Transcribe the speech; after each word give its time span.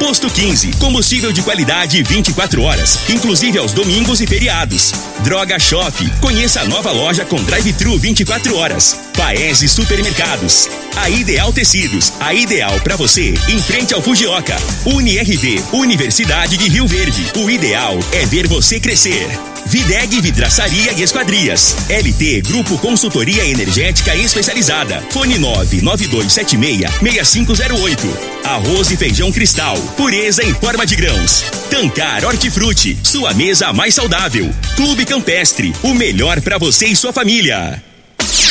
Posto 0.00 0.30
15, 0.30 0.78
combustível 0.78 1.30
de 1.30 1.42
qualidade 1.42 2.02
24 2.02 2.62
horas, 2.62 2.98
inclusive 3.10 3.58
aos 3.58 3.72
domingos 3.72 4.22
e 4.22 4.26
feriados. 4.26 4.92
Droga 5.22 5.58
Shop, 5.58 5.92
conheça 6.22 6.62
a 6.62 6.64
nova 6.64 6.90
loja 6.90 7.26
com 7.26 7.36
drive-thru 7.36 7.98
24 7.98 8.56
horas. 8.56 8.98
Paese 9.14 9.68
Supermercados. 9.68 10.68
A 11.00 11.08
Ideal 11.08 11.50
Tecidos, 11.50 12.12
a 12.20 12.34
ideal 12.34 12.78
para 12.80 12.94
você, 12.94 13.32
em 13.48 13.58
frente 13.58 13.94
ao 13.94 14.02
Fujioka. 14.02 14.54
UniRV, 14.84 15.64
Universidade 15.72 16.58
de 16.58 16.68
Rio 16.68 16.86
Verde. 16.86 17.24
O 17.38 17.48
ideal 17.48 17.98
é 18.12 18.26
ver 18.26 18.46
você 18.46 18.78
crescer. 18.78 19.26
Videg 19.64 20.20
Vidraçaria 20.20 20.92
e 20.92 21.02
Esquadrias. 21.02 21.74
LT 21.88 22.42
Grupo 22.42 22.76
Consultoria 22.76 23.46
Energética 23.46 24.14
Especializada. 24.14 25.02
Fone 25.08 25.38
99276-6508. 25.38 27.98
Arroz 28.44 28.90
e 28.90 28.96
feijão 28.98 29.32
cristal. 29.32 29.78
Pureza 29.96 30.44
em 30.44 30.52
forma 30.52 30.84
de 30.84 30.96
grãos. 30.96 31.46
Tancar 31.70 32.26
Hortifruti. 32.26 32.98
Sua 33.02 33.32
mesa 33.32 33.72
mais 33.72 33.94
saudável. 33.94 34.54
Clube 34.76 35.06
Campestre. 35.06 35.72
O 35.82 35.94
melhor 35.94 36.42
para 36.42 36.58
você 36.58 36.88
e 36.88 36.94
sua 36.94 37.10
família. 37.10 37.82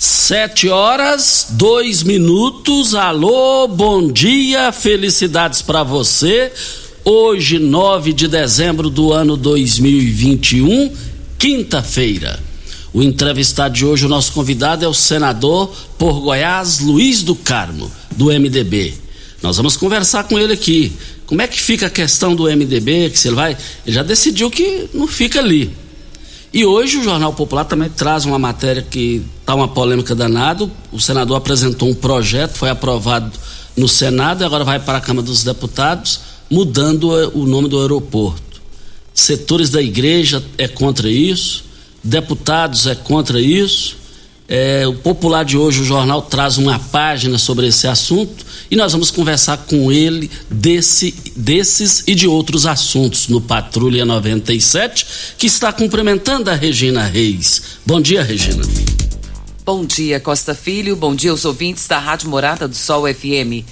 Sete 0.00 0.68
horas, 0.68 1.48
dois 1.50 2.04
minutos. 2.04 2.94
Alô, 2.94 3.66
bom 3.66 4.12
dia, 4.12 4.70
felicidades 4.70 5.60
para 5.60 5.82
você. 5.82 6.52
Hoje, 7.04 7.58
9 7.58 8.12
de 8.12 8.28
dezembro 8.28 8.90
do 8.90 9.12
ano 9.12 9.36
2021, 9.36 10.92
quinta-feira. 11.36 12.38
O 12.94 13.02
entrevistado 13.02 13.74
de 13.74 13.84
hoje, 13.84 14.06
o 14.06 14.08
nosso 14.08 14.32
convidado 14.32 14.84
é 14.84 14.88
o 14.88 14.94
senador 14.94 15.74
por 15.98 16.20
Goiás, 16.20 16.78
Luiz 16.78 17.24
do 17.24 17.34
Carmo, 17.34 17.90
do 18.12 18.26
MDB. 18.26 18.94
Nós 19.42 19.56
vamos 19.56 19.76
conversar 19.76 20.22
com 20.28 20.38
ele 20.38 20.52
aqui. 20.52 20.92
Como 21.26 21.42
é 21.42 21.48
que 21.48 21.60
fica 21.60 21.88
a 21.88 21.90
questão 21.90 22.36
do 22.36 22.44
MDB? 22.44 23.10
Que 23.10 23.18
se 23.18 23.26
ele 23.26 23.34
vai. 23.34 23.56
Ele 23.84 23.96
já 23.96 24.04
decidiu 24.04 24.48
que 24.48 24.88
não 24.94 25.08
fica 25.08 25.40
ali. 25.40 25.72
E 26.52 26.64
hoje 26.64 26.96
o 26.96 27.04
Jornal 27.04 27.34
Popular 27.34 27.64
também 27.64 27.90
traz 27.90 28.24
uma 28.24 28.38
matéria 28.38 28.80
que 28.80 29.22
está 29.40 29.54
uma 29.54 29.68
polêmica 29.68 30.14
danada. 30.14 30.68
O 30.90 30.98
senador 30.98 31.36
apresentou 31.36 31.90
um 31.90 31.94
projeto, 31.94 32.56
foi 32.56 32.70
aprovado 32.70 33.30
no 33.76 33.86
Senado 33.86 34.42
e 34.42 34.44
agora 34.46 34.64
vai 34.64 34.80
para 34.80 34.98
a 34.98 35.00
Câmara 35.00 35.26
dos 35.26 35.44
Deputados, 35.44 36.20
mudando 36.50 37.10
o 37.34 37.46
nome 37.46 37.68
do 37.68 37.80
aeroporto. 37.80 38.62
Setores 39.12 39.68
da 39.68 39.82
igreja 39.82 40.42
é 40.56 40.66
contra 40.66 41.10
isso, 41.10 41.64
deputados 42.02 42.86
é 42.86 42.94
contra 42.94 43.40
isso. 43.40 43.97
É, 44.50 44.88
o 44.88 44.94
Popular 44.94 45.44
de 45.44 45.58
hoje, 45.58 45.82
o 45.82 45.84
jornal, 45.84 46.22
traz 46.22 46.56
uma 46.56 46.78
página 46.78 47.36
sobre 47.36 47.66
esse 47.66 47.86
assunto 47.86 48.46
e 48.70 48.76
nós 48.76 48.92
vamos 48.92 49.10
conversar 49.10 49.58
com 49.58 49.92
ele 49.92 50.30
desse, 50.48 51.14
desses 51.36 52.02
e 52.06 52.14
de 52.14 52.26
outros 52.26 52.64
assuntos 52.64 53.28
no 53.28 53.42
Patrulha 53.42 54.06
97, 54.06 55.06
que 55.36 55.46
está 55.46 55.70
cumprimentando 55.70 56.48
a 56.50 56.54
Regina 56.54 57.04
Reis. 57.04 57.62
Bom 57.84 58.00
dia, 58.00 58.22
Regina. 58.22 58.62
Bom 59.66 59.84
dia, 59.84 60.18
Costa 60.18 60.54
Filho. 60.54 60.96
Bom 60.96 61.14
dia 61.14 61.30
aos 61.30 61.44
ouvintes 61.44 61.86
da 61.86 61.98
Rádio 61.98 62.30
Morada 62.30 62.66
do 62.66 62.74
Sol 62.74 63.02
FM. 63.06 63.66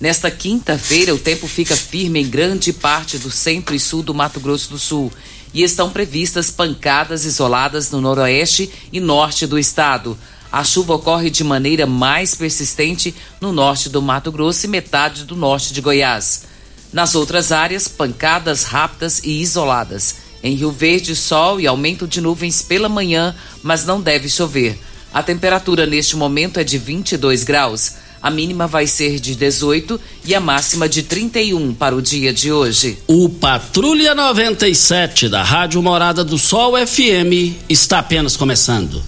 Nesta 0.00 0.30
quinta-feira, 0.30 1.12
o 1.12 1.18
tempo 1.18 1.48
fica 1.48 1.76
firme 1.76 2.20
em 2.20 2.26
grande 2.26 2.72
parte 2.72 3.18
do 3.18 3.32
centro 3.32 3.74
e 3.74 3.80
sul 3.80 4.00
do 4.00 4.14
Mato 4.14 4.38
Grosso 4.38 4.70
do 4.70 4.78
Sul 4.78 5.12
e 5.52 5.62
estão 5.62 5.90
previstas 5.90 6.50
pancadas 6.50 7.24
isoladas 7.24 7.90
no 7.90 8.00
noroeste 8.00 8.70
e 8.92 9.00
norte 9.00 9.46
do 9.46 9.58
estado. 9.58 10.16
A 10.52 10.64
chuva 10.64 10.94
ocorre 10.94 11.30
de 11.30 11.44
maneira 11.44 11.86
mais 11.86 12.34
persistente 12.34 13.14
no 13.40 13.52
norte 13.52 13.88
do 13.88 14.02
Mato 14.02 14.32
Grosso 14.32 14.66
e 14.66 14.68
metade 14.68 15.24
do 15.24 15.36
norte 15.36 15.72
de 15.72 15.80
Goiás. 15.80 16.44
Nas 16.92 17.14
outras 17.14 17.52
áreas, 17.52 17.86
pancadas 17.86 18.64
rápidas 18.64 19.20
e 19.22 19.40
isoladas. 19.40 20.16
Em 20.42 20.54
Rio 20.54 20.72
Verde, 20.72 21.14
sol 21.14 21.60
e 21.60 21.66
aumento 21.66 22.08
de 22.08 22.20
nuvens 22.20 22.62
pela 22.62 22.88
manhã, 22.88 23.36
mas 23.62 23.84
não 23.84 24.00
deve 24.00 24.28
chover. 24.28 24.76
A 25.12 25.22
temperatura 25.22 25.86
neste 25.86 26.16
momento 26.16 26.58
é 26.58 26.64
de 26.64 26.78
22 26.78 27.44
graus. 27.44 27.94
A 28.22 28.30
mínima 28.30 28.66
vai 28.66 28.86
ser 28.86 29.18
de 29.18 29.34
18 29.34 29.98
e 30.24 30.34
a 30.34 30.40
máxima 30.40 30.86
de 30.86 31.02
31 31.02 31.72
para 31.72 31.96
o 31.96 32.02
dia 32.02 32.34
de 32.34 32.52
hoje. 32.52 32.98
O 33.06 33.30
Patrulha 33.30 34.14
97 34.14 35.28
da 35.28 35.42
Rádio 35.42 35.82
Morada 35.82 36.22
do 36.22 36.36
Sol 36.36 36.74
FM 36.74 37.56
está 37.68 37.98
apenas 38.00 38.36
começando. 38.36 39.02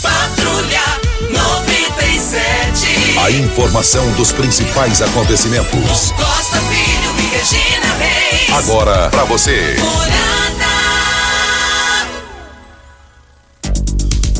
Patrulha 0.00 0.82
97. 1.30 3.18
A 3.18 3.30
informação 3.30 4.10
dos 4.12 4.32
principais 4.32 5.02
acontecimentos. 5.02 6.10
Costa 6.12 6.58
Filho 6.62 7.14
e 7.18 7.26
Regina 7.36 7.94
Reis. 7.98 8.50
Agora 8.54 9.10
para 9.10 9.24
você. 9.24 9.76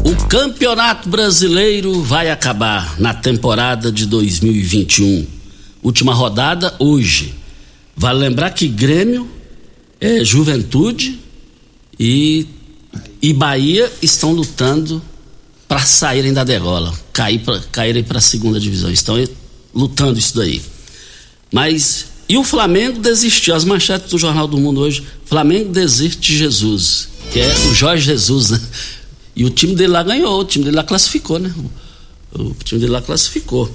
O 0.06 0.14
Campeonato 0.29 1.08
Brasileiro 1.08 2.00
vai 2.00 2.31
acabar 2.31 2.94
na 2.97 3.12
temporada 3.12 3.91
de 3.91 4.06
2021. 4.06 5.26
Última 5.82 6.14
rodada 6.14 6.73
hoje. 6.79 7.35
Vale 7.97 8.20
lembrar 8.20 8.53
que 8.53 8.69
Grêmio, 8.69 9.29
é, 10.00 10.25
Juventude 10.25 11.19
e, 11.99 12.47
e 13.20 13.32
Bahia 13.32 13.93
estão 14.00 14.31
lutando 14.31 15.03
para 15.67 15.81
saírem 15.81 16.32
da 16.32 16.44
degola, 16.44 16.97
cair 17.12 17.41
pra, 17.41 17.59
caírem 17.73 18.05
para 18.05 18.19
a 18.19 18.20
segunda 18.23 18.61
divisão. 18.61 18.93
Estão 18.93 19.17
lutando 19.75 20.20
isso 20.20 20.37
daí. 20.37 20.62
Mas 21.52 22.06
e 22.29 22.37
o 22.37 22.44
Flamengo 22.44 23.00
desistiu. 23.00 23.56
As 23.56 23.64
manchetes 23.64 24.09
do 24.09 24.19
Jornal 24.19 24.47
do 24.47 24.56
Mundo 24.56 24.82
hoje: 24.82 25.02
Flamengo 25.25 25.73
desiste 25.73 26.31
de 26.31 26.38
Jesus, 26.38 27.09
que 27.32 27.41
é 27.41 27.52
o 27.69 27.75
Jorge 27.75 28.05
Jesus, 28.05 28.50
né? 28.50 28.61
E 29.37 29.44
o 29.44 29.50
time 29.50 29.75
dele 29.75 29.93
lá 29.93 30.03
ganhou, 30.03 30.41
o 30.41 30.44
time 30.47 30.65
dele 30.65 30.77
lá 30.77 30.83
classificou, 30.83 31.38
né? 31.38 31.53
O, 32.33 32.55
time 32.65 32.81
dele 32.81 32.93
lá 32.93 33.03
classificou. 33.03 33.71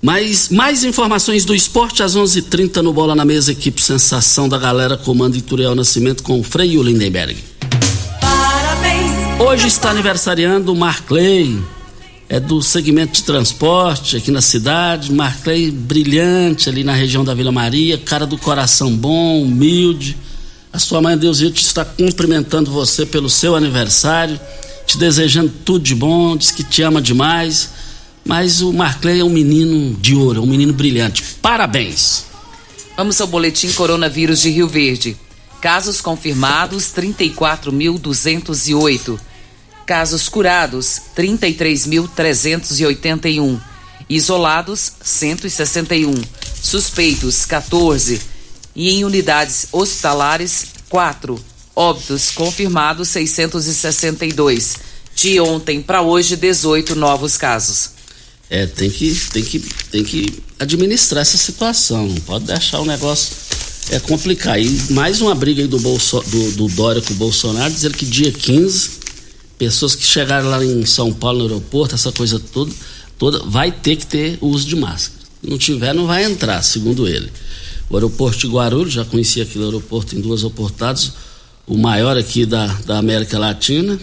Mas 0.00 0.48
mais 0.48 0.84
informações 0.84 1.44
do 1.44 1.52
esporte 1.52 2.00
às 2.00 2.14
11:30 2.14 2.38
h 2.38 2.48
30 2.48 2.82
no 2.82 2.92
Bola 2.92 3.16
na 3.16 3.24
Mesa, 3.24 3.50
equipe 3.50 3.82
Sensação 3.82 4.48
da 4.48 4.56
Galera, 4.56 4.96
comando 4.96 5.36
Ituriel 5.36 5.74
Nascimento 5.74 6.22
com 6.22 6.38
o 6.38 6.44
Frei 6.44 6.72
e 6.72 6.78
o 6.78 6.82
Lindenberg. 6.82 7.36
Parabéns. 8.20 9.40
Hoje 9.40 9.66
está 9.66 9.90
aniversariando 9.90 10.72
o 10.72 10.76
Marclay, 10.76 11.58
é 12.28 12.38
do 12.38 12.62
segmento 12.62 13.14
de 13.14 13.24
transporte 13.24 14.16
aqui 14.16 14.30
na 14.30 14.40
cidade. 14.40 15.12
Marclay 15.12 15.72
brilhante 15.72 16.68
ali 16.68 16.84
na 16.84 16.94
região 16.94 17.24
da 17.24 17.34
Vila 17.34 17.50
Maria, 17.50 17.98
cara 17.98 18.26
do 18.26 18.38
coração 18.38 18.96
bom, 18.96 19.42
humilde. 19.42 20.16
A 20.72 20.78
sua 20.78 21.02
mãe 21.02 21.18
Deusito 21.18 21.60
está 21.60 21.84
cumprimentando 21.84 22.70
você 22.70 23.04
pelo 23.04 23.28
seu 23.28 23.56
aniversário 23.56 24.38
te 24.90 24.98
desejando 24.98 25.52
tudo 25.64 25.84
de 25.84 25.94
bom, 25.94 26.36
diz 26.36 26.50
que 26.50 26.64
te 26.64 26.82
ama 26.82 27.00
demais. 27.00 27.70
Mas 28.24 28.60
o 28.60 28.72
Marclay 28.72 29.20
é 29.20 29.24
um 29.24 29.30
menino 29.30 29.94
de 29.96 30.12
ouro, 30.14 30.40
é 30.40 30.42
um 30.42 30.46
menino 30.46 30.72
brilhante. 30.72 31.22
Parabéns! 31.40 32.24
Vamos 32.96 33.20
ao 33.20 33.28
boletim 33.28 33.70
Coronavírus 33.72 34.40
de 34.40 34.50
Rio 34.50 34.66
Verde. 34.68 35.16
Casos 35.60 36.00
confirmados 36.00 36.92
34.208. 36.94 39.20
Casos 39.86 40.28
curados 40.28 41.00
33.381. 41.16 43.60
Isolados 44.08 44.92
161. 45.02 46.14
Suspeitos 46.62 47.44
14. 47.46 48.20
E 48.74 48.90
em 48.90 49.04
unidades 49.04 49.68
hospitalares 49.72 50.66
4. 50.88 51.40
Óbitos 51.74 52.30
confirmados 52.30 53.08
662. 53.08 54.76
De 55.14 55.40
ontem 55.40 55.82
para 55.82 56.02
hoje, 56.02 56.36
18 56.36 56.94
novos 56.94 57.36
casos. 57.36 57.90
É, 58.48 58.66
tem 58.66 58.90
que, 58.90 59.14
tem 59.32 59.44
que, 59.44 59.58
tem 59.90 60.04
que 60.04 60.42
administrar 60.58 61.22
essa 61.22 61.36
situação. 61.36 62.08
Não 62.08 62.20
pode 62.20 62.46
deixar 62.46 62.80
o 62.80 62.84
negócio 62.84 63.36
é 63.90 63.98
complicar. 63.98 64.60
E 64.60 64.68
mais 64.92 65.20
uma 65.20 65.34
briga 65.34 65.62
aí 65.62 65.68
do, 65.68 65.78
Bolso, 65.78 66.20
do, 66.20 66.52
do 66.52 66.68
Dória 66.68 67.02
com 67.02 67.12
o 67.12 67.16
Bolsonaro, 67.16 67.72
dizer 67.72 67.94
que 67.94 68.06
dia 68.06 68.30
15, 68.30 68.90
pessoas 69.58 69.94
que 69.94 70.04
chegaram 70.04 70.48
lá 70.48 70.64
em 70.64 70.86
São 70.86 71.12
Paulo 71.12 71.38
no 71.38 71.44
aeroporto, 71.44 71.94
essa 71.94 72.12
coisa 72.12 72.38
toda, 72.38 72.72
toda 73.18 73.42
vai 73.44 73.72
ter 73.72 73.96
que 73.96 74.06
ter 74.06 74.38
o 74.40 74.46
uso 74.46 74.66
de 74.66 74.76
máscara. 74.76 75.20
Se 75.42 75.50
não 75.50 75.58
tiver, 75.58 75.92
não 75.92 76.06
vai 76.06 76.24
entrar, 76.24 76.62
segundo 76.62 77.08
ele. 77.08 77.30
O 77.88 77.96
aeroporto 77.96 78.38
de 78.38 78.46
Guarulhos, 78.46 78.92
já 78.92 79.04
conheci 79.04 79.40
aquele 79.40 79.64
aeroporto 79.64 80.14
em 80.14 80.20
duas 80.20 80.44
oportunidades, 80.44 81.12
o 81.70 81.78
maior 81.78 82.18
aqui 82.18 82.44
da, 82.44 82.66
da 82.84 82.98
América 82.98 83.38
Latina. 83.38 83.96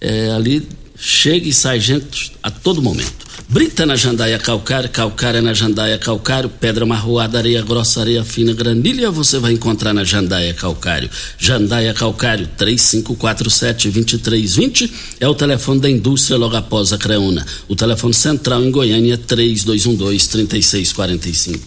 É, 0.00 0.30
ali 0.30 0.66
chega 0.96 1.48
e 1.48 1.52
sai 1.52 1.80
gente 1.80 2.32
a 2.42 2.50
todo 2.50 2.80
momento. 2.80 3.24
Brita 3.48 3.84
na 3.84 3.96
jandaia 3.96 4.38
calcário, 4.38 4.88
calcária 4.88 5.42
na 5.42 5.52
jandaia 5.52 5.98
calcário, 5.98 6.48
pedra 6.48 6.86
marroada, 6.86 7.36
areia 7.36 7.60
grossa, 7.62 8.00
areia 8.00 8.22
fina, 8.24 8.54
granilha 8.54 9.10
você 9.10 9.40
vai 9.40 9.52
encontrar 9.52 9.92
na 9.92 10.04
jandaia 10.04 10.54
calcário. 10.54 11.10
Jandaia 11.36 11.92
calcário 11.92 12.48
3547-2320 12.58 14.90
é 15.20 15.28
o 15.28 15.34
telefone 15.34 15.80
da 15.80 15.90
indústria 15.90 16.38
logo 16.38 16.56
após 16.56 16.92
a 16.92 16.98
Creuna. 16.98 17.44
O 17.68 17.74
telefone 17.74 18.14
central 18.14 18.64
em 18.64 18.70
Goiânia 18.70 19.14
é 19.14 19.18
3212-3645. 19.18 21.58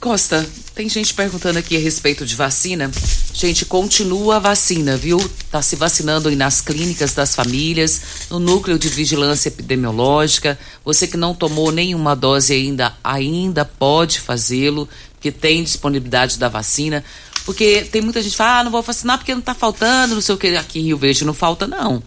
Costa, 0.00 0.46
tem 0.74 0.88
gente 0.88 1.14
perguntando 1.14 1.58
aqui 1.58 1.76
a 1.76 1.80
respeito 1.80 2.26
de 2.26 2.34
vacina. 2.34 2.90
Gente, 3.32 3.64
continua 3.64 4.36
a 4.36 4.38
vacina, 4.40 4.96
viu? 4.96 5.18
Tá 5.50 5.62
se 5.62 5.76
vacinando 5.76 6.28
aí 6.28 6.34
nas 6.34 6.60
clínicas 6.60 7.14
das 7.14 7.34
famílias, 7.34 8.00
no 8.28 8.40
núcleo 8.40 8.76
de 8.76 8.88
vigilância 8.88 9.48
epidemiológica. 9.48 10.58
Você 10.84 11.06
que 11.06 11.16
não 11.16 11.34
tomou 11.34 11.70
nenhuma 11.70 12.16
dose 12.16 12.52
ainda, 12.52 12.92
ainda 13.04 13.64
pode 13.64 14.20
fazê-lo, 14.20 14.88
que 15.20 15.30
tem 15.30 15.62
disponibilidade 15.62 16.38
da 16.38 16.48
vacina. 16.48 17.04
Porque 17.46 17.82
tem 17.92 18.02
muita 18.02 18.20
gente 18.20 18.32
que 18.32 18.38
fala, 18.38 18.60
ah, 18.60 18.64
não 18.64 18.72
vou 18.72 18.82
vacinar 18.82 19.18
porque 19.18 19.34
não 19.34 19.42
tá 19.42 19.54
faltando, 19.54 20.14
não 20.14 20.22
sei 20.22 20.34
o 20.34 20.38
que. 20.38 20.56
Aqui 20.56 20.80
em 20.80 20.84
Rio 20.84 20.98
Verde 20.98 21.24
não 21.24 21.34
falta, 21.34 21.68
não 21.68 21.74
não 21.84 22.02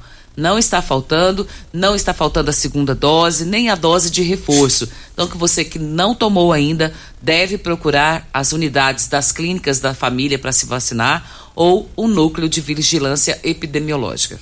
está 0.60 0.84
faltando, 0.84 1.48
não 1.74 1.96
está 1.96 2.14
faltando 2.14 2.52
a 2.52 2.54
segunda 2.54 2.94
dose, 2.94 3.44
nem 3.44 3.72
a 3.72 3.76
dose 3.76 4.12
de 4.12 4.22
reforço. 4.22 4.88
Então, 5.12 5.28
que 5.28 5.36
você 5.36 5.66
que 5.66 5.80
não 5.80 6.14
tomou 6.14 6.54
ainda 6.54 6.94
deve 7.20 7.58
procurar 7.58 8.30
as 8.32 8.52
unidades 8.52 9.08
das 9.08 9.32
clínicas 9.32 9.80
da 9.80 9.96
família 9.96 10.38
para 10.38 10.52
se 10.52 10.68
vacinar 10.68 11.50
ou 11.56 11.90
o 11.96 12.08
núcleo 12.08 12.48
de 12.48 12.62
vigilância 12.62 13.40
epidemiológica. 13.44 14.40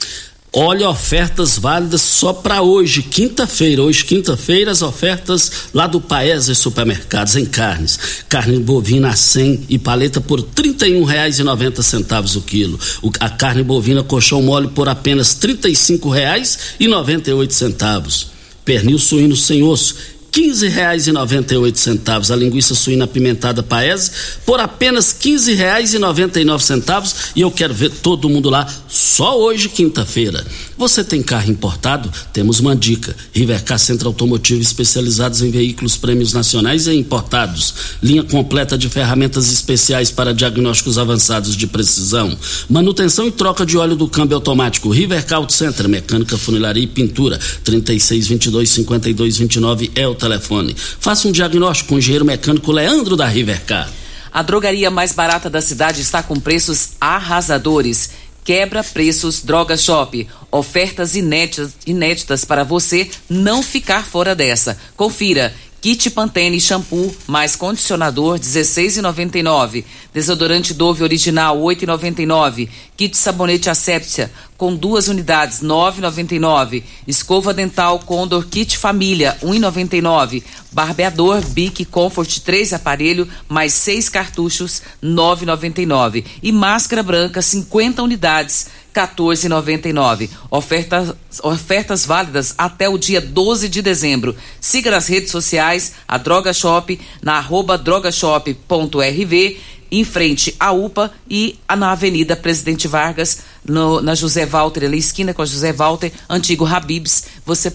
Olha, 0.57 0.89
ofertas 0.89 1.57
válidas 1.57 1.99
só 1.99 2.31
para 2.31 2.61
hoje, 2.61 3.03
quinta-feira. 3.03 3.83
Hoje, 3.83 4.05
quinta-feira, 4.05 4.71
as 4.71 4.81
ofertas 4.81 5.51
lá 5.73 5.85
do 5.85 5.99
Paese 5.99 6.55
Supermercados 6.55 7.35
em 7.35 7.43
carnes. 7.43 7.99
Carne 8.29 8.57
bovina 8.59 9.09
a 9.09 9.17
100 9.17 9.65
e 9.67 9.77
paleta 9.77 10.21
por 10.21 10.39
R$ 10.39 10.45
31,90 10.55 12.37
o 12.37 12.41
quilo. 12.41 12.79
A 13.19 13.29
carne 13.29 13.63
bovina 13.63 14.01
colchão 14.01 14.41
mole 14.41 14.69
por 14.69 14.87
apenas 14.87 15.37
R$ 15.41 15.55
35,98. 15.55 18.27
Pernil 18.63 18.97
suíno 18.97 19.35
sem 19.35 19.61
osso 19.61 20.14
quinze 20.35 20.67
reais 20.67 21.07
e 21.07 21.13
noventa 21.13 21.53
e 21.53 21.57
oito 21.57 21.79
centavos. 21.79 22.29
A 22.29 22.35
linguiça 22.35 22.75
suína 22.75 23.05
apimentada 23.05 23.63
Paese 23.63 24.11
por 24.45 24.59
apenas 24.59 25.13
quinze 25.13 25.53
reais 25.53 25.93
e 25.93 25.97
noventa 25.97 26.41
e 26.41 26.43
nove 26.43 26.61
centavos. 26.61 27.15
E 27.33 27.39
eu 27.39 27.49
quero 27.49 27.73
ver 27.73 27.89
todo 27.89 28.27
mundo 28.27 28.49
lá 28.49 28.67
só 28.85 29.39
hoje, 29.39 29.69
quinta-feira. 29.69 30.45
Você 30.77 31.05
tem 31.05 31.23
carro 31.23 31.49
importado? 31.49 32.11
Temos 32.33 32.59
uma 32.59 32.75
dica. 32.75 33.15
Rivercar 33.31 33.79
Centro 33.79 34.09
Automotivo 34.09 34.61
especializados 34.61 35.41
em 35.41 35.49
veículos 35.49 35.95
prêmios 35.95 36.33
nacionais 36.33 36.85
e 36.85 36.93
importados. 36.93 37.73
Linha 38.03 38.23
completa 38.23 38.77
de 38.77 38.89
ferramentas 38.89 39.49
especiais 39.49 40.11
para 40.11 40.33
diagnósticos 40.33 40.97
avançados 40.97 41.55
de 41.55 41.65
precisão. 41.65 42.37
Manutenção 42.69 43.25
e 43.25 43.31
troca 43.31 43.65
de 43.65 43.77
óleo 43.77 43.95
do 43.95 44.09
câmbio 44.09 44.35
automático. 44.35 44.89
Rivercar 44.89 45.37
Auto 45.37 45.53
Center, 45.53 45.87
mecânica, 45.87 46.37
funilaria 46.37 46.83
e 46.83 46.87
pintura. 46.87 47.39
3622 47.63 48.69
5229 48.69 49.91
é 49.95 50.05
o 50.05 50.13
telefone. 50.13 50.75
Faça 50.99 51.25
um 51.29 51.31
diagnóstico 51.31 51.89
com 51.89 51.95
o 51.95 51.99
engenheiro 51.99 52.25
mecânico 52.25 52.73
Leandro 52.73 53.15
da 53.15 53.25
Rivercar. 53.25 53.89
A 54.35 54.41
drogaria 54.41 54.91
mais 54.91 55.13
barata 55.13 55.49
da 55.49 55.61
cidade 55.61 56.01
está 56.01 56.21
com 56.21 56.37
preços 56.37 56.89
arrasadores. 56.99 58.09
Quebra 58.45 58.83
preços 58.83 59.41
Droga 59.41 59.75
Shop. 59.75 60.27
Ofertas 60.51 61.15
inéditas, 61.15 61.75
inéditas 61.83 62.45
para 62.45 62.63
você 62.63 63.09
não 63.27 63.63
ficar 63.63 64.05
fora 64.05 64.35
dessa. 64.35 64.79
Confira. 64.95 65.51
Kit 65.85 66.09
Pantene 66.09 66.59
shampoo 66.59 67.15
mais 67.27 67.55
condicionador 67.55 68.39
16,99. 68.39 69.85
Desodorante 70.11 70.73
Dove 70.73 71.03
original 71.03 71.59
8,99. 71.59 72.67
Kit 72.97 73.15
sabonete 73.15 73.69
Asepsia 73.69 74.31
com 74.57 74.75
duas 74.75 75.07
unidades 75.09 75.61
9,99. 75.61 76.81
Escova 77.07 77.53
dental 77.53 77.99
Condor 77.99 78.47
Kit 78.47 78.79
Família 78.79 79.37
1,99. 79.43 80.41
Barbeador 80.71 81.45
Bic 81.49 81.85
Comfort 81.85 82.39
3 82.39 82.73
aparelho 82.73 83.27
mais 83.47 83.71
6 83.75 84.09
cartuchos 84.09 84.81
9,99 85.03 86.25
e 86.41 86.51
máscara 86.51 87.03
branca 87.03 87.43
50 87.43 88.01
unidades 88.01 88.69
14,99. 88.95 90.29
Ofertas, 90.49 91.13
ofertas 91.43 92.05
válidas 92.05 92.55
até 92.57 92.87
o 92.87 92.97
dia 92.97 93.19
12 93.19 93.67
de 93.67 93.81
dezembro. 93.81 94.33
Siga 94.61 94.89
nas 94.89 95.07
redes 95.07 95.31
sociais 95.31 95.93
a 96.07 96.17
Droga 96.17 96.53
Shop 96.53 96.97
na 97.21 97.33
arroba 97.33 97.77
drogashop.rv 97.77 99.57
em 99.91 100.03
frente 100.03 100.55
à 100.59 100.71
UPA 100.71 101.11
e 101.29 101.59
na 101.77 101.91
Avenida 101.91 102.35
Presidente 102.35 102.87
Vargas, 102.87 103.41
no, 103.63 104.01
na 104.01 104.15
José 104.15 104.45
Walter, 104.45 104.85
ali 104.85 104.97
esquina 104.97 105.33
com 105.33 105.41
a 105.41 105.45
José 105.45 105.71
Walter, 105.71 106.11
antigo 106.29 106.65
Habibs. 106.65 107.25
Você 107.45 107.71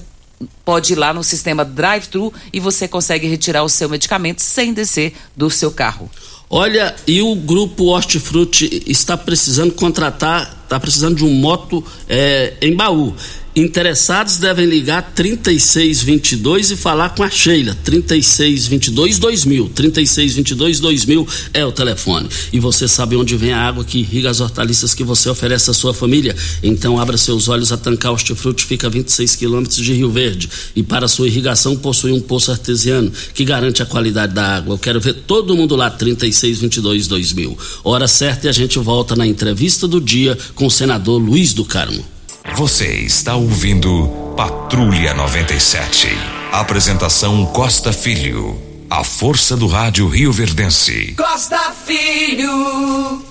pode 0.64 0.92
ir 0.92 0.96
lá 0.96 1.12
no 1.12 1.22
sistema 1.22 1.64
drive-thru 1.64 2.32
e 2.52 2.58
você 2.58 2.88
consegue 2.88 3.26
retirar 3.26 3.62
o 3.62 3.68
seu 3.68 3.88
medicamento 3.88 4.40
sem 4.40 4.72
descer 4.72 5.14
do 5.36 5.50
seu 5.50 5.70
carro. 5.70 6.10
Olha, 6.52 6.96
e 7.06 7.22
o 7.22 7.36
grupo 7.36 7.84
Hortifruti 7.84 8.82
está 8.88 9.16
precisando 9.16 9.72
contratar, 9.72 10.62
está 10.64 10.80
precisando 10.80 11.18
de 11.18 11.24
um 11.24 11.32
moto 11.32 11.84
é, 12.08 12.54
em 12.60 12.74
baú. 12.74 13.14
Interessados 13.54 14.36
devem 14.36 14.64
ligar 14.64 15.12
3622 15.12 16.70
e 16.70 16.76
falar 16.76 17.10
com 17.10 17.24
a 17.24 17.28
Sheila. 17.28 17.76
3622 17.82 19.18
2000. 19.18 19.68
3622 19.70 20.78
2000 20.78 21.28
é 21.52 21.66
o 21.66 21.72
telefone. 21.72 22.28
E 22.52 22.60
você 22.60 22.86
sabe 22.86 23.16
onde 23.16 23.36
vem 23.36 23.52
a 23.52 23.60
água 23.60 23.84
que 23.84 23.98
irriga 23.98 24.30
as 24.30 24.40
hortaliças 24.40 24.94
que 24.94 25.02
você 25.02 25.28
oferece 25.28 25.68
à 25.68 25.74
sua 25.74 25.92
família? 25.92 26.36
Então 26.62 27.00
abra 27.00 27.16
seus 27.16 27.48
olhos. 27.48 27.72
A 27.72 27.76
Tancar 27.76 28.12
Hortifruti 28.12 28.64
fica 28.64 28.86
a 28.86 28.90
26 28.90 29.34
quilômetros 29.34 29.84
de 29.84 29.94
Rio 29.94 30.10
Verde. 30.10 30.48
E 30.76 30.84
para 30.84 31.08
sua 31.08 31.26
irrigação 31.26 31.76
possui 31.76 32.12
um 32.12 32.20
poço 32.20 32.52
artesiano 32.52 33.10
que 33.34 33.44
garante 33.44 33.82
a 33.82 33.86
qualidade 33.86 34.32
da 34.32 34.58
água. 34.58 34.74
Eu 34.74 34.78
quero 34.78 35.00
ver 35.00 35.14
todo 35.26 35.56
mundo 35.56 35.74
lá. 35.74 35.90
3622 35.90 37.08
2000. 37.08 37.58
Hora 37.82 38.06
certa 38.06 38.46
e 38.46 38.50
a 38.50 38.52
gente 38.52 38.78
volta 38.78 39.16
na 39.16 39.26
entrevista 39.26 39.88
do 39.88 40.00
dia 40.00 40.38
com 40.54 40.66
o 40.66 40.70
senador 40.70 41.18
Luiz 41.20 41.52
do 41.52 41.64
Carmo. 41.64 42.19
Você 42.56 42.86
está 42.86 43.36
ouvindo 43.36 44.34
Patrulha 44.36 45.14
97. 45.14 46.08
Apresentação 46.52 47.46
Costa 47.46 47.92
Filho. 47.92 48.60
A 48.90 49.02
força 49.02 49.56
do 49.56 49.66
rádio 49.66 50.08
Rio 50.08 50.32
Verdense. 50.32 51.14
Costa 51.16 51.72
Filho. 51.86 53.22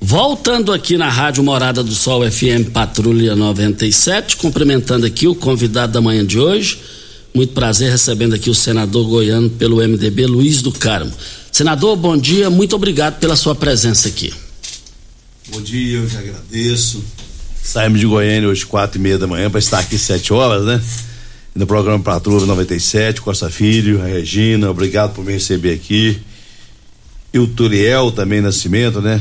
Voltando 0.00 0.72
aqui 0.72 0.98
na 0.98 1.08
Rádio 1.08 1.42
Morada 1.42 1.82
do 1.82 1.94
Sol 1.94 2.28
FM 2.28 2.70
Patrulha 2.72 3.36
97, 3.36 4.36
cumprimentando 4.36 5.06
aqui 5.06 5.26
o 5.28 5.34
convidado 5.34 5.92
da 5.92 6.00
manhã 6.00 6.26
de 6.26 6.38
hoje. 6.38 6.78
Muito 7.32 7.54
prazer 7.54 7.90
recebendo 7.90 8.34
aqui 8.34 8.50
o 8.50 8.54
senador 8.54 9.06
goiano 9.06 9.48
pelo 9.48 9.76
MDB, 9.76 10.26
Luiz 10.26 10.60
do 10.60 10.72
Carmo. 10.72 11.12
Senador, 11.50 11.96
bom 11.96 12.16
dia, 12.16 12.50
muito 12.50 12.74
obrigado 12.76 13.18
pela 13.18 13.36
sua 13.36 13.54
presença 13.54 14.08
aqui. 14.08 14.34
Bom 15.48 15.62
dia, 15.62 15.98
eu 15.98 16.06
que 16.06 16.16
agradeço. 16.16 17.02
Saímos 17.62 18.00
de 18.00 18.06
Goiânia 18.06 18.48
hoje, 18.48 18.66
quatro 18.66 18.98
e 18.98 19.02
meia 19.02 19.18
da 19.18 19.26
manhã, 19.26 19.50
para 19.50 19.60
estar 19.60 19.78
aqui 19.78 19.98
sete 19.98 20.32
horas, 20.32 20.64
né? 20.64 20.82
No 21.54 21.66
programa 21.66 22.02
Patrulha 22.02 22.46
97, 22.46 23.20
Costa 23.20 23.50
Filho, 23.50 24.02
a 24.02 24.06
Regina, 24.06 24.70
obrigado 24.70 25.14
por 25.14 25.24
me 25.24 25.32
receber 25.32 25.74
aqui. 25.74 26.20
E 27.32 27.38
o 27.38 27.46
Turiel 27.46 28.10
também 28.10 28.40
Nascimento, 28.40 29.00
né? 29.00 29.20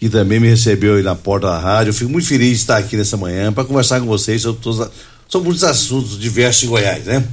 Que 0.00 0.08
também 0.08 0.40
me 0.40 0.48
recebeu 0.48 0.96
aí 0.96 1.02
na 1.02 1.14
porta 1.14 1.46
da 1.48 1.58
rádio. 1.58 1.90
Eu 1.90 1.94
fico 1.94 2.10
muito 2.10 2.26
feliz 2.26 2.48
de 2.48 2.54
estar 2.56 2.78
aqui 2.78 2.96
nessa 2.96 3.16
manhã 3.16 3.52
para 3.52 3.64
conversar 3.64 4.00
com 4.00 4.06
vocês 4.06 4.42
sobre, 4.42 4.60
todos, 4.60 4.88
sobre 5.28 5.46
muitos 5.46 5.62
assuntos 5.62 6.18
diversos 6.18 6.64
em 6.64 6.68
Goiás, 6.68 7.04
né? 7.04 7.24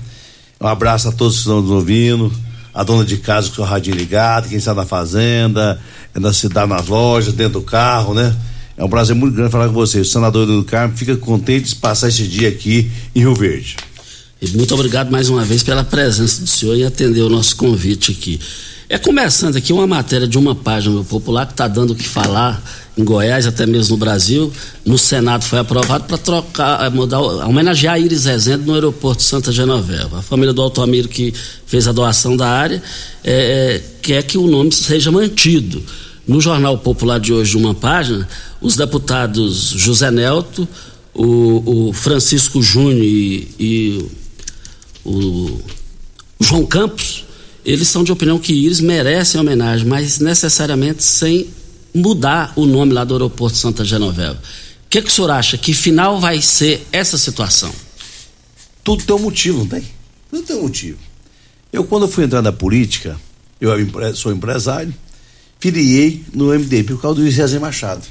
Um 0.59 0.67
abraço 0.67 1.07
a 1.07 1.11
todos 1.11 1.35
que 1.35 1.39
estão 1.39 1.61
nos 1.61 1.71
ouvindo, 1.71 2.31
a 2.73 2.83
dona 2.83 3.03
de 3.03 3.17
casa 3.17 3.49
com 3.49 3.61
o 3.63 3.65
rádio 3.65 3.95
ligado, 3.95 4.47
quem 4.47 4.57
está 4.57 4.75
na 4.75 4.85
fazenda, 4.85 5.81
na 6.13 6.33
cidade, 6.33 6.69
nas 6.69 6.87
lojas, 6.87 7.33
dentro 7.33 7.59
do 7.59 7.65
carro, 7.65 8.13
né? 8.13 8.35
É 8.81 8.83
um 8.83 8.89
prazer 8.89 9.15
muito 9.15 9.35
grande 9.35 9.51
falar 9.51 9.67
com 9.67 9.75
você. 9.75 9.99
O 9.99 10.05
senador 10.05 10.47
do 10.47 10.63
Carmo 10.63 10.97
fica 10.97 11.15
contente 11.15 11.69
de 11.69 11.75
passar 11.75 12.07
esse 12.07 12.23
dia 12.23 12.49
aqui 12.49 12.89
em 13.13 13.19
Rio 13.19 13.35
Verde. 13.35 13.77
E 14.41 14.47
muito 14.57 14.73
obrigado 14.73 15.11
mais 15.11 15.29
uma 15.29 15.45
vez 15.45 15.61
pela 15.61 15.83
presença 15.83 16.41
do 16.41 16.47
senhor 16.47 16.75
e 16.75 16.83
atender 16.83 17.21
o 17.21 17.29
nosso 17.29 17.55
convite 17.55 18.11
aqui. 18.11 18.39
É 18.89 18.97
começando 18.97 19.55
aqui 19.55 19.71
uma 19.71 19.85
matéria 19.85 20.27
de 20.27 20.35
uma 20.35 20.55
página 20.55 21.03
popular 21.03 21.45
que 21.45 21.53
está 21.53 21.67
dando 21.67 21.91
o 21.91 21.95
que 21.95 22.07
falar 22.07 22.59
em 22.97 23.03
Goiás, 23.03 23.45
até 23.45 23.67
mesmo 23.67 23.91
no 23.91 23.99
Brasil. 23.99 24.51
No 24.83 24.97
Senado 24.97 25.43
foi 25.43 25.59
aprovado 25.59 26.05
para 26.05 26.17
trocar, 26.17 26.89
mudar, 26.89 27.21
homenagear 27.21 27.93
a 27.93 27.99
Iris 27.99 28.25
Rezende 28.25 28.65
no 28.65 28.73
aeroporto 28.73 29.21
Santa 29.21 29.51
Genoveva. 29.51 30.17
A 30.17 30.21
família 30.23 30.53
do 30.53 30.61
Altomiro 30.61 31.07
que 31.07 31.31
fez 31.67 31.87
a 31.87 31.91
doação 31.91 32.35
da 32.35 32.47
área 32.47 32.81
é, 33.23 33.79
quer 34.01 34.23
que 34.23 34.39
o 34.39 34.47
nome 34.47 34.71
seja 34.71 35.11
mantido. 35.11 35.83
No 36.27 36.39
Jornal 36.39 36.77
Popular 36.77 37.19
de 37.19 37.33
hoje, 37.33 37.57
uma 37.57 37.73
página, 37.73 38.27
os 38.61 38.75
deputados 38.75 39.71
José 39.71 40.11
Nelto, 40.11 40.67
o, 41.13 41.89
o 41.89 41.93
Francisco 41.93 42.61
Júnior 42.61 43.03
e, 43.03 43.47
e 43.59 44.05
o 45.03 45.59
João 46.39 46.65
Campos, 46.65 47.25
eles 47.65 47.87
são 47.87 48.03
de 48.03 48.11
opinião 48.11 48.39
que 48.39 48.53
Iris 48.53 48.79
merecem 48.79 49.39
homenagem, 49.39 49.87
mas 49.87 50.19
necessariamente 50.19 51.03
sem 51.03 51.47
mudar 51.93 52.53
o 52.55 52.65
nome 52.65 52.93
lá 52.93 53.03
do 53.03 53.13
aeroporto 53.13 53.57
Santa 53.57 53.83
Genoveva. 53.83 54.35
O 54.85 54.89
que, 54.89 55.01
que 55.01 55.09
o 55.09 55.11
senhor 55.11 55.31
acha? 55.31 55.57
Que 55.57 55.73
final 55.73 56.19
vai 56.19 56.41
ser 56.41 56.85
essa 56.91 57.17
situação? 57.17 57.73
Tudo 58.83 59.03
tem 59.03 59.15
um 59.15 59.19
motivo, 59.19 59.59
não 59.59 59.67
tem? 59.67 59.83
Tudo 60.29 60.43
tem 60.43 60.55
um 60.55 60.63
motivo. 60.63 60.97
Eu, 61.71 61.83
quando 61.83 62.07
fui 62.07 62.23
entrar 62.23 62.41
na 62.41 62.51
política, 62.51 63.19
eu 63.59 63.75
sou 64.15 64.31
empresário, 64.31 64.93
filiei 65.61 66.25
no 66.33 66.47
MDB 66.47 66.95
por 66.95 67.01
causa 67.01 67.21
do 67.21 67.31
César 67.31 67.59
Machado. 67.59 68.05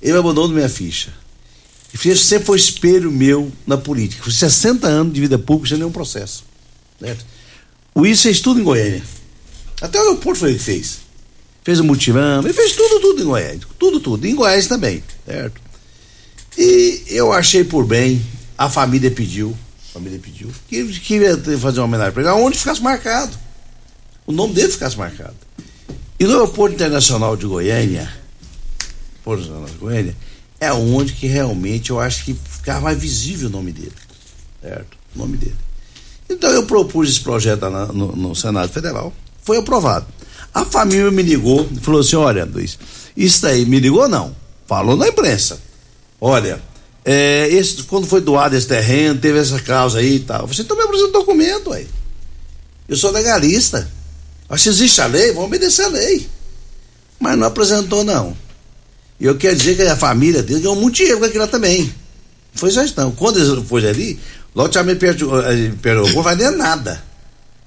Ele 0.00 0.16
abandonou 0.16 0.48
minha 0.48 0.68
ficha. 0.68 1.12
E 1.92 2.16
sempre 2.16 2.46
foi 2.46 2.58
espelho 2.58 3.10
meu 3.10 3.50
na 3.66 3.76
política. 3.76 4.22
Foi 4.22 4.32
60 4.32 4.86
anos 4.86 5.12
de 5.12 5.20
vida 5.20 5.38
pública 5.38 5.70
sem 5.70 5.78
nenhum 5.78 5.90
processo. 5.90 6.44
Certo? 7.00 7.24
O 7.94 8.00
Luiz 8.00 8.22
fez 8.22 8.40
tudo 8.40 8.60
em 8.60 8.62
Goiânia. 8.62 9.02
Até 9.80 9.98
o 9.98 10.02
aeroporto 10.02 10.40
foi 10.40 10.50
ele 10.50 10.58
que 10.58 10.64
fez. 10.64 10.98
Fez 11.64 11.80
o 11.80 11.84
mutirão, 11.84 12.42
ele 12.42 12.52
fez 12.52 12.72
tudo, 12.72 13.00
tudo 13.00 13.22
em 13.22 13.24
Goiânia. 13.24 13.60
Tudo, 13.78 13.98
tudo. 13.98 14.26
Em 14.26 14.34
Goiás 14.34 14.66
também, 14.66 15.02
certo? 15.26 15.60
E 16.56 17.02
eu 17.08 17.32
achei 17.32 17.64
por 17.64 17.84
bem, 17.84 18.24
a 18.56 18.68
família 18.68 19.10
pediu, 19.10 19.56
a 19.88 19.94
família 19.94 20.18
pediu, 20.18 20.50
que 20.68 20.84
queria 21.00 21.36
fazer 21.58 21.80
uma 21.80 21.86
homenagem 21.86 22.12
para 22.12 22.22
ele, 22.22 22.30
onde 22.32 22.58
ficasse 22.58 22.82
marcado. 22.82 23.36
O 24.26 24.32
nome 24.32 24.54
dele 24.54 24.70
ficasse 24.70 24.96
marcado. 24.96 25.34
E 26.20 26.24
no 26.24 26.32
aeroporto 26.32 26.74
internacional 26.74 27.34
de 27.34 27.46
Goiânia, 27.46 28.12
Porto 29.24 29.42
de 29.42 29.78
Goiânia, 29.78 30.14
é 30.60 30.70
onde 30.70 31.14
que 31.14 31.26
realmente 31.26 31.88
eu 31.88 31.98
acho 31.98 32.26
que 32.26 32.34
ficava 32.34 32.82
mais 32.82 32.98
visível 32.98 33.48
o 33.48 33.52
nome 33.52 33.72
dele. 33.72 33.94
Certo? 34.60 34.98
O 35.16 35.18
nome 35.18 35.38
dele. 35.38 35.56
Então 36.28 36.50
eu 36.50 36.66
propus 36.66 37.08
esse 37.08 37.20
projeto 37.20 37.70
no, 37.70 38.14
no 38.14 38.36
Senado 38.36 38.70
Federal, 38.70 39.14
foi 39.42 39.56
aprovado. 39.56 40.06
A 40.52 40.62
família 40.66 41.10
me 41.10 41.22
ligou 41.22 41.66
e 41.72 41.80
falou 41.80 42.02
assim: 42.02 42.16
olha, 42.16 42.44
Luiz, 42.44 42.78
isso 43.16 43.46
aí, 43.46 43.64
me 43.64 43.80
ligou 43.80 44.06
não, 44.06 44.36
falou 44.66 44.98
na 44.98 45.08
imprensa. 45.08 45.58
Olha, 46.20 46.60
é, 47.02 47.48
esse, 47.48 47.84
quando 47.84 48.06
foi 48.06 48.20
doado 48.20 48.54
esse 48.54 48.68
terreno, 48.68 49.18
teve 49.18 49.38
essa 49.38 49.58
causa 49.58 50.00
aí 50.00 50.16
e 50.16 50.20
tal. 50.20 50.46
Você 50.46 50.64
também 50.64 50.84
apresenta 50.84 51.12
documento 51.12 51.72
aí. 51.72 51.88
Eu 52.86 52.96
sou 52.96 53.10
legalista. 53.10 53.90
Mas 54.50 54.62
se 54.62 54.68
existe 54.68 55.00
a 55.00 55.06
lei, 55.06 55.28
vamos 55.28 55.44
obedecer 55.44 55.84
a 55.84 55.88
lei. 55.88 56.28
Mas 57.20 57.38
não 57.38 57.46
apresentou, 57.46 58.02
não. 58.02 58.36
E 59.20 59.24
eu 59.24 59.36
quero 59.36 59.54
dizer 59.54 59.76
que 59.76 59.82
a 59.82 59.96
família 59.96 60.42
dele 60.42 60.60
ganhou 60.60 60.74
muito 60.74 60.96
dinheiro 60.96 61.20
com 61.20 61.24
aquilo 61.26 61.46
também. 61.46 61.94
Foi 62.52 62.68
gestão. 62.68 63.12
Quando 63.12 63.38
ele 63.38 63.64
foi 63.64 63.86
ali, 63.86 64.18
loteamento 64.52 64.98
perto 64.98 65.28
não 66.14 66.22
vai 66.22 66.34
nem 66.34 66.50
nada. 66.50 67.00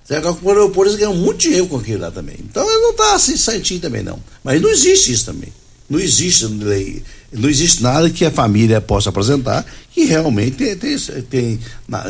Certo? 0.03 0.37
O 0.41 0.49
aeroporto 0.49 0.91
eles 0.91 0.99
ganham 0.99 1.15
muito 1.15 1.37
dinheiro 1.37 1.67
com 1.67 1.77
aquilo 1.77 2.01
lá 2.01 2.11
também. 2.11 2.35
Então 2.39 2.69
ele 2.69 2.81
não 2.81 2.91
está 2.91 3.15
assim 3.15 3.37
certinho 3.37 3.79
também, 3.79 4.03
não. 4.03 4.19
Mas 4.43 4.61
não 4.61 4.69
existe 4.69 5.13
isso 5.13 5.25
também. 5.25 5.53
Não 5.89 5.99
existe 5.99 6.45
lei, 6.45 7.03
não 7.31 7.49
existe 7.49 7.83
nada 7.83 8.09
que 8.09 8.25
a 8.25 8.31
família 8.31 8.81
possa 8.81 9.09
apresentar 9.09 9.65
que 9.91 10.05
realmente 10.05 10.57
tem, 10.57 10.75
tem, 10.75 10.97
tem 11.29 11.59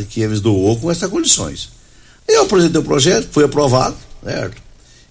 que 0.09 0.21
eles 0.21 0.39
doou 0.39 0.79
com 0.79 0.89
essas 0.89 1.09
condições. 1.09 1.69
Eu 2.27 2.43
apresentei 2.43 2.79
o 2.79 2.83
projeto, 2.83 3.27
foi 3.31 3.43
aprovado, 3.43 3.97
certo? 4.23 4.61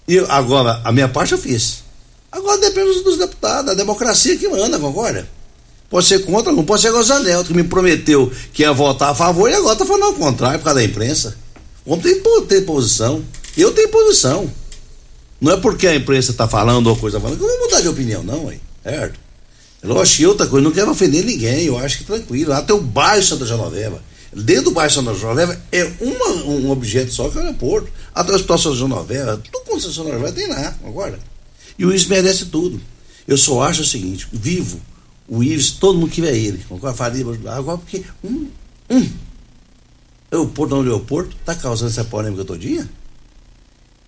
E 0.07 0.19
agora, 0.29 0.81
a 0.83 0.91
minha 0.91 1.07
parte 1.07 1.33
eu 1.33 1.37
fiz. 1.37 1.83
Agora 2.31 2.57
depende 2.59 3.01
dos 3.01 3.17
deputados, 3.17 3.71
a 3.71 3.75
democracia 3.75 4.37
que 4.37 4.47
manda, 4.47 4.79
concorda? 4.79 5.27
Pode 5.89 6.07
ser 6.07 6.25
contra, 6.25 6.51
não 6.51 6.65
pode 6.65 6.81
ser 6.81 6.87
igual 6.87 7.03
o 7.03 7.05
Zanel, 7.05 7.43
que 7.43 7.53
me 7.53 7.63
prometeu 7.63 8.31
que 8.51 8.63
ia 8.63 8.73
votar 8.73 9.11
a 9.11 9.15
favor 9.15 9.49
e 9.49 9.53
agora 9.53 9.73
está 9.73 9.85
falando 9.85 10.05
ao 10.05 10.13
contrário 10.15 10.57
por 10.57 10.65
causa 10.65 10.79
da 10.79 10.83
imprensa. 10.83 11.37
O 11.85 11.93
homem 11.93 12.03
tem, 12.03 12.45
tem 12.47 12.63
posição. 12.63 13.23
Eu 13.55 13.71
tenho 13.71 13.89
posição. 13.89 14.49
Não 15.39 15.51
é 15.51 15.57
porque 15.57 15.85
a 15.85 15.95
imprensa 15.95 16.31
está 16.31 16.47
falando 16.47 16.87
ou 16.87 16.95
coisa 16.95 17.19
falando 17.19 17.37
que 17.37 17.43
eu 17.43 17.47
vou 17.47 17.59
mudar 17.59 17.81
de 17.81 17.87
opinião, 17.87 18.23
não, 18.23 18.51
hein? 18.51 18.59
Certo? 18.81 19.19
Lógico 19.83 20.17
que 20.17 20.25
outra 20.25 20.47
coisa, 20.47 20.63
não 20.63 20.71
quero 20.71 20.89
ofender 20.89 21.23
ninguém, 21.25 21.65
eu 21.65 21.77
acho 21.77 21.99
que 21.99 22.05
tranquilo. 22.05 22.49
Lá 22.49 22.65
o 22.71 22.81
bairro 22.81 23.23
Santa 23.23 23.45
Genoveva. 23.45 24.01
Dentro 24.35 24.65
do 24.65 24.71
bairro 24.71 24.91
Santa 24.91 25.13
Genoveva 25.13 25.61
é 25.71 25.83
uma, 26.01 26.43
um 26.45 26.71
objeto 26.71 27.13
só 27.13 27.29
que 27.29 27.37
é 27.37 27.41
o 27.41 27.43
aeroporto. 27.43 27.91
Até 28.13 28.31
o 28.31 28.35
Hospital 28.35 28.57
Santa 28.57 28.75
Genoveva, 28.75 29.37
tudo 29.37 29.63
com 29.65 29.79
Santa 29.79 29.93
Genoveva 29.93 30.31
tem 30.31 30.47
lá, 30.47 30.75
agora. 30.83 31.19
E 31.77 31.85
o 31.85 31.91
Ives 31.91 32.07
merece 32.07 32.45
tudo. 32.45 32.81
Eu 33.27 33.37
só 33.37 33.61
acho 33.63 33.81
o 33.81 33.85
seguinte: 33.85 34.27
vivo, 34.31 34.79
o 35.27 35.43
Ives, 35.43 35.71
todo 35.71 35.97
mundo 35.99 36.11
que 36.11 36.21
vê 36.21 36.37
ele, 36.37 36.63
com 36.67 36.85
a 36.87 36.93
Faria, 36.93 37.25
agora 37.51 37.77
porque 37.77 38.03
um, 38.23 38.47
um 38.89 39.09
aeroporto, 40.31 40.75
não 40.75 40.81
aeroporto, 40.81 41.35
está 41.39 41.55
causando 41.55 41.91
essa 41.91 42.03
polêmica 42.03 42.43
todinha? 42.43 42.89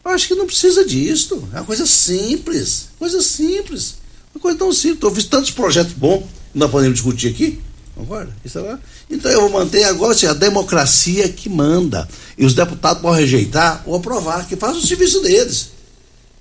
Eu 0.04 0.12
acho 0.12 0.28
que 0.28 0.36
não 0.36 0.46
precisa 0.46 0.86
disso. 0.86 1.48
É 1.52 1.58
uma 1.58 1.66
coisa 1.66 1.86
simples. 1.86 2.90
Coisa 3.00 3.22
simples. 3.24 3.96
Uma 4.34 4.42
coisa 4.42 4.58
tão 4.58 4.72
simples. 4.72 5.02
Eu 5.02 5.16
fiz 5.16 5.26
tantos 5.26 5.50
projetos 5.50 5.94
bons, 5.94 6.26
não 6.54 6.70
podemos 6.70 6.96
discutir 6.96 7.30
aqui. 7.30 7.60
Concorda? 7.96 8.32
Isso 8.44 8.60
é 8.60 8.78
então 9.10 9.32
eu 9.32 9.42
vou 9.42 9.50
manter 9.50 9.86
agora 9.86 10.14
assim, 10.14 10.26
a 10.26 10.34
democracia 10.34 11.30
que 11.30 11.48
manda. 11.50 12.08
E 12.38 12.46
os 12.46 12.54
deputados 12.54 13.02
podem 13.02 13.22
rejeitar 13.22 13.82
ou 13.86 13.96
aprovar, 13.96 14.46
que 14.48 14.58
faz 14.58 14.78
o 14.78 14.86
serviço 14.86 15.22
deles. 15.22 15.70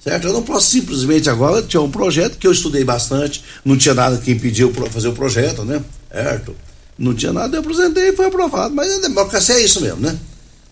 Certo? 0.03 0.27
Eu 0.27 0.33
não 0.33 0.43
posso 0.43 0.71
simplesmente 0.71 1.31
agora, 1.31 1.63
tinha 1.63 1.81
um 1.81 1.91
projeto 1.91 2.37
que 2.37 2.47
eu 2.47 2.53
estudei 2.53 2.85
bastante, 2.85 3.43
não 3.65 3.79
tinha 3.79 3.95
nada 3.95 4.19
que 4.19 4.31
impediu 4.31 4.73
fazer 4.91 5.09
o 5.09 5.13
projeto, 5.13 5.65
né? 5.65 5.83
Certo? 6.13 6.55
Não 6.99 7.15
tinha 7.15 7.33
nada, 7.33 7.57
eu 7.57 7.61
apresentei 7.61 8.11
e 8.11 8.13
foi 8.13 8.27
aprovado. 8.27 8.75
Mas 8.75 8.93
a 8.93 9.01
democracia 9.01 9.55
é 9.55 9.65
isso 9.65 9.81
mesmo, 9.81 10.01
né? 10.01 10.19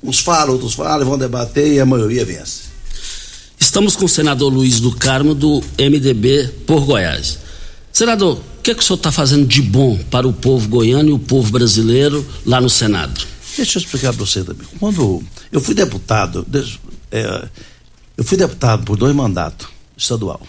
Uns 0.02 0.18
falam, 0.18 0.52
outros 0.52 0.74
falam, 0.74 1.06
vão 1.06 1.16
debater 1.16 1.72
e 1.72 1.80
a 1.80 1.86
maioria 1.86 2.24
vence. 2.24 2.72
Estamos 3.58 3.94
com 3.94 4.04
o 4.04 4.08
senador 4.08 4.52
Luiz 4.52 4.80
do 4.80 4.94
Carmo, 4.94 5.34
do 5.34 5.62
MDB 5.78 6.48
por 6.66 6.84
Goiás. 6.84 7.38
Senador, 7.92 8.40
que, 8.62 8.70
é 8.70 8.74
que 8.74 8.80
o 8.80 8.84
senhor 8.84 8.96
está 8.96 9.10
fazendo 9.10 9.44
de 9.44 9.60
bom 9.60 9.98
para 10.10 10.26
o 10.26 10.32
povo 10.32 10.68
goiano 10.68 11.10
e 11.10 11.12
o 11.12 11.18
povo 11.18 11.50
brasileiro 11.50 12.24
lá 12.46 12.60
no 12.60 12.70
Senado? 12.70 13.20
Deixa 13.56 13.78
eu 13.78 13.82
explicar 13.82 14.12
para 14.12 14.24
você 14.24 14.44
também. 14.44 14.66
Quando 14.78 15.22
eu 15.50 15.60
fui 15.60 15.74
deputado, 15.74 16.46
é, 17.10 17.48
eu 18.16 18.24
fui 18.24 18.38
deputado 18.38 18.84
por 18.84 18.96
dois 18.96 19.14
mandatos 19.14 19.68
estadual. 19.96 20.40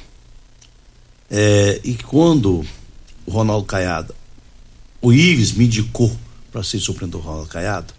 É, 1.30 1.82
e 1.84 1.96
quando 1.96 2.64
o 3.26 3.32
Ronaldo 3.32 3.66
Caiado, 3.66 4.14
o 5.02 5.12
Ives 5.12 5.52
me 5.52 5.66
indicou 5.66 6.16
para 6.52 6.64
ser 6.64 6.80
suplente 6.80 7.12
do 7.12 7.20
Ronaldo 7.20 7.50
Caiado, 7.50 7.94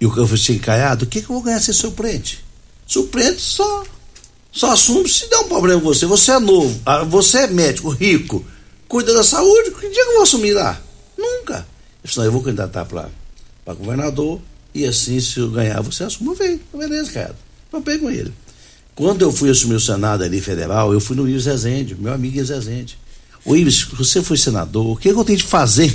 e 0.00 0.04
eu 0.04 0.10
falei 0.10 0.34
assim, 0.34 0.58
Caiado, 0.58 1.04
o 1.04 1.08
que, 1.08 1.22
que 1.22 1.30
eu 1.30 1.34
vou 1.34 1.42
ganhar 1.42 1.60
ser 1.60 1.72
suplente? 1.72 2.44
Suplente 2.86 3.40
só 3.40 3.84
só 4.52 4.70
assume 4.72 5.08
se 5.08 5.28
der 5.28 5.38
um 5.38 5.48
problema 5.48 5.80
com 5.80 5.88
você. 5.88 6.06
Você 6.06 6.30
é 6.30 6.38
novo, 6.38 6.80
ah, 6.86 7.02
você 7.02 7.38
é 7.38 7.46
médico, 7.48 7.88
rico, 7.88 8.44
cuida 8.88 9.12
da 9.12 9.22
saúde. 9.22 9.70
Que 9.72 9.88
dia 9.88 10.04
que 10.04 10.10
eu 10.10 10.14
vou 10.14 10.22
assumir 10.22 10.52
lá? 10.52 10.80
Nunca. 11.16 11.58
Eu 11.58 12.06
disse, 12.06 12.18
não, 12.18 12.24
eu 12.24 12.32
vou 12.32 12.42
candidatar 12.42 12.84
para 12.84 13.08
governador 13.74 14.40
e 14.74 14.84
assim, 14.84 15.20
se 15.20 15.38
eu 15.38 15.50
ganhar, 15.50 15.80
você 15.80 16.04
assume. 16.04 16.30
Eu 16.30 16.34
veio, 16.34 16.60
beleza, 16.74 17.12
cara. 17.12 17.36
Papei 17.70 17.98
com 17.98 18.10
ele. 18.10 18.32
Quando 18.94 19.22
eu 19.22 19.32
fui 19.32 19.50
assumir 19.50 19.74
o 19.74 19.80
Senado 19.80 20.22
ali 20.22 20.40
federal, 20.40 20.92
eu 20.92 21.00
fui 21.00 21.16
no 21.16 21.28
Ives 21.28 21.46
Rezende, 21.46 21.94
meu 21.94 22.12
amigo 22.12 22.36
Ives 22.36 22.50
Rezende. 22.50 22.98
Ô 23.44 23.56
Ives, 23.56 23.82
você 23.82 24.22
foi 24.22 24.36
senador, 24.38 24.86
o 24.86 24.96
que, 24.96 25.10
é 25.10 25.12
que 25.12 25.18
eu 25.18 25.24
tenho 25.24 25.38
de 25.38 25.44
fazer 25.44 25.94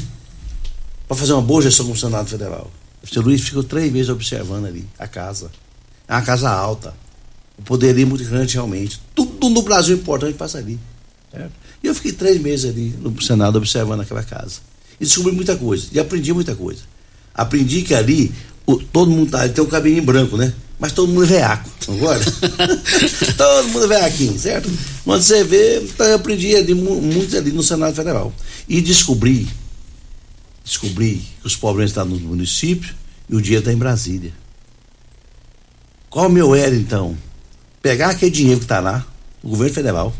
para 1.07 1.17
fazer 1.17 1.33
uma 1.33 1.41
boa 1.41 1.61
gestão 1.61 1.85
com 1.85 1.93
o 1.93 1.97
Senado 1.97 2.29
Federal? 2.29 2.69
O 3.01 3.07
senhor 3.07 3.25
Luiz 3.25 3.41
ficou 3.41 3.63
três 3.63 3.91
meses 3.91 4.09
observando 4.09 4.65
ali 4.65 4.87
a 4.99 5.07
casa. 5.07 5.49
É 6.07 6.13
uma 6.13 6.21
casa 6.21 6.49
alta. 6.49 6.93
O 7.57 7.61
poderio 7.63 8.03
é 8.03 8.05
muito 8.05 8.23
grande 8.25 8.53
realmente. 8.53 9.01
Tudo 9.15 9.49
no 9.49 9.61
Brasil 9.61 9.95
importante 9.95 10.37
passa 10.37 10.57
ali. 10.57 10.79
Certo? 11.31 11.51
E 11.83 11.87
eu 11.87 11.95
fiquei 11.95 12.11
três 12.11 12.39
meses 12.41 12.69
ali 12.69 12.93
no 12.99 13.21
Senado 13.21 13.57
observando 13.57 14.01
aquela 14.01 14.23
casa. 14.23 14.59
E 14.99 15.05
descobri 15.05 15.31
muita 15.31 15.55
coisa. 15.55 15.87
E 15.91 15.99
aprendi 15.99 16.33
muita 16.33 16.55
coisa. 16.55 16.81
Aprendi 17.33 17.83
que 17.83 17.93
ali 17.93 18.33
o, 18.65 18.77
todo 18.77 19.09
mundo 19.09 19.31
tá, 19.31 19.47
tem 19.47 19.63
um 19.63 19.67
cabelinho 19.67 20.03
branco, 20.03 20.37
né? 20.37 20.53
Mas 20.77 20.91
todo 20.93 21.09
mundo 21.09 21.23
é 21.23 21.27
veaco, 21.27 21.69
agora. 21.87 22.23
todo 23.37 23.67
mundo 23.69 23.85
é 23.85 23.99
veaquinho, 23.99 24.37
certo? 24.39 24.69
Quando 25.03 25.21
você 25.21 25.43
vê, 25.43 25.79
então 25.81 26.05
eu 26.05 26.15
aprendi 26.15 26.55
ali, 26.55 26.73
muito 26.73 27.35
ali 27.35 27.51
no 27.51 27.63
Senado 27.63 27.95
Federal. 27.95 28.33
E 28.67 28.81
descobri, 28.81 29.47
descobri 30.63 31.21
que 31.41 31.47
os 31.47 31.55
problemas 31.55 31.91
estão 31.91 32.05
nos 32.05 32.21
municípios 32.21 32.93
e 33.29 33.35
o 33.35 33.41
dia 33.41 33.59
está 33.59 33.73
em 33.73 33.77
Brasília. 33.77 34.31
Qual 36.09 36.27
o 36.27 36.31
meu 36.31 36.55
era, 36.55 36.75
então? 36.75 37.17
Pegar 37.81 38.09
aquele 38.09 38.31
dinheiro 38.31 38.59
que 38.59 38.65
está 38.65 38.79
lá, 38.79 39.05
o 39.43 39.49
governo 39.49 39.73
federal. 39.73 40.13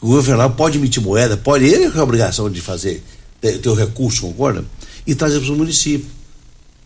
O 0.00 0.06
governo 0.06 0.22
federal 0.24 0.50
pode 0.50 0.78
emitir 0.78 1.02
moeda, 1.02 1.36
pode, 1.36 1.64
ele 1.64 1.90
tem 1.90 2.00
a 2.00 2.02
obrigação 2.02 2.50
de 2.50 2.60
fazer, 2.60 3.02
ter, 3.40 3.58
ter 3.58 3.68
o 3.68 3.74
recurso, 3.74 4.22
concorda? 4.22 4.64
E 5.06 5.14
trazer 5.14 5.40
para 5.40 5.52
o 5.52 5.56
município. 5.56 6.08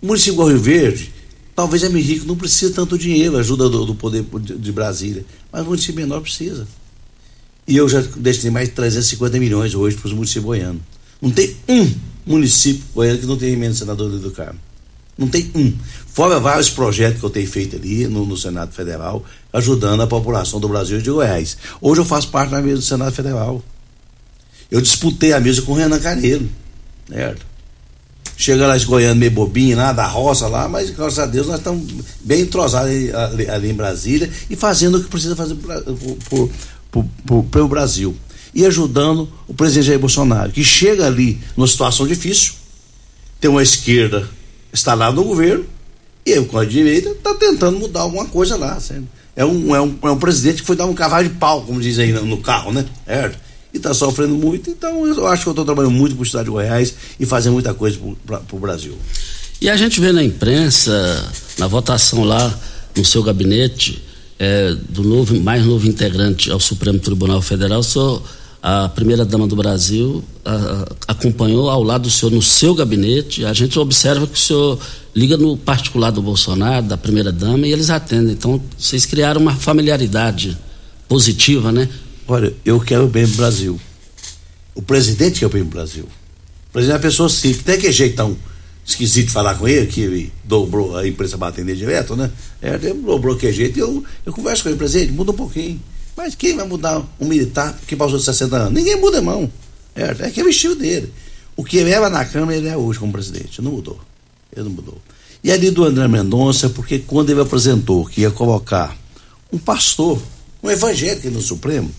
O 0.02 0.06
município 0.06 0.34
igual 0.34 0.48
Rio 0.48 0.58
Verde, 0.58 1.12
talvez 1.54 1.82
é 1.84 1.88
meio 1.88 2.04
rico, 2.04 2.26
não 2.26 2.36
precisa 2.36 2.74
tanto 2.74 2.98
dinheiro, 2.98 3.36
ajuda 3.36 3.68
do, 3.68 3.86
do 3.86 3.94
poder 3.94 4.24
de, 4.40 4.56
de, 4.56 4.72
Brasília. 4.72 5.24
Mas 5.52 5.62
o 5.62 5.66
município 5.66 5.94
menor 5.94 6.20
precisa. 6.20 6.66
E 7.66 7.76
eu 7.76 7.88
já 7.88 8.00
destinei 8.00 8.50
mais 8.50 8.68
de 8.68 8.74
350 8.74 9.38
milhões 9.38 9.74
hoje 9.74 9.96
para 9.96 10.08
os 10.08 10.12
municípios 10.12 10.44
goianos. 10.44 10.82
Não 11.22 11.30
tem 11.30 11.56
um 11.68 11.90
município 12.26 12.84
goiano 12.94 13.18
que 13.18 13.26
não 13.26 13.36
tenha 13.36 13.52
emenda 13.52 13.74
senador 13.74 14.10
do 14.10 14.30
Carmo. 14.32 14.58
Não 15.16 15.28
tem 15.28 15.50
um. 15.54 15.72
Fora 16.12 16.40
vários 16.40 16.70
projetos 16.70 17.20
que 17.20 17.26
eu 17.26 17.30
tenho 17.30 17.48
feito 17.48 17.76
ali 17.76 18.06
no, 18.06 18.24
no, 18.24 18.36
Senado 18.36 18.72
Federal, 18.72 19.24
ajudando 19.52 20.02
a 20.02 20.06
população 20.06 20.60
do 20.60 20.68
Brasil 20.68 20.98
e 20.98 21.02
de 21.02 21.10
Goiás. 21.10 21.56
Hoje 21.80 22.00
eu 22.00 22.04
faço 22.04 22.28
parte 22.28 22.50
da 22.50 22.60
mesa 22.60 22.76
do 22.76 22.82
Senado 22.82 23.12
Federal. 23.12 23.62
Eu 24.70 24.80
disputei 24.80 25.32
a 25.32 25.40
mesa 25.40 25.62
com 25.62 25.72
o 25.72 25.76
Renan 25.76 26.00
Carneiro, 26.00 26.48
certo? 27.08 27.46
Chega 28.36 28.66
lá 28.66 28.76
esse 28.76 28.88
meio 29.14 29.30
bobinho 29.30 29.76
lá, 29.76 29.92
da 29.92 30.06
roça 30.06 30.48
lá, 30.48 30.68
mas 30.68 30.90
graças 30.90 31.20
a 31.20 31.26
Deus 31.26 31.46
nós 31.46 31.58
estamos 31.58 31.84
bem 32.20 32.42
entrosados 32.42 32.90
ali, 32.90 33.48
ali, 33.48 33.70
em 33.70 33.74
Brasília 33.74 34.28
e 34.50 34.56
fazendo 34.56 34.98
o 34.98 35.04
que 35.04 35.08
precisa 35.08 35.36
fazer 35.36 35.54
para 35.54 37.62
o 37.62 37.68
Brasil. 37.68 38.16
E 38.52 38.66
ajudando 38.66 39.28
o 39.46 39.54
presidente 39.54 39.86
Jair 39.86 40.00
Bolsonaro, 40.00 40.50
que 40.50 40.64
chega 40.64 41.06
ali 41.06 41.40
numa 41.56 41.68
situação 41.68 42.06
difícil, 42.06 42.54
tem 43.40 43.50
uma 43.50 43.62
esquerda 43.62 44.28
está 44.74 44.92
lá 44.94 45.10
no 45.12 45.24
governo 45.24 45.64
e 46.26 46.32
eu, 46.32 46.44
com 46.46 46.58
a 46.58 46.64
direita, 46.64 47.10
está 47.10 47.34
tentando 47.34 47.78
mudar 47.78 48.00
alguma 48.00 48.26
coisa 48.26 48.56
lá. 48.56 48.78
É 49.36 49.44
um, 49.44 49.74
é, 49.74 49.80
um, 49.80 49.98
é 50.02 50.10
um 50.10 50.18
presidente 50.18 50.62
que 50.62 50.66
foi 50.66 50.76
dar 50.76 50.86
um 50.86 50.94
cavalo 50.94 51.28
de 51.28 51.34
pau, 51.34 51.62
como 51.62 51.80
diz 51.80 51.98
aí 51.98 52.12
no, 52.12 52.24
no 52.24 52.38
carro, 52.38 52.72
né? 52.72 52.84
Certo? 53.06 53.38
E 53.72 53.76
está 53.76 53.92
sofrendo 53.92 54.34
muito, 54.34 54.70
então 54.70 55.06
eu 55.06 55.26
acho 55.26 55.42
que 55.42 55.48
eu 55.48 55.52
estou 55.52 55.64
trabalhando 55.64 55.92
muito 55.92 56.14
para 56.14 56.22
o 56.22 56.26
estado 56.26 56.44
de 56.44 56.50
Goiás 56.50 56.94
e 57.18 57.26
fazendo 57.26 57.54
muita 57.54 57.74
coisa 57.74 57.98
para 58.24 58.40
o 58.52 58.58
Brasil. 58.58 58.96
E 59.60 59.68
a 59.68 59.76
gente 59.76 60.00
vê 60.00 60.12
na 60.12 60.22
imprensa, 60.22 61.32
na 61.58 61.66
votação 61.66 62.22
lá 62.22 62.58
no 62.96 63.04
seu 63.04 63.22
gabinete, 63.22 64.02
é, 64.38 64.74
do 64.88 65.02
novo, 65.02 65.38
mais 65.40 65.64
novo 65.64 65.86
integrante 65.88 66.50
ao 66.50 66.60
Supremo 66.60 66.98
Tribunal 66.98 67.42
Federal, 67.42 67.80
o 67.80 67.82
senhor 67.82 68.22
a 68.66 68.88
primeira-dama 68.88 69.46
do 69.46 69.54
Brasil 69.54 70.24
a, 70.42 70.86
acompanhou 71.08 71.68
ao 71.68 71.82
lado 71.82 72.04
do 72.04 72.10
senhor 72.10 72.32
no 72.32 72.40
seu 72.40 72.74
gabinete. 72.74 73.44
A 73.44 73.52
gente 73.52 73.78
observa 73.78 74.26
que 74.26 74.32
o 74.32 74.40
senhor 74.40 74.80
liga 75.14 75.36
no 75.36 75.54
particular 75.54 76.10
do 76.10 76.22
Bolsonaro, 76.22 76.86
da 76.86 76.96
primeira-dama, 76.96 77.66
e 77.66 77.72
eles 77.72 77.90
atendem. 77.90 78.32
Então, 78.32 78.58
vocês 78.78 79.04
criaram 79.04 79.38
uma 79.38 79.54
familiaridade 79.54 80.56
positiva, 81.06 81.70
né? 81.70 81.90
Olha, 82.26 82.54
eu 82.64 82.80
quero 82.80 83.04
o 83.04 83.06
bem 83.06 83.26
pro 83.26 83.36
Brasil. 83.36 83.78
O 84.74 84.80
presidente 84.80 85.40
quer 85.40 85.46
o 85.46 85.50
bem 85.50 85.62
pro 85.62 85.72
Brasil. 85.72 86.04
O 86.70 86.72
presidente 86.72 86.94
é 86.94 86.96
uma 86.96 87.02
pessoa 87.02 87.28
simples. 87.28 87.64
Tem 87.64 87.78
que 87.78 87.92
jeitão 87.92 88.34
esquisito 88.86 89.30
falar 89.30 89.56
com 89.56 89.68
ele, 89.68 89.86
que 89.88 90.00
ele 90.00 90.32
dobrou 90.42 90.96
a 90.96 91.06
imprensa 91.06 91.36
atender 91.44 91.76
direto, 91.76 92.16
né? 92.16 92.30
É, 92.62 92.78
dobrou 92.78 93.36
que 93.36 93.52
jeito. 93.52 93.78
Eu, 93.78 94.02
eu 94.24 94.32
converso 94.32 94.62
com 94.62 94.70
ele, 94.70 94.78
presidente, 94.78 95.12
muda 95.12 95.32
um 95.32 95.36
pouquinho. 95.36 95.78
Mas 96.16 96.34
quem 96.34 96.56
vai 96.56 96.66
mudar 96.66 97.02
um 97.20 97.26
militar 97.26 97.76
que 97.86 97.96
passou 97.96 98.18
de 98.18 98.24
60 98.24 98.56
anos? 98.56 98.72
Ninguém 98.72 99.00
muda, 99.00 99.16
irmão. 99.18 99.50
É, 99.94 100.26
é 100.26 100.30
que 100.30 100.40
é 100.40 100.44
o 100.44 100.48
estilo 100.48 100.74
dele. 100.74 101.12
O 101.56 101.64
que 101.64 101.76
ele 101.76 101.90
era 101.90 102.08
na 102.08 102.24
Câmara, 102.24 102.56
ele 102.56 102.68
é 102.68 102.76
hoje 102.76 102.98
como 102.98 103.12
presidente. 103.12 103.60
Não 103.60 103.72
mudou. 103.72 104.00
Ele 104.52 104.64
não 104.64 104.72
mudou. 104.72 105.00
E 105.42 105.50
ali 105.50 105.70
do 105.70 105.84
André 105.84 106.08
Mendonça, 106.08 106.68
porque 106.68 107.00
quando 107.00 107.30
ele 107.30 107.40
apresentou 107.40 108.06
que 108.06 108.22
ia 108.22 108.30
colocar 108.30 108.96
um 109.52 109.58
pastor, 109.58 110.20
um 110.62 110.70
evangélico 110.70 111.28
no 111.30 111.42
Supremo, 111.42 111.90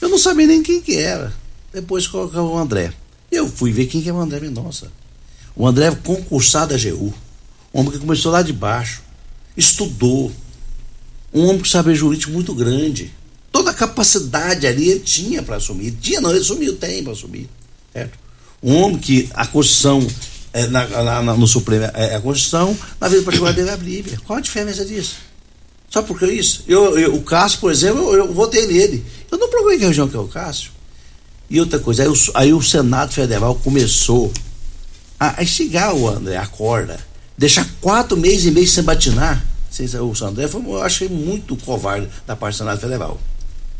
eu 0.00 0.08
não 0.08 0.18
sabia 0.18 0.46
nem 0.46 0.62
quem 0.62 0.80
que 0.80 0.96
era. 0.96 1.34
Depois 1.72 2.06
colocava 2.06 2.46
o 2.46 2.56
André. 2.56 2.92
Eu 3.30 3.48
fui 3.48 3.72
ver 3.72 3.86
quem 3.86 4.00
que 4.00 4.08
é 4.08 4.12
o 4.12 4.20
André 4.20 4.40
Mendonça. 4.40 4.90
O 5.54 5.66
André 5.66 5.86
é 5.86 5.94
concursado 5.94 6.76
da 6.76 6.90
GU. 6.90 7.12
Um 7.72 7.80
homem 7.80 7.92
que 7.92 7.98
começou 7.98 8.30
lá 8.30 8.42
de 8.42 8.52
baixo. 8.52 9.02
Estudou. 9.56 10.30
Um 11.32 11.46
homem 11.46 11.58
com 11.58 11.64
saber 11.64 11.94
jurídico 11.94 12.32
muito 12.32 12.54
grande 12.54 13.12
toda 13.56 13.70
a 13.70 13.74
capacidade 13.74 14.66
ali 14.66 14.90
ele 14.90 15.00
tinha 15.00 15.42
para 15.42 15.56
assumir. 15.56 15.92
Tinha, 15.92 16.20
não, 16.20 16.28
ele 16.28 16.40
assumiu, 16.40 16.76
tem 16.76 17.02
para 17.02 17.14
assumir. 17.14 17.48
Certo? 17.90 18.18
Um 18.62 18.76
homem 18.82 18.98
que 18.98 19.30
a 19.32 19.46
Constituição, 19.46 20.06
é, 20.52 20.66
na, 20.66 21.22
na, 21.22 21.34
no 21.34 21.46
Supremo 21.46 21.84
é, 21.94 22.16
a 22.16 22.20
Constituição, 22.20 22.76
na 23.00 23.08
vida 23.08 23.22
particular 23.22 23.54
dele 23.54 23.70
é 23.70 23.72
a 23.72 23.76
Bíblia. 23.78 24.20
Qual 24.26 24.38
a 24.38 24.42
diferença 24.42 24.84
disso? 24.84 25.16
Só 25.88 26.02
porque 26.02 26.26
isso? 26.26 26.64
Eu, 26.68 26.98
eu, 26.98 27.14
o 27.14 27.22
Cássio, 27.22 27.60
por 27.60 27.72
exemplo, 27.72 28.02
eu, 28.12 28.26
eu 28.26 28.34
votei 28.34 28.66
nele. 28.66 29.02
Eu 29.30 29.38
não 29.38 29.48
procurei 29.48 29.78
que 29.78 29.86
região 29.86 30.06
que 30.06 30.16
é 30.16 30.20
o 30.20 30.28
Cássio. 30.28 30.70
E 31.48 31.58
outra 31.58 31.78
coisa, 31.78 32.02
aí 32.02 32.08
o, 32.10 32.14
aí 32.34 32.52
o 32.52 32.60
Senado 32.60 33.14
Federal 33.14 33.54
começou 33.54 34.30
a, 35.18 35.40
a 35.40 35.42
instigar 35.42 35.94
o 35.94 36.06
André, 36.10 36.36
a 36.36 36.46
corda, 36.46 36.98
deixar 37.38 37.66
quatro 37.80 38.18
meses 38.18 38.44
e 38.44 38.50
meio 38.50 38.68
sem 38.68 38.84
batinar. 38.84 39.42
O 40.02 40.24
André 40.26 40.46
foi, 40.46 40.62
eu 40.62 40.82
achei 40.82 41.08
muito 41.08 41.56
covarde 41.56 42.06
da 42.26 42.36
parte 42.36 42.56
do 42.56 42.58
Senado 42.58 42.80
Federal. 42.80 43.18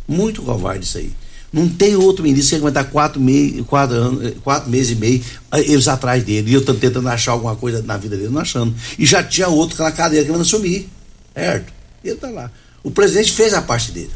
Muito 0.07 0.43
covarde 0.43 0.85
isso 0.85 0.99
aí. 0.99 1.13
Não 1.53 1.69
tem 1.69 1.97
outro 1.97 2.23
ministro 2.23 2.51
que 2.51 2.63
aguentar 2.63 2.91
quatro, 2.91 3.21
mei, 3.21 3.65
quatro, 3.67 3.97
anos, 3.97 4.35
quatro 4.43 4.69
meses 4.69 4.93
e 4.93 4.95
meio 4.97 5.25
eles 5.55 5.89
atrás 5.89 6.23
dele. 6.23 6.51
E 6.51 6.55
eu 6.55 6.63
tentando 6.63 7.09
achar 7.09 7.33
alguma 7.33 7.57
coisa 7.57 7.83
na 7.83 7.97
vida 7.97 8.17
dele, 8.17 8.29
não 8.29 8.41
achando. 8.41 8.75
E 8.99 9.07
já 9.07 9.23
tinha 9.23 9.49
outro 9.49 9.83
na 9.83 9.93
cadeira 9.93 10.27
que 10.27 10.33
não 10.33 10.41
assumir. 10.41 10.89
Certo? 11.35 11.73
E 12.05 12.09
ele 12.09 12.19
tá 12.19 12.29
lá. 12.31 12.51
O 12.83 12.91
presidente 12.91 13.33
fez 13.33 13.55
a 13.55 13.63
parte 13.63 13.93
dele. 13.93 14.11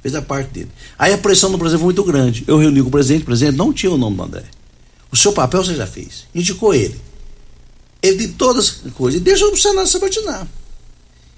Fez 0.00 0.14
a 0.14 0.22
parte 0.22 0.50
dele. 0.52 0.70
Aí 0.98 1.12
a 1.12 1.18
pressão 1.18 1.50
do 1.50 1.58
presidente 1.58 1.80
foi 1.80 1.86
muito 1.86 2.04
grande. 2.04 2.44
Eu 2.46 2.58
reuni 2.58 2.82
com 2.82 2.88
o 2.88 2.90
presidente, 2.90 3.22
o 3.22 3.26
presidente 3.26 3.56
não 3.56 3.72
tinha 3.72 3.92
o 3.92 3.98
nome 3.98 4.16
do 4.16 4.22
André. 4.22 4.44
O 5.10 5.16
seu 5.16 5.32
papel 5.32 5.64
você 5.64 5.74
já 5.74 5.86
fez. 5.86 6.24
Indicou 6.34 6.74
ele. 6.74 7.00
Ele 8.02 8.18
tem 8.18 8.28
todas 8.28 8.82
as 8.84 8.92
coisas. 8.92 9.20
E 9.20 9.24
deixou 9.24 9.52
o 9.52 9.56
Senado 9.56 9.88
sabatinar. 9.88 10.46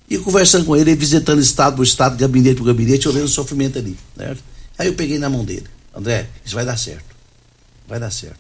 E 0.09 0.19
conversando 0.19 0.65
com 0.65 0.77
ele, 0.77 0.95
visitando 0.95 1.41
estado 1.41 1.77
por 1.77 1.83
estado, 1.83 2.17
gabinete 2.17 2.57
por 2.57 2.65
gabinete, 2.65 3.09
olhando 3.09 3.25
o 3.25 3.29
sofrimento 3.29 3.79
ali. 3.79 3.97
Aí 4.79 4.87
eu 4.87 4.95
peguei 4.95 5.19
na 5.19 5.29
mão 5.29 5.45
dele. 5.45 5.67
André, 5.95 6.29
isso 6.45 6.55
vai 6.55 6.65
dar 6.65 6.77
certo. 6.77 7.17
Vai 7.89 7.99
dar 7.99 8.11
certo. 8.11 8.39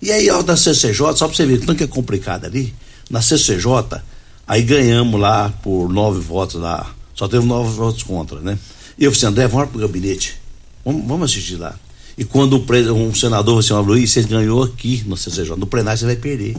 E 0.00 0.12
aí, 0.12 0.30
ó, 0.30 0.42
da 0.42 0.56
CCJ, 0.56 1.16
só 1.16 1.26
pra 1.26 1.36
você 1.36 1.44
ver, 1.44 1.58
tanto 1.58 1.74
que 1.74 1.84
é 1.84 1.86
complicado 1.86 2.44
ali, 2.44 2.72
na 3.10 3.20
CCJ, 3.20 4.00
aí 4.46 4.62
ganhamos 4.62 5.20
lá 5.20 5.50
por 5.62 5.92
nove 5.92 6.20
votos 6.20 6.60
lá. 6.60 6.94
Só 7.14 7.26
teve 7.26 7.44
nove 7.44 7.70
votos 7.74 8.04
contra, 8.04 8.40
né? 8.40 8.56
E 8.96 9.04
eu 9.04 9.10
falei 9.10 9.18
assim, 9.18 9.26
André, 9.26 9.48
vamos 9.48 9.70
pro 9.70 9.80
gabinete. 9.80 10.40
Vamos, 10.84 11.06
vamos 11.06 11.30
assistir 11.30 11.56
lá. 11.56 11.74
E 12.16 12.24
quando 12.24 12.54
o 12.54 12.92
um 12.94 13.14
senador 13.14 13.62
falou 13.62 13.80
assim, 13.80 13.88
Luiz, 13.88 14.10
você 14.10 14.22
ganhou 14.22 14.62
aqui 14.62 15.02
no 15.06 15.16
CCJ, 15.16 15.56
no 15.56 15.66
plenário 15.66 15.98
você 15.98 16.06
vai 16.06 16.16
perder. 16.16 16.56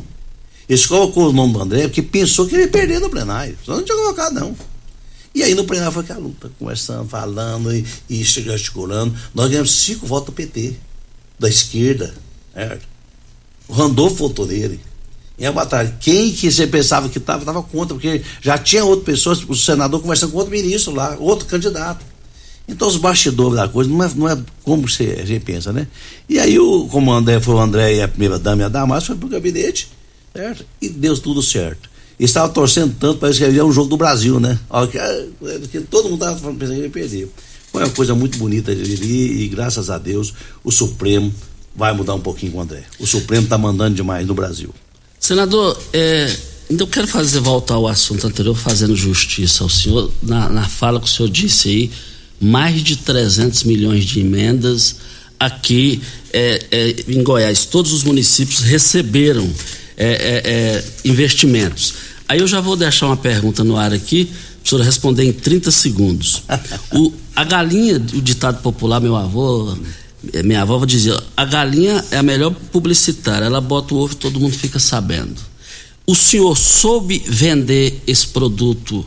Eles 0.69 0.85
colocou 0.85 1.29
o 1.29 1.33
nome 1.33 1.53
do 1.53 1.61
André 1.63 1.87
porque 1.87 2.03
pensou 2.03 2.45
que 2.45 2.53
ele 2.53 2.63
ia 2.63 2.69
perder 2.69 2.99
no 2.99 3.09
plenário. 3.09 3.57
Só 3.65 3.75
não 3.75 3.83
tinha 3.83 3.97
colocado, 3.97 4.35
não. 4.35 4.55
E 5.33 5.41
aí 5.41 5.55
no 5.55 5.63
plenário 5.63 5.91
foi 5.91 6.03
aquela 6.03 6.19
luta, 6.19 6.51
conversando, 6.59 7.09
falando 7.09 7.73
e, 7.73 7.83
e 8.07 8.23
gesticulando. 8.23 9.15
Nós 9.33 9.49
ganhamos 9.49 9.71
cinco 9.71 10.05
votos 10.05 10.27
do 10.27 10.33
PT, 10.33 10.75
da 11.39 11.49
esquerda. 11.49 12.13
Certo? 12.53 12.87
O 13.67 13.73
Randolfo 13.73 14.15
votou 14.27 14.45
nele. 14.45 14.79
E 15.39 15.45
a 15.45 15.51
batalha. 15.51 15.95
Quem 15.99 16.31
que 16.31 16.51
você 16.51 16.67
pensava 16.67 17.09
que 17.09 17.17
estava, 17.17 17.39
estava 17.39 17.63
contra, 17.63 17.95
porque 17.95 18.21
já 18.39 18.55
tinha 18.55 18.85
outras 18.85 19.05
pessoas, 19.05 19.43
o 19.47 19.55
senador 19.55 20.01
conversando 20.01 20.33
com 20.33 20.37
outro 20.37 20.51
ministro 20.51 20.93
lá, 20.93 21.17
outro 21.19 21.47
candidato. 21.47 22.05
Então 22.67 22.87
os 22.87 22.97
bastidores 22.97 23.55
da 23.55 23.67
coisa 23.67 23.89
não 23.89 24.03
é, 24.03 24.11
não 24.13 24.29
é 24.29 24.37
como 24.61 24.87
você, 24.87 25.17
a 25.19 25.25
gente 25.25 25.43
pensa, 25.43 25.73
né? 25.73 25.87
E 26.27 26.37
aí 26.37 26.59
o, 26.59 26.87
como 26.91 27.09
o 27.09 27.13
André 27.13 27.39
foi 27.39 27.55
o 27.55 27.59
André 27.59 27.95
e 27.95 28.01
a 28.03 28.07
primeira 28.07 28.37
dama 28.37 28.61
e 28.61 28.65
a 28.65 28.69
Damas, 28.69 29.07
foi 29.07 29.15
pro 29.15 29.27
gabinete 29.27 29.87
certo? 30.39 30.65
E 30.81 30.89
deu 30.89 31.17
tudo 31.17 31.41
certo. 31.41 31.89
Estava 32.19 32.49
torcendo 32.49 32.95
tanto, 32.99 33.19
parece 33.19 33.39
que 33.39 33.45
ele 33.45 33.59
é 33.59 33.63
um 33.63 33.71
jogo 33.71 33.89
do 33.89 33.97
Brasil, 33.97 34.39
né? 34.39 34.59
Que 35.71 35.79
todo 35.81 36.09
mundo 36.09 36.25
estava 36.25 36.53
pensando 36.53 36.75
que 36.75 36.81
ele 36.81 36.89
perder. 36.89 37.29
Foi 37.71 37.83
uma 37.83 37.89
coisa 37.91 38.15
muito 38.15 38.37
bonita 38.37 38.71
ali 38.71 39.43
e 39.43 39.47
graças 39.47 39.89
a 39.89 39.97
Deus 39.97 40.33
o 40.63 40.71
Supremo 40.71 41.33
vai 41.75 41.93
mudar 41.93 42.15
um 42.15 42.19
pouquinho 42.19 42.51
com 42.51 42.57
o 42.57 42.61
André. 42.61 42.83
O 42.99 43.05
Supremo 43.05 43.43
está 43.43 43.57
mandando 43.57 43.95
demais 43.95 44.25
no 44.25 44.33
Brasil. 44.33 44.73
Senador, 45.19 45.79
é, 45.93 46.35
eu 46.69 46.87
quero 46.87 47.07
fazer 47.07 47.39
voltar 47.39 47.75
ao 47.75 47.87
assunto 47.87 48.25
anterior, 48.25 48.55
fazendo 48.55 48.95
justiça 48.95 49.63
ao 49.63 49.69
senhor, 49.69 50.11
na, 50.21 50.49
na 50.49 50.67
fala 50.67 50.99
que 50.99 51.05
o 51.05 51.09
senhor 51.09 51.29
disse 51.29 51.69
aí, 51.69 51.91
mais 52.41 52.81
de 52.83 52.97
300 52.97 53.63
milhões 53.63 54.03
de 54.03 54.19
emendas 54.19 54.95
aqui 55.39 56.01
é, 56.33 56.65
é, 56.71 56.95
em 57.07 57.23
Goiás. 57.23 57.65
Todos 57.65 57.93
os 57.93 58.03
municípios 58.03 58.61
receberam 58.61 59.49
é, 59.99 60.07
é, 60.07 60.41
é, 60.49 60.85
investimentos. 61.03 61.93
Aí 62.25 62.39
eu 62.39 62.47
já 62.47 62.61
vou 62.61 62.77
deixar 62.77 63.07
uma 63.07 63.17
pergunta 63.17 63.65
no 63.65 63.75
ar 63.75 63.91
aqui, 63.91 64.31
a 64.63 64.69
senhora 64.69 64.85
responder 64.85 65.25
em 65.25 65.33
30 65.33 65.69
segundos. 65.71 66.43
O, 66.91 67.13
a 67.35 67.43
galinha, 67.43 67.97
o 67.97 68.21
ditado 68.21 68.61
popular, 68.61 68.99
meu 68.99 69.15
avô, 69.15 69.77
eh, 70.33 70.41
minha 70.41 70.61
avó 70.61 70.83
dizia, 70.85 71.21
a 71.37 71.45
galinha 71.45 72.03
é 72.11 72.17
a 72.17 72.23
melhor 72.23 72.51
publicitária, 72.71 73.45
ela 73.45 73.61
bota 73.61 73.93
o 73.93 73.97
ovo 73.97 74.13
e 74.13 74.15
todo 74.15 74.39
mundo 74.39 74.53
fica 74.53 74.79
sabendo. 74.79 75.35
O 76.07 76.15
senhor 76.15 76.57
soube 76.57 77.23
vender 77.27 78.01
esse 78.07 78.27
produto 78.27 79.05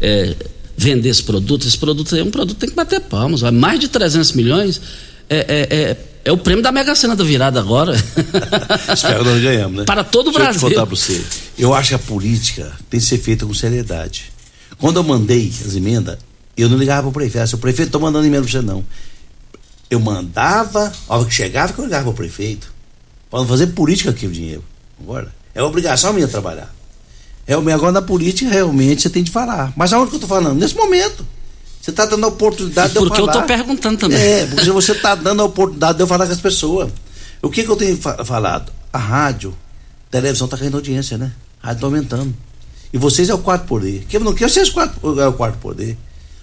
é, 0.00 0.34
vender 0.74 1.10
esse 1.10 1.22
produto? 1.22 1.68
Esse 1.68 1.76
produto 1.76 2.16
é 2.16 2.22
um 2.22 2.30
produto 2.30 2.54
que 2.54 2.60
tem 2.60 2.70
que 2.70 2.76
bater 2.76 3.02
palmas. 3.02 3.42
Mais 3.42 3.78
de 3.78 3.88
300 3.88 4.32
milhões 4.32 4.80
é, 5.28 5.36
é, 5.36 5.68
é 5.76 6.07
é 6.24 6.32
o 6.32 6.36
prêmio 6.36 6.62
da 6.62 6.72
Mega 6.72 6.94
Sena 6.94 7.16
da 7.16 7.24
virada 7.24 7.60
agora. 7.60 7.94
Espero 8.92 9.24
que 9.24 9.30
nós 9.30 9.42
ganhamos, 9.42 9.78
né? 9.78 9.84
Para 9.84 10.04
todo 10.04 10.28
o 10.28 10.32
Brasil. 10.32 10.60
Eu, 10.62 10.68
te 10.68 10.74
contar 10.74 10.86
pra 10.86 10.96
você. 10.96 11.24
eu 11.58 11.74
acho 11.74 11.90
que 11.90 11.94
a 11.94 11.98
política 11.98 12.72
tem 12.90 13.00
que 13.00 13.06
ser 13.06 13.18
feita 13.18 13.46
com 13.46 13.54
seriedade. 13.54 14.32
Quando 14.78 14.98
eu 14.98 15.04
mandei 15.04 15.52
as 15.64 15.74
emendas, 15.74 16.18
eu 16.56 16.68
não 16.68 16.76
ligava 16.76 17.10
pro 17.10 17.20
prefeito. 17.20 17.54
O 17.54 17.58
prefeito 17.58 17.92
tá 17.92 17.98
mandando 17.98 18.26
emenda 18.26 18.42
pra 18.42 18.50
você, 18.50 18.60
não. 18.60 18.84
Eu 19.90 20.00
mandava, 20.00 20.92
a 21.08 21.16
hora 21.16 21.26
que 21.26 21.34
chegava, 21.34 21.72
que 21.72 21.78
eu 21.78 21.84
ligava 21.84 22.04
pro 22.04 22.14
prefeito. 22.14 22.72
Para 23.30 23.44
fazer 23.44 23.68
política 23.68 24.10
aqui 24.10 24.26
o 24.26 24.30
dinheiro. 24.30 24.64
Agora, 25.00 25.32
é 25.54 25.62
obrigação 25.62 26.12
minha 26.12 26.28
trabalhar. 26.28 26.74
É, 27.46 27.54
agora 27.54 27.92
na 27.92 28.02
política, 28.02 28.50
realmente, 28.50 29.02
você 29.02 29.10
tem 29.10 29.22
de 29.22 29.30
falar. 29.30 29.72
Mas 29.74 29.92
aonde 29.92 30.10
que 30.10 30.16
eu 30.16 30.20
tô 30.20 30.26
falando? 30.26 30.58
Nesse 30.58 30.74
momento. 30.74 31.26
Você 31.88 31.92
está 31.92 32.04
dando 32.04 32.24
a 32.24 32.28
oportunidade 32.28 32.92
de 32.92 32.98
eu 32.98 33.02
falar. 33.04 33.16
Porque 33.16 33.20
eu 33.22 33.26
estou 33.26 33.42
perguntando 33.44 33.98
também. 33.98 34.18
É, 34.18 34.46
porque 34.46 34.70
você 34.70 34.92
está 34.92 35.14
dando 35.14 35.40
a 35.40 35.46
oportunidade 35.46 35.96
de 35.96 36.02
eu 36.02 36.06
falar 36.06 36.26
com 36.26 36.32
as 36.34 36.40
pessoas. 36.40 36.90
O 37.40 37.48
que, 37.48 37.64
que 37.64 37.70
eu 37.70 37.76
tenho 37.76 37.96
fa 37.96 38.22
falado? 38.26 38.70
A 38.92 38.98
rádio, 38.98 39.56
a 40.06 40.10
televisão 40.10 40.44
está 40.44 40.58
caindo 40.58 40.76
audiência, 40.76 41.16
né? 41.16 41.32
A 41.62 41.68
rádio 41.68 41.78
está 41.78 41.86
aumentando. 41.86 42.34
E 42.92 42.98
vocês 42.98 43.30
é 43.30 43.34
o 43.34 43.38
quarto 43.38 43.64
poder. 43.64 44.04
Que 44.06 44.18
não 44.18 44.34
quero 44.34 44.50
vocês 44.50 44.68
quatro, 44.68 45.18
é 45.18 45.26
o 45.28 45.32
quarto 45.32 45.56
poder. 45.60 45.96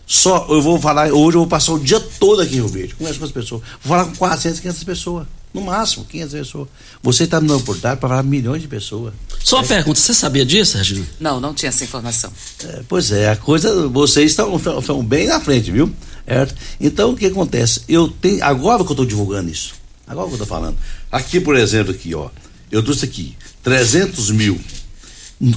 Só, 0.07 0.47
eu 0.49 0.63
vou 0.63 0.81
falar, 0.81 1.11
hoje 1.13 1.37
eu 1.37 1.41
vou 1.41 1.47
passar 1.47 1.73
o 1.73 1.79
dia 1.79 1.99
todo 1.99 2.41
aqui 2.41 2.53
em 2.53 2.55
Rio 2.55 2.67
Verde, 2.67 2.95
converso 2.95 3.19
com 3.19 3.25
as 3.25 3.31
pessoas. 3.31 3.61
Vou 3.83 3.95
falar 3.95 4.05
com 4.09 4.15
400, 4.15 4.59
500 4.61 4.83
pessoas. 4.83 5.27
No 5.55 5.61
máximo, 5.61 6.03
500 6.03 6.33
pessoas. 6.33 6.67
Você 7.01 7.23
está 7.23 7.39
dando 7.39 7.53
a 7.53 7.55
oportunidade 7.55 7.97
para 7.97 8.09
falar 8.09 8.23
milhões 8.23 8.61
de 8.61 8.67
pessoas. 8.67 9.13
Só 9.41 9.59
uma 9.59 9.63
é. 9.63 9.67
pergunta, 9.69 9.97
você 9.97 10.13
sabia 10.13 10.45
disso, 10.45 10.77
Regina? 10.77 11.07
Não, 11.17 11.39
não 11.39 11.53
tinha 11.53 11.69
essa 11.69 11.81
informação. 11.81 12.29
É, 12.61 12.81
pois 12.89 13.09
é, 13.09 13.29
a 13.29 13.37
coisa, 13.37 13.87
vocês 13.87 14.31
estão, 14.31 14.53
estão 14.57 15.01
bem 15.01 15.27
na 15.27 15.39
frente, 15.39 15.71
viu? 15.71 15.89
Certo? 16.27 16.53
Então, 16.77 17.11
o 17.11 17.15
que 17.15 17.27
acontece? 17.27 17.83
Eu 17.87 18.09
tenho, 18.09 18.43
agora 18.43 18.83
que 18.83 18.89
eu 18.89 18.93
estou 18.93 19.05
divulgando 19.05 19.49
isso, 19.49 19.75
agora 20.05 20.27
que 20.27 20.33
eu 20.33 20.43
estou 20.43 20.47
falando. 20.47 20.77
Aqui, 21.09 21.39
por 21.39 21.55
exemplo, 21.55 21.93
aqui, 21.93 22.13
ó, 22.13 22.29
eu 22.69 22.83
trouxe 22.83 23.05
aqui 23.05 23.37
300 23.63 24.31
mil. 24.31 24.59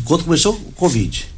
Quando 0.04 0.22
começou 0.22 0.54
o 0.54 0.72
Covid, 0.76 1.28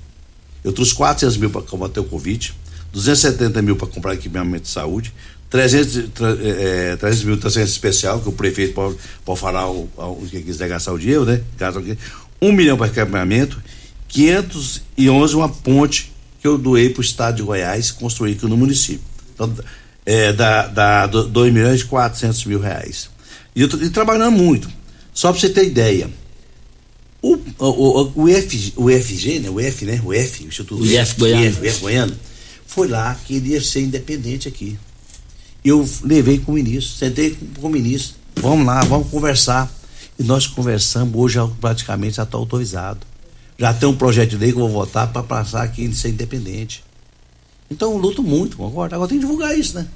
eu 0.62 0.72
trouxe 0.74 0.94
400 0.94 1.38
mil 1.38 1.48
para 1.48 1.62
combater 1.62 2.00
o 2.00 2.04
Covid, 2.04 2.54
270 2.92 3.62
mil 3.62 3.76
para 3.76 3.86
comprar 3.86 4.12
equipamento 4.12 4.64
de 4.64 4.68
saúde, 4.68 5.14
300, 5.50 6.10
é, 6.44 6.96
300 6.96 7.24
mil 7.24 7.36
transferência 7.36 7.72
especial, 7.72 8.20
que 8.20 8.28
o 8.28 8.32
prefeito 8.32 8.72
pode, 8.72 8.96
pode 9.24 9.40
falar 9.40 9.68
o, 9.68 9.90
o 9.96 10.26
que 10.30 10.40
quiser 10.42 10.68
gastar 10.68 10.92
o 10.92 10.98
dinheiro, 10.98 11.24
né? 11.24 11.42
Gasta, 11.58 11.82
um 12.40 12.52
milhão 12.52 12.78
para 12.78 12.86
equipamento, 12.86 13.60
511 14.08 15.34
uma 15.34 15.48
ponte 15.48 16.12
que 16.40 16.46
eu 16.46 16.56
doei 16.56 16.88
para 16.90 17.00
o 17.00 17.04
estado 17.04 17.36
de 17.36 17.42
Goiás 17.42 17.90
construir 17.90 18.34
aqui 18.34 18.46
no 18.46 18.56
município. 18.56 19.02
Então, 19.34 19.52
é, 20.06 20.32
dá, 20.32 20.68
dá 20.68 21.06
2 21.06 21.52
milhões 21.52 21.80
e 21.80 21.84
400 21.84 22.44
mil 22.44 22.60
reais. 22.60 23.10
E 23.54 23.62
eu 23.62 23.68
tô 23.68 23.76
trabalhando 23.90 24.30
muito. 24.30 24.70
Só 25.12 25.32
para 25.32 25.40
você 25.40 25.48
ter 25.48 25.66
ideia, 25.66 26.08
o, 27.20 27.34
o, 27.58 27.66
o, 27.66 28.12
o, 28.22 28.28
F, 28.28 28.72
o 28.76 28.88
FG, 28.88 29.40
né? 29.40 29.50
O 29.50 29.60
F, 29.60 29.84
né? 29.84 30.00
O 30.04 30.14
F, 30.14 30.44
o 30.44 30.46
Instituto 30.46 30.82
o 30.82 30.86
IF 30.86 31.18
Goiano. 31.18 31.66
IF 31.66 31.80
Goiano, 31.80 32.16
foi 32.66 32.86
lá 32.86 33.18
que 33.26 33.34
ele 33.34 33.50
ia 33.50 33.60
ser 33.60 33.80
independente 33.80 34.46
aqui 34.46 34.78
eu 35.64 35.88
levei 36.02 36.38
com 36.38 36.52
o 36.52 36.54
ministro, 36.54 36.96
sentei 36.96 37.36
com, 37.58 37.66
o 37.66 37.70
ministro, 37.70 38.16
vamos 38.36 38.66
lá, 38.66 38.80
vamos 38.84 39.08
conversar. 39.08 39.70
E 40.18 40.22
nós 40.22 40.46
conversamos, 40.46 41.14
hoje 41.14 41.38
praticamente 41.60 42.16
já 42.16 42.24
está 42.24 42.36
autorizado. 42.36 43.00
Já 43.58 43.72
tem 43.74 43.88
um 43.88 43.96
projeto 43.96 44.30
de 44.30 44.36
lei 44.36 44.52
que 44.52 44.58
eu 44.58 44.62
vou 44.62 44.70
votar 44.70 45.08
para 45.12 45.22
passar 45.22 45.62
aqui 45.62 45.82
em 45.82 45.92
ser 45.92 46.10
independente. 46.10 46.82
Então 47.70 47.92
eu 47.92 47.98
luto 47.98 48.22
muito, 48.22 48.56
concorda? 48.56 48.96
Agora 48.96 49.08
tem 49.08 49.18
que 49.18 49.24
divulgar 49.24 49.56
isso, 49.58 49.74
né? 49.74 49.86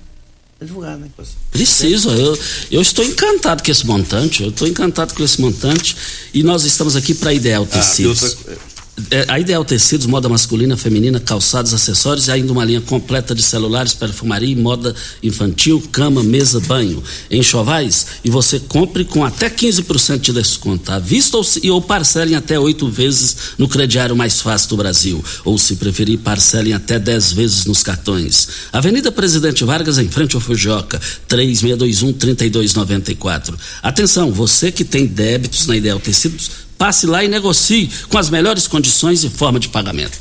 Divulgar, 0.61 0.97
né? 0.97 1.09
Preciso, 1.51 2.11
eu, 2.11 2.39
eu 2.71 2.81
estou 2.81 3.05
encantado 3.05 3.63
com 3.63 3.71
esse 3.71 3.87
montante, 3.87 4.43
eu 4.43 4.51
estou 4.51 4.69
encantado 4.69 5.13
com 5.13 5.23
esse 5.23 5.41
montante 5.41 5.97
e 6.33 6.43
nós 6.43 6.65
estamos 6.65 6.95
aqui 6.97 7.15
para 7.15 7.35
Ideal 7.35 7.67
Tecidos. 7.67 8.37
Ah, 8.47 8.74
é, 9.11 9.25
a 9.29 9.41
Ideal 9.41 9.65
Tecidos, 9.65 10.07
moda 10.07 10.29
masculina, 10.29 10.77
feminina, 10.77 11.19
calçados, 11.19 11.75
acessórios 11.75 12.29
e 12.29 12.31
ainda 12.31 12.53
uma 12.53 12.65
linha 12.65 12.81
completa 12.81 13.35
de 13.35 13.43
celulares, 13.43 13.93
perfumaria 13.93 14.57
moda 14.57 14.95
infantil, 15.23 15.83
cama, 15.91 16.23
mesa, 16.23 16.61
banho. 16.61 17.03
Enxovais 17.31 18.07
e 18.25 18.31
você 18.31 18.59
compre 18.61 19.05
com 19.05 19.25
até 19.25 19.51
15% 19.51 20.21
de 20.21 20.33
desconto 20.33 20.93
à 20.93 21.01
vista 21.01 21.37
ou, 21.37 21.45
ou 21.73 21.83
parcelem 21.83 22.37
até 22.37 22.57
oito 22.59 22.89
vezes 22.89 23.37
no 23.59 23.69
crediário 23.69 24.15
mais 24.15 24.41
fácil 24.41 24.69
do 24.71 24.77
Brasil. 24.77 25.25
Ou 25.45 25.59
se 25.59 25.75
preferir, 25.77 26.19
parcelem 26.19 26.73
até 26.73 26.99
10 26.99 27.33
vezes 27.33 27.65
nos 27.65 27.83
cartões. 27.83 28.49
Avenida 28.73 29.11
Presidente 29.11 29.65
Vargas, 29.65 29.99
em 29.99 30.09
frente 30.09 30.37
ao 30.37 30.41
Fujioka, 30.41 31.01
3621-3294. 31.29 33.55
Atenção, 33.83 34.31
você 34.31 34.71
que 34.71 34.85
tem 34.85 35.07
débitos 35.07 35.67
na 35.67 35.77
Ideal 35.77 35.99
Tecidos, 35.99 36.65
Passe 36.79 37.07
lá 37.07 37.25
e 37.25 37.29
negocie 37.29 37.91
com 38.09 38.19
as 38.19 38.31
melhores 38.31 38.67
condições 38.67 39.25
e 39.25 39.31
forma 39.31 39.59
de 39.59 39.69
pagamento. 39.69 40.19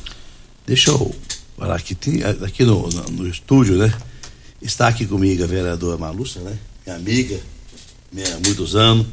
Deixa 0.66 0.92
eu 0.92 1.14
falar 1.58 1.76
aqui, 1.76 1.96
tem, 1.96 2.24
aqui 2.24 2.64
no, 2.64 2.90
no, 2.90 3.04
no, 3.12 3.28
estúdio, 3.28 3.78
né? 3.78 3.94
Está 4.62 4.88
aqui 4.88 5.06
comigo 5.06 5.44
a 5.44 5.48
vereadora 5.48 5.98
Maluça, 5.98 6.40
né? 6.40 6.58
Minha 6.86 6.98
amiga, 6.98 7.40
minha, 8.12 8.28
há 8.28 8.40
muitos 8.46 8.76
anos. 8.76 9.06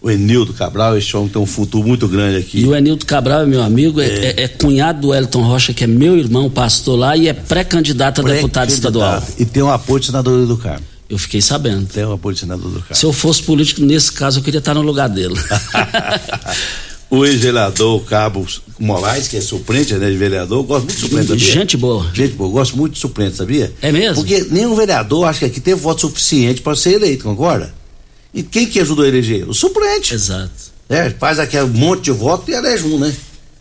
O 0.00 0.10
Enildo 0.10 0.52
Cabral, 0.52 0.98
esse 0.98 1.16
homem 1.16 1.30
tem 1.30 1.40
um 1.40 1.46
futuro 1.46 1.86
muito 1.88 2.06
grande 2.06 2.36
aqui. 2.36 2.60
E 2.60 2.66
o 2.66 2.76
Enildo 2.76 3.06
Cabral 3.06 3.42
é 3.42 3.46
meu 3.46 3.62
amigo, 3.62 4.02
é, 4.02 4.06
é, 4.06 4.42
é 4.42 4.48
cunhado 4.48 5.00
do 5.00 5.14
Elton 5.14 5.42
Rocha, 5.42 5.72
que 5.72 5.82
é 5.82 5.86
meu 5.86 6.18
irmão, 6.18 6.50
pastor 6.50 6.98
lá, 6.98 7.16
e 7.16 7.26
é 7.26 7.32
pré-candidato 7.32 8.20
a 8.20 8.24
pré 8.24 8.34
deputado 8.34 8.68
estadual. 8.68 9.22
E 9.38 9.46
tem 9.46 9.62
um 9.62 9.70
apoio 9.70 10.00
de 10.00 10.06
senador 10.06 10.46
do 10.46 10.58
Carmo. 10.58 10.84
Eu 11.08 11.16
fiquei 11.16 11.40
sabendo. 11.40 11.86
Tem 11.86 12.04
um 12.04 12.12
apoio 12.12 12.34
de 12.34 12.40
senador 12.40 12.70
do 12.70 12.80
Carmo. 12.80 12.94
Se 12.94 13.06
eu 13.06 13.14
fosse 13.14 13.42
político, 13.42 13.80
nesse 13.80 14.12
caso, 14.12 14.40
eu 14.40 14.42
queria 14.42 14.58
estar 14.58 14.74
no 14.74 14.82
lugar 14.82 15.08
dele. 15.08 15.34
o 17.10 17.24
ex-vereador 17.24 18.04
Cabo 18.04 18.46
Moraes, 18.78 19.28
que 19.28 19.36
é 19.36 19.40
suplente, 19.40 19.94
né, 19.94 20.10
de 20.10 20.16
vereador, 20.16 20.62
gosto 20.64 20.84
muito 20.84 20.94
de 20.96 21.00
suplente, 21.00 21.28
sabia? 21.28 21.52
Gente 21.52 21.76
boa. 21.76 22.10
Gente 22.12 22.34
boa, 22.34 22.50
gosto 22.50 22.76
muito 22.76 22.94
de 22.94 22.98
suplente, 22.98 23.36
sabia? 23.36 23.72
É 23.80 23.92
mesmo? 23.92 24.16
Porque 24.16 24.46
nenhum 24.50 24.74
vereador 24.74 25.26
acho 25.26 25.40
que 25.40 25.44
aqui 25.44 25.60
teve 25.60 25.80
voto 25.80 26.02
suficiente 26.02 26.60
para 26.60 26.74
ser 26.74 26.94
eleito, 26.94 27.24
concorda? 27.24 27.72
E 28.32 28.42
quem 28.42 28.66
que 28.66 28.80
ajudou 28.80 29.04
a 29.04 29.08
eleger? 29.08 29.48
O 29.48 29.54
suplente. 29.54 30.14
Exato. 30.14 30.74
É, 30.88 31.10
faz 31.10 31.38
aquele 31.38 31.66
monte 31.66 32.04
de 32.04 32.10
voto 32.10 32.50
e 32.50 32.54
elege 32.54 32.84
um, 32.84 32.98
né? 32.98 33.14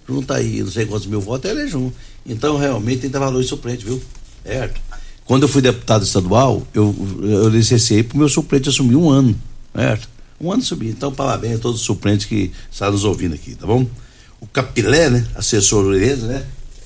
Junta 0.08 0.36
aí, 0.36 0.62
não 0.62 0.71
sei 0.71 0.86
quantos 0.86 1.08
mil 1.08 1.21
votos 1.21 1.49
e 1.49 1.53
elege 1.53 1.77
um. 1.77 1.91
Então, 2.25 2.58
realmente, 2.58 3.01
tem 3.01 3.10
que 3.10 3.13
dar 3.13 3.19
valor 3.19 3.41
em 3.41 3.45
suplente, 3.45 3.86
viu? 3.86 4.01
Certo? 4.43 4.82
Quando 5.25 5.43
eu 5.43 5.47
fui 5.47 5.62
deputado 5.62 6.03
estadual, 6.03 6.65
eu, 6.73 6.93
eu 7.21 7.47
licenciei 7.49 8.03
pro 8.03 8.17
meu 8.17 8.27
suplente 8.27 8.67
assumir 8.67 8.95
um 8.95 9.10
ano, 9.10 9.39
certo? 9.73 10.10
Um 10.43 10.51
ano 10.51 10.62
subir. 10.62 10.89
Então, 10.89 11.10
parabéns 11.10 11.56
a 11.56 11.60
todos 11.60 11.79
os 11.79 11.86
suplentes 11.86 12.25
que 12.25 12.51
estão 12.69 12.91
nos 12.91 13.06
ouvindo 13.06 13.34
aqui, 13.34 13.56
tá 13.56 13.65
bom? 13.65 13.88
O 14.41 14.45
Capilé, 14.45 15.10
né? 15.10 15.25
Assessor 15.36 15.82
Lourenço, 15.84 16.25
né? 16.25 16.43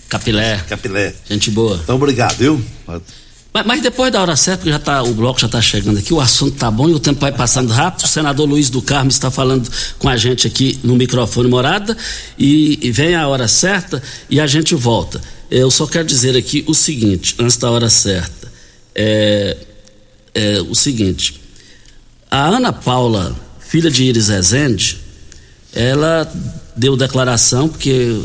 Capilé. 0.07 0.57
Capilé. 0.69 1.15
Gente 1.27 1.49
boa. 1.49 1.79
Então, 1.83 1.95
obrigado, 1.95 2.37
viu? 2.37 2.63
Mas, 2.85 3.65
mas, 3.65 3.81
depois 3.81 4.11
da 4.11 4.21
hora 4.21 4.35
certa, 4.35 4.59
porque 4.59 4.69
já 4.69 4.77
tá, 4.77 5.01
o 5.01 5.11
bloco 5.11 5.39
já 5.39 5.47
está 5.47 5.59
chegando 5.59 5.97
aqui, 5.97 6.13
o 6.13 6.21
assunto 6.21 6.55
tá 6.55 6.69
bom 6.69 6.87
e 6.87 6.93
o 6.93 6.99
tempo 6.99 7.19
vai 7.19 7.31
passando 7.31 7.73
rápido. 7.73 8.05
O 8.05 8.07
senador 8.07 8.47
Luiz 8.47 8.69
do 8.69 8.79
Carmo 8.79 9.09
está 9.09 9.31
falando 9.31 9.67
com 9.97 10.07
a 10.07 10.15
gente 10.15 10.45
aqui 10.45 10.79
no 10.83 10.95
microfone 10.95 11.49
morada 11.49 11.97
e, 12.37 12.77
e 12.79 12.91
vem 12.91 13.15
a 13.15 13.27
hora 13.27 13.47
certa 13.47 14.03
e 14.29 14.39
a 14.39 14.45
gente 14.45 14.75
volta. 14.75 15.19
eu 15.49 15.71
só 15.71 15.87
quero 15.87 16.05
dizer 16.05 16.37
aqui 16.37 16.63
o 16.67 16.75
seguinte, 16.75 17.33
antes 17.39 17.57
da 17.57 17.71
hora 17.71 17.89
certa. 17.89 18.51
É, 18.93 19.57
é 20.35 20.61
o 20.61 20.75
seguinte. 20.75 21.41
A 22.29 22.45
Ana 22.45 22.71
Paula, 22.71 23.46
filha 23.67 23.91
de 23.91 24.03
Iris 24.03 24.29
Rezende, 24.29 24.97
ela 25.73 26.31
deu 26.75 26.95
declaração 26.95 27.67
porque 27.67 28.19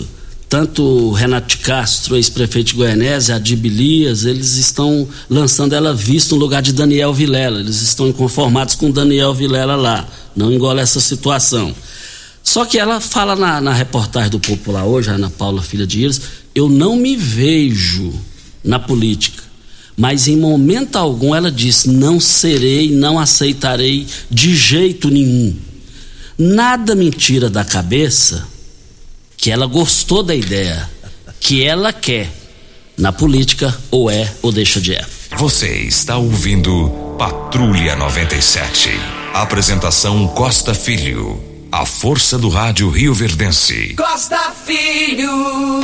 tanto 0.48 1.12
Renato 1.12 1.58
Castro, 1.60 2.14
ex-prefeito 2.14 2.68
de 2.68 2.76
Goianésia, 2.76 3.36
a 3.36 3.38
Dibilias, 3.38 4.24
eles 4.24 4.56
estão 4.56 5.08
lançando 5.28 5.74
ela 5.74 5.94
vista 5.94 6.34
no 6.34 6.40
lugar 6.40 6.60
de 6.60 6.74
Daniel 6.74 7.12
Vilela. 7.12 7.60
Eles 7.60 7.80
estão 7.80 8.06
inconformados 8.06 8.74
com 8.74 8.90
Daniel 8.90 9.32
Vilela 9.32 9.74
lá. 9.74 10.06
Não 10.36 10.52
engole 10.52 10.80
essa 10.80 11.00
situação. 11.00 11.74
Só 12.42 12.66
que 12.66 12.78
ela 12.78 13.00
fala 13.00 13.34
na, 13.34 13.60
na 13.62 13.72
reportagem 13.72 14.30
do 14.30 14.38
Popular 14.38 14.84
hoje, 14.84 15.08
Ana 15.08 15.30
Paula, 15.30 15.62
filha 15.62 15.86
de 15.86 16.00
Iris, 16.00 16.20
eu 16.54 16.68
não 16.68 16.96
me 16.96 17.16
vejo 17.16 18.12
na 18.62 18.78
política. 18.78 19.42
Mas 19.96 20.26
em 20.26 20.36
momento 20.36 20.96
algum 20.96 21.34
ela 21.34 21.50
disse: 21.50 21.88
não 21.88 22.18
serei, 22.18 22.90
não 22.90 23.18
aceitarei 23.18 24.06
de 24.30 24.56
jeito 24.56 25.10
nenhum. 25.10 25.54
Nada 26.38 26.94
me 26.94 27.10
tira 27.10 27.50
da 27.50 27.64
cabeça 27.64 28.46
que 29.36 29.50
ela 29.50 29.66
gostou 29.66 30.22
da 30.22 30.34
ideia, 30.34 30.88
que 31.40 31.64
ela 31.64 31.92
quer 31.92 32.30
na 32.96 33.12
política, 33.12 33.76
ou 33.90 34.10
é 34.10 34.32
ou 34.42 34.52
deixa 34.52 34.80
de 34.80 34.94
é. 34.94 35.04
Você 35.36 35.68
está 35.68 36.16
ouvindo 36.16 37.16
Patrulha 37.18 37.96
97. 37.96 38.90
Apresentação 39.34 40.28
Costa 40.28 40.74
Filho. 40.74 41.42
A 41.70 41.86
força 41.86 42.38
do 42.38 42.48
rádio 42.48 42.90
Rio 42.90 43.14
Verdense. 43.14 43.94
Costa 43.96 44.52
Filho. 44.64 45.80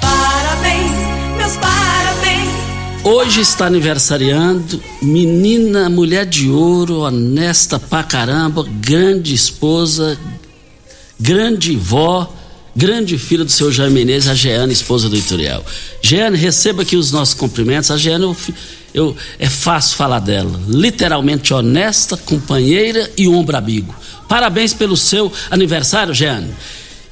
Parabéns, 0.00 0.92
meus 1.38 1.56
parabéns. 1.56 2.71
Hoje 3.04 3.40
está 3.40 3.66
aniversariando 3.66 4.80
menina, 5.02 5.90
mulher 5.90 6.24
de 6.24 6.48
ouro, 6.48 7.00
honesta 7.00 7.76
pra 7.76 8.04
caramba, 8.04 8.64
grande 8.80 9.34
esposa, 9.34 10.16
grande 11.18 11.74
vó, 11.74 12.32
grande 12.76 13.18
filha 13.18 13.44
do 13.44 13.50
seu 13.50 13.72
Jair 13.72 13.90
Menezes, 13.90 14.28
a 14.28 14.34
Jeane, 14.34 14.72
esposa 14.72 15.08
do 15.08 15.16
Ituriel. 15.16 15.64
Jeane, 16.00 16.36
receba 16.36 16.82
aqui 16.82 16.94
os 16.94 17.10
nossos 17.10 17.34
cumprimentos. 17.34 17.90
A 17.90 17.96
Jeane, 17.96 18.22
eu, 18.22 18.36
eu, 18.94 19.16
é 19.36 19.48
fácil 19.48 19.96
falar 19.96 20.20
dela. 20.20 20.60
Literalmente 20.68 21.52
honesta, 21.52 22.16
companheira 22.16 23.10
e 23.18 23.26
ombro 23.26 23.56
amigo. 23.56 23.92
Parabéns 24.28 24.72
pelo 24.72 24.96
seu 24.96 25.30
aniversário, 25.50 26.14
Jeane. 26.14 26.54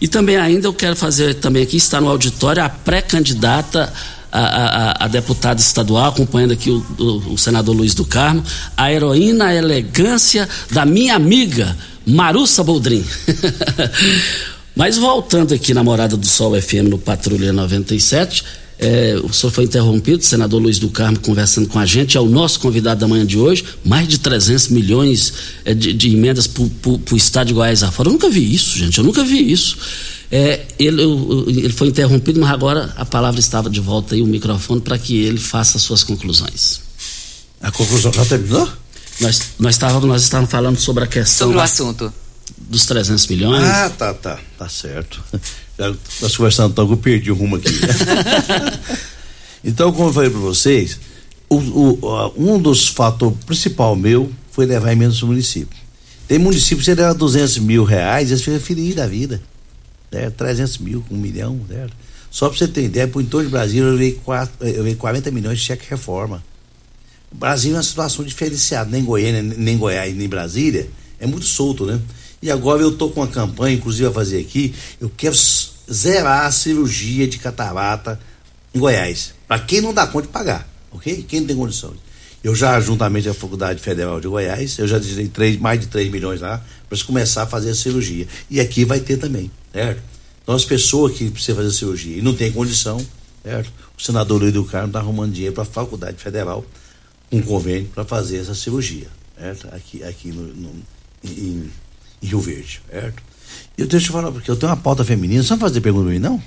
E 0.00 0.06
também 0.06 0.36
ainda 0.36 0.68
eu 0.68 0.72
quero 0.72 0.94
fazer 0.94 1.34
também 1.34 1.64
aqui, 1.64 1.76
está 1.76 2.00
no 2.00 2.08
auditório, 2.08 2.62
a 2.62 2.68
pré-candidata 2.68 3.92
a, 4.32 4.40
a, 4.40 5.04
a, 5.04 5.08
deputada 5.08 5.60
estadual, 5.60 6.10
acompanhando 6.10 6.52
aqui 6.52 6.70
o, 6.70 6.84
o, 6.98 7.34
o, 7.34 7.38
senador 7.38 7.74
Luiz 7.74 7.94
do 7.94 8.04
Carmo, 8.04 8.42
a 8.76 8.92
heroína, 8.92 9.46
a 9.46 9.54
elegância 9.54 10.48
da 10.70 10.84
minha 10.84 11.16
amiga 11.16 11.76
Marussa 12.06 12.62
Boldrin. 12.62 13.04
Mas 14.74 14.96
voltando 14.96 15.52
aqui 15.52 15.74
na 15.74 15.82
Morada 15.82 16.16
do 16.16 16.26
Sol 16.26 16.60
FM 16.60 16.88
no 16.88 16.98
Patrulha 16.98 17.52
97, 17.52 18.44
é, 18.78 19.20
o 19.22 19.30
senhor 19.30 19.52
foi 19.52 19.64
interrompido, 19.64 20.22
o 20.22 20.24
senador 20.24 20.60
Luiz 20.60 20.78
do 20.78 20.88
Carmo 20.88 21.18
conversando 21.18 21.68
com 21.68 21.78
a 21.78 21.84
gente, 21.84 22.16
é 22.16 22.20
o 22.20 22.26
nosso 22.26 22.58
convidado 22.60 23.00
da 23.00 23.06
manhã 23.06 23.26
de 23.26 23.36
hoje, 23.36 23.62
mais 23.84 24.08
de 24.08 24.18
300 24.18 24.68
milhões 24.68 25.34
é, 25.66 25.74
de, 25.74 25.92
de, 25.92 26.14
emendas 26.14 26.46
para 26.46 26.62
o 26.62 27.16
estado 27.16 27.48
de 27.48 27.52
Goiás 27.52 27.82
afora. 27.82 28.08
Eu 28.08 28.12
nunca 28.14 28.30
vi 28.30 28.54
isso, 28.54 28.78
gente, 28.78 28.96
eu 28.96 29.04
nunca 29.04 29.22
vi 29.22 29.52
isso. 29.52 29.76
É, 30.30 30.64
ele, 30.78 31.02
ele 31.48 31.72
foi 31.72 31.88
interrompido, 31.88 32.40
mas 32.40 32.50
agora 32.50 32.92
a 32.96 33.04
palavra 33.04 33.40
estava 33.40 33.68
de 33.68 33.80
volta 33.80 34.14
aí, 34.14 34.22
o 34.22 34.26
microfone, 34.26 34.80
para 34.80 34.96
que 34.96 35.18
ele 35.18 35.38
faça 35.38 35.76
as 35.76 35.82
suas 35.82 36.04
conclusões. 36.04 36.80
A 37.60 37.70
conclusão 37.70 38.12
já 38.12 38.24
terminou? 38.24 38.70
Nós, 39.20 39.42
nós, 39.58 39.74
estávamos, 39.74 40.08
nós 40.08 40.22
estávamos 40.22 40.50
falando 40.50 40.78
sobre 40.78 41.04
a 41.04 41.06
questão. 41.06 41.48
Sobre 41.48 41.58
o 41.58 41.60
assunto. 41.60 42.12
Dos 42.56 42.86
300 42.86 43.26
milhões. 43.26 43.64
Ah, 43.64 43.90
tá, 43.90 44.14
tá, 44.14 44.38
tá 44.56 44.68
certo. 44.68 45.22
Nós 46.20 46.36
conversando 46.36 46.72
então, 46.72 46.88
eu 46.88 46.96
perdi 46.96 47.30
o 47.30 47.34
rumo 47.34 47.56
aqui. 47.56 47.68
então, 49.64 49.92
como 49.92 50.08
eu 50.08 50.12
falei 50.12 50.30
para 50.30 50.38
vocês, 50.38 50.98
o, 51.48 51.56
o, 51.56 52.32
um 52.36 52.58
dos 52.58 52.86
fatores 52.86 53.36
principal 53.44 53.96
meu 53.96 54.30
foi 54.52 54.66
levar 54.66 54.92
emendas 54.92 55.20
no 55.20 55.28
município. 55.28 55.78
Tem 56.28 56.38
município 56.38 56.78
que 56.78 56.84
você 56.84 56.94
leva 56.94 57.12
200 57.12 57.58
mil 57.58 57.82
reais, 57.82 58.30
eles 58.30 58.42
ficam 58.42 58.60
felizes 58.60 58.94
da 58.94 59.06
vida. 59.06 59.42
Certo? 60.10 60.34
300 60.34 60.78
mil, 60.78 61.04
um 61.10 61.16
milhão, 61.16 61.60
certo? 61.68 61.94
Só 62.30 62.48
para 62.48 62.58
você 62.58 62.68
ter 62.68 62.84
ideia, 62.84 63.08
torno 63.08 63.44
de 63.44 63.48
Brasil 63.48 63.84
eu 63.84 63.92
levei, 63.92 64.12
quatro, 64.12 64.54
eu 64.60 64.78
levei 64.78 64.94
40 64.94 65.30
milhões 65.30 65.58
de 65.58 65.64
cheque 65.64 65.88
reforma. 65.90 66.42
O 67.32 67.36
Brasil 67.36 67.72
é 67.72 67.76
uma 67.76 67.82
situação 67.82 68.24
diferenciada, 68.24 68.90
nem 68.90 69.04
Goiânia, 69.04 69.42
nem 69.42 69.76
Goiás, 69.76 70.14
nem 70.16 70.28
Brasília, 70.28 70.88
é 71.18 71.26
muito 71.26 71.46
solto, 71.46 71.86
né? 71.86 72.00
E 72.42 72.50
agora 72.50 72.82
eu 72.82 72.90
estou 72.90 73.10
com 73.10 73.20
uma 73.20 73.26
campanha, 73.26 73.76
inclusive 73.76 74.08
a 74.08 74.12
fazer 74.12 74.40
aqui, 74.40 74.74
eu 75.00 75.10
quero 75.16 75.36
zerar 75.92 76.46
a 76.46 76.52
cirurgia 76.52 77.26
de 77.26 77.38
catarata 77.38 78.18
em 78.74 78.78
Goiás. 78.78 79.34
Para 79.46 79.58
quem 79.60 79.80
não 79.80 79.92
dá 79.92 80.06
conta 80.06 80.26
de 80.26 80.32
pagar, 80.32 80.68
ok? 80.90 81.24
Quem 81.28 81.40
não 81.40 81.46
tem 81.46 81.56
condições. 81.56 81.98
Eu 82.42 82.54
já, 82.54 82.80
juntamente 82.80 83.24
com 83.24 83.32
a 83.32 83.34
Faculdade 83.34 83.80
Federal 83.80 84.18
de 84.20 84.26
Goiás, 84.26 84.78
eu 84.78 84.88
já 84.88 84.98
três, 85.32 85.58
mais 85.58 85.78
de 85.80 85.88
3 85.88 86.10
milhões 86.10 86.40
lá 86.40 86.64
para 86.90 87.04
começar 87.04 87.44
a 87.44 87.46
fazer 87.46 87.70
a 87.70 87.74
cirurgia. 87.74 88.26
E 88.50 88.60
aqui 88.60 88.84
vai 88.84 88.98
ter 88.98 89.16
também, 89.16 89.50
certo? 89.72 90.02
Então 90.42 90.54
as 90.54 90.64
pessoas 90.64 91.16
que 91.16 91.30
precisam 91.30 91.56
fazer 91.56 91.70
cirurgia 91.70 92.16
e 92.16 92.20
não 92.20 92.34
tem 92.34 92.50
condição, 92.50 93.00
certo? 93.44 93.72
O 93.96 94.02
senador 94.02 94.40
Luiz 94.40 94.52
do 94.52 94.64
Carmo 94.64 94.88
está 94.88 94.98
arrumando 94.98 95.32
dinheiro 95.32 95.54
para 95.54 95.62
a 95.62 95.66
Faculdade 95.66 96.16
Federal, 96.16 96.64
um 97.30 97.40
convênio 97.40 97.88
para 97.94 98.04
fazer 98.04 98.38
essa 98.38 98.54
cirurgia, 98.54 99.06
certo? 99.38 99.68
Aqui, 99.72 100.02
aqui 100.02 100.32
no, 100.32 100.42
no 100.42 100.70
em, 101.22 101.70
em 102.20 102.26
Rio 102.26 102.40
Verde, 102.40 102.82
certo? 102.90 103.22
E 103.78 103.82
eu 103.82 103.86
deixo 103.86 104.12
falar, 104.12 104.32
porque 104.32 104.50
eu 104.50 104.56
tenho 104.56 104.70
uma 104.70 104.76
pauta 104.76 105.04
feminina, 105.04 105.42
só 105.44 105.56
fazer 105.56 105.80
pergunta 105.80 106.10
mim, 106.10 106.18
não? 106.18 106.42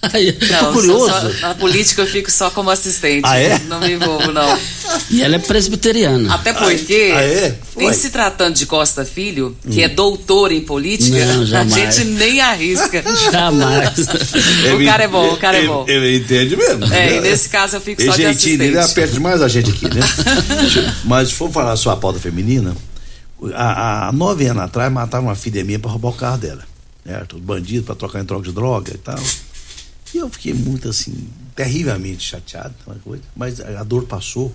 Não, 0.00 0.72
curioso. 0.72 1.08
Só, 1.08 1.48
na 1.48 1.54
política 1.54 2.02
eu 2.02 2.06
fico 2.06 2.30
só 2.30 2.50
como 2.50 2.70
assistente. 2.70 3.22
Ah, 3.24 3.38
é? 3.38 3.58
Não 3.66 3.80
me 3.80 3.92
envolvo, 3.92 4.30
não. 4.32 4.58
E 5.10 5.22
ela 5.22 5.36
é 5.36 5.38
presbiteriana. 5.38 6.34
Até 6.34 6.52
porque, 6.52 7.12
ah, 7.14 7.22
é? 7.22 7.58
em 7.78 7.92
se 7.92 8.10
tratando 8.10 8.54
de 8.54 8.66
Costa 8.66 9.04
Filho, 9.04 9.56
que 9.68 9.80
hum. 9.80 9.84
é 9.84 9.88
doutor 9.88 10.52
em 10.52 10.60
política, 10.60 11.18
não, 11.26 11.58
a 11.58 11.64
gente 11.64 12.04
nem 12.04 12.40
arrisca. 12.40 13.02
jamais. 13.30 13.98
o 14.74 14.84
cara 14.84 15.04
é 15.04 15.08
bom, 15.08 15.32
o 15.32 15.36
cara 15.36 15.58
é 15.58 15.66
bom. 15.66 15.84
Ele, 15.88 16.06
ele 16.06 16.18
entende 16.18 16.56
mesmo. 16.56 16.92
É, 16.94 17.16
e 17.16 17.20
nesse 17.20 17.48
caso 17.48 17.76
eu 17.76 17.80
fico 17.80 18.00
só 18.02 18.12
de 18.12 18.24
assistente. 18.24 18.62
Ele 18.62 18.78
aperta 18.78 19.14
demais 19.14 19.42
a 19.42 19.48
gente 19.48 19.70
aqui, 19.70 19.86
né? 19.86 20.00
Mas 21.04 21.28
se 21.28 21.34
for 21.34 21.50
falar 21.50 21.74
sua 21.76 21.96
pauta 21.96 22.20
feminina, 22.20 22.76
há, 23.52 24.08
há 24.08 24.12
nove 24.12 24.46
anos 24.46 24.62
atrás 24.62 24.92
mataram 24.92 25.24
uma 25.24 25.34
filha 25.34 25.64
minha 25.64 25.78
para 25.78 25.90
roubar 25.90 26.10
o 26.10 26.12
carro 26.12 26.38
dela. 26.38 26.62
Certo? 27.04 27.38
Bandido 27.38 27.84
para 27.84 27.94
trocar 27.94 28.20
em 28.20 28.24
troca 28.24 28.44
de 28.44 28.52
droga 28.52 28.92
e 28.94 28.98
tal. 28.98 29.18
E 30.14 30.18
eu 30.18 30.28
fiquei 30.28 30.54
muito 30.54 30.88
assim, 30.88 31.28
terrivelmente 31.54 32.24
chateado, 32.26 32.74
mas 33.36 33.60
a 33.60 33.82
dor 33.84 34.04
passou. 34.04 34.54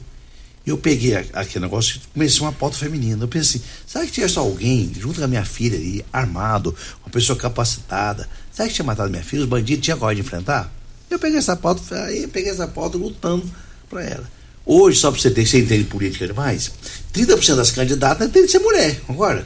E 0.65 0.69
eu 0.69 0.77
peguei 0.77 1.13
aquele 1.15 1.65
negócio 1.65 1.97
e 1.97 2.13
comecei 2.13 2.39
uma 2.39 2.53
pauta 2.53 2.77
feminina. 2.77 3.21
Eu 3.21 3.27
pensei, 3.27 3.61
sabe 3.85 4.07
que 4.07 4.13
tivesse 4.13 4.37
alguém 4.39 4.91
junto 4.97 5.19
com 5.19 5.25
a 5.25 5.27
minha 5.27 5.43
filha 5.43 5.77
ali, 5.77 6.05
armado, 6.11 6.73
uma 7.03 7.11
pessoa 7.11 7.37
capacitada, 7.37 8.29
sabe 8.51 8.69
que 8.69 8.75
tinha 8.75 8.85
matado 8.85 9.09
minha 9.09 9.23
filha, 9.23 9.43
os 9.43 9.49
bandidos 9.49 9.83
tinham 9.83 9.99
coragem 9.99 10.21
de 10.21 10.27
enfrentar? 10.27 10.73
Eu 11.09 11.19
peguei 11.19 11.37
essa 11.37 11.55
pauta, 11.55 12.03
aí 12.05 12.25
peguei 12.27 12.49
essa 12.49 12.67
pauta 12.67 12.97
lutando 12.97 13.43
para 13.89 14.03
ela. 14.03 14.31
Hoje, 14.65 14.97
só 14.97 15.11
para 15.11 15.19
você 15.19 15.29
ter, 15.29 15.45
você 15.45 15.59
entende 15.59 15.83
política 15.83 16.25
demais, 16.25 16.71
30% 17.13 17.55
das 17.55 17.71
candidatas 17.71 18.31
tem 18.31 18.43
que 18.43 18.47
ser 18.47 18.59
mulher, 18.59 19.01
concorda? 19.01 19.45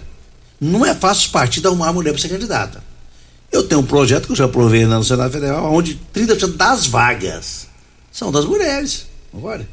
Não 0.61 0.85
é 0.85 0.93
fácil 0.93 1.25
os 1.25 1.31
partidos 1.31 1.65
arrumar 1.67 1.87
uma 1.87 1.93
mulher 1.93 2.11
para 2.11 2.21
ser 2.21 2.29
candidata. 2.29 2.83
Eu 3.57 3.63
tenho 3.63 3.81
um 3.81 3.85
projeto 3.85 4.27
que 4.27 4.33
eu 4.33 4.35
já 4.35 4.45
aprovei 4.45 4.85
no 4.85 5.03
Senado 5.03 5.31
Federal, 5.31 5.73
onde 5.73 5.99
30% 6.13 6.55
das 6.55 6.85
vagas 6.85 7.67
são 8.11 8.31
das 8.31 8.45
mulheres, 8.45 9.07
concorda? 9.31 9.67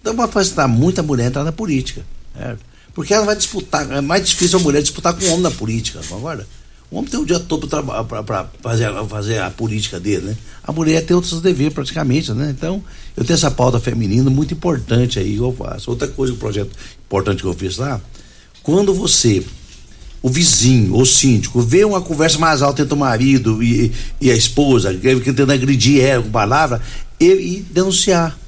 Então 0.00 0.14
vai 0.14 0.28
facilitar 0.28 0.68
muita 0.68 1.02
mulher 1.02 1.26
entrar 1.26 1.42
na 1.42 1.50
política? 1.50 2.06
Porque 2.94 3.12
ela 3.12 3.26
vai 3.26 3.34
disputar, 3.34 3.90
é 3.90 4.00
mais 4.00 4.28
difícil 4.28 4.60
a 4.60 4.62
mulher 4.62 4.80
disputar 4.80 5.12
com 5.12 5.24
o 5.24 5.28
homem 5.28 5.40
na 5.40 5.50
política, 5.50 6.00
concorda? 6.08 6.46
O 6.88 6.98
homem 6.98 7.10
tem 7.10 7.18
o 7.18 7.26
dia 7.26 7.40
todo 7.40 7.66
para 7.66 8.48
fazer, 8.62 8.88
fazer 9.08 9.38
a 9.38 9.50
política 9.50 9.98
dele, 9.98 10.26
né? 10.26 10.36
A 10.62 10.70
mulher 10.70 11.04
tem 11.04 11.16
outros 11.16 11.40
deveres 11.40 11.74
praticamente, 11.74 12.32
né? 12.32 12.54
Então, 12.56 12.80
eu 13.16 13.24
tenho 13.24 13.34
essa 13.34 13.50
pauta 13.50 13.80
feminina 13.80 14.30
muito 14.30 14.54
importante 14.54 15.18
aí 15.18 15.34
que 15.34 15.40
eu 15.40 15.52
faço. 15.52 15.90
Outra 15.90 16.06
coisa, 16.06 16.32
um 16.32 16.36
projeto 16.36 16.70
importante 17.06 17.42
que 17.42 17.48
eu 17.48 17.54
fiz 17.54 17.76
lá, 17.76 18.00
quando 18.62 18.94
você, 18.94 19.44
o 20.22 20.28
vizinho, 20.28 20.96
o 20.96 21.06
síndico, 21.06 21.60
vê 21.60 21.84
uma 21.84 22.00
conversa 22.00 22.38
mais 22.38 22.62
alta 22.62 22.82
entre 22.82 22.94
o 22.94 22.96
marido 22.96 23.62
e, 23.62 23.92
e 24.20 24.30
a 24.30 24.36
esposa, 24.36 24.92
tentando 24.92 25.52
agredir 25.52 26.02
ela 26.02 26.22
com 26.22 26.30
palavra, 26.30 26.82
ele 27.18 27.42
ir 27.42 27.66
denunciar. 27.70 28.38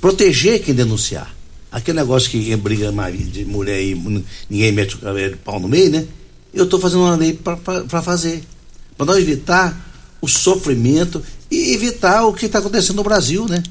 Proteger 0.00 0.62
quem 0.62 0.74
denunciar. 0.74 1.34
Aquele 1.70 1.98
negócio 1.98 2.30
que 2.30 2.54
briga 2.56 2.92
marido, 2.92 3.30
de 3.30 3.44
mulher 3.44 3.82
e 3.82 3.94
ninguém 4.48 4.72
mete 4.72 4.94
o 4.94 5.38
pau 5.44 5.58
no 5.58 5.68
meio, 5.68 5.90
né? 5.90 6.06
eu 6.52 6.64
estou 6.64 6.80
fazendo 6.80 7.02
uma 7.02 7.16
lei 7.16 7.32
para 7.32 8.02
fazer. 8.02 8.42
Para 8.96 9.06
nós 9.06 9.18
evitar 9.18 9.86
o 10.20 10.26
sofrimento 10.26 11.22
e 11.50 11.72
evitar 11.72 12.24
o 12.24 12.32
que 12.32 12.46
está 12.46 12.58
acontecendo 12.58 12.96
no 12.96 13.04
Brasil, 13.04 13.46
né? 13.46 13.62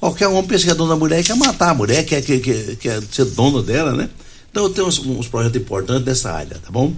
Qualquer 0.00 0.28
homem 0.28 0.44
pensa 0.44 0.64
que 0.64 0.70
é 0.70 0.74
dono 0.74 0.90
da 0.90 0.96
mulher 0.96 1.22
quer 1.22 1.36
matar 1.36 1.70
a 1.70 1.74
mulher, 1.74 2.04
quer, 2.04 2.22
quer, 2.22 2.40
quer, 2.40 2.76
quer 2.76 3.02
ser 3.10 3.24
dono 3.26 3.62
dela, 3.62 3.92
né? 3.92 4.10
Então 4.54 4.66
eu 4.66 4.70
tenho 4.70 4.86
uns, 4.86 5.00
uns 5.00 5.26
projetos 5.26 5.60
importantes 5.60 6.04
dessa 6.04 6.30
área, 6.30 6.56
tá 6.60 6.70
bom? 6.70 6.94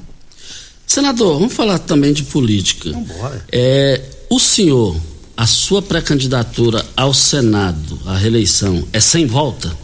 Senador, 0.86 1.38
vamos 1.38 1.54
falar 1.54 1.78
também 1.78 2.12
de 2.12 2.22
política. 2.24 2.92
Vambora. 2.92 3.46
É, 3.50 3.98
o 4.28 4.38
senhor, 4.38 4.94
a 5.34 5.46
sua 5.46 5.80
pré-candidatura 5.80 6.84
ao 6.94 7.14
Senado, 7.14 7.98
a 8.04 8.14
reeleição, 8.14 8.86
é 8.92 9.00
sem 9.00 9.24
volta? 9.24 9.74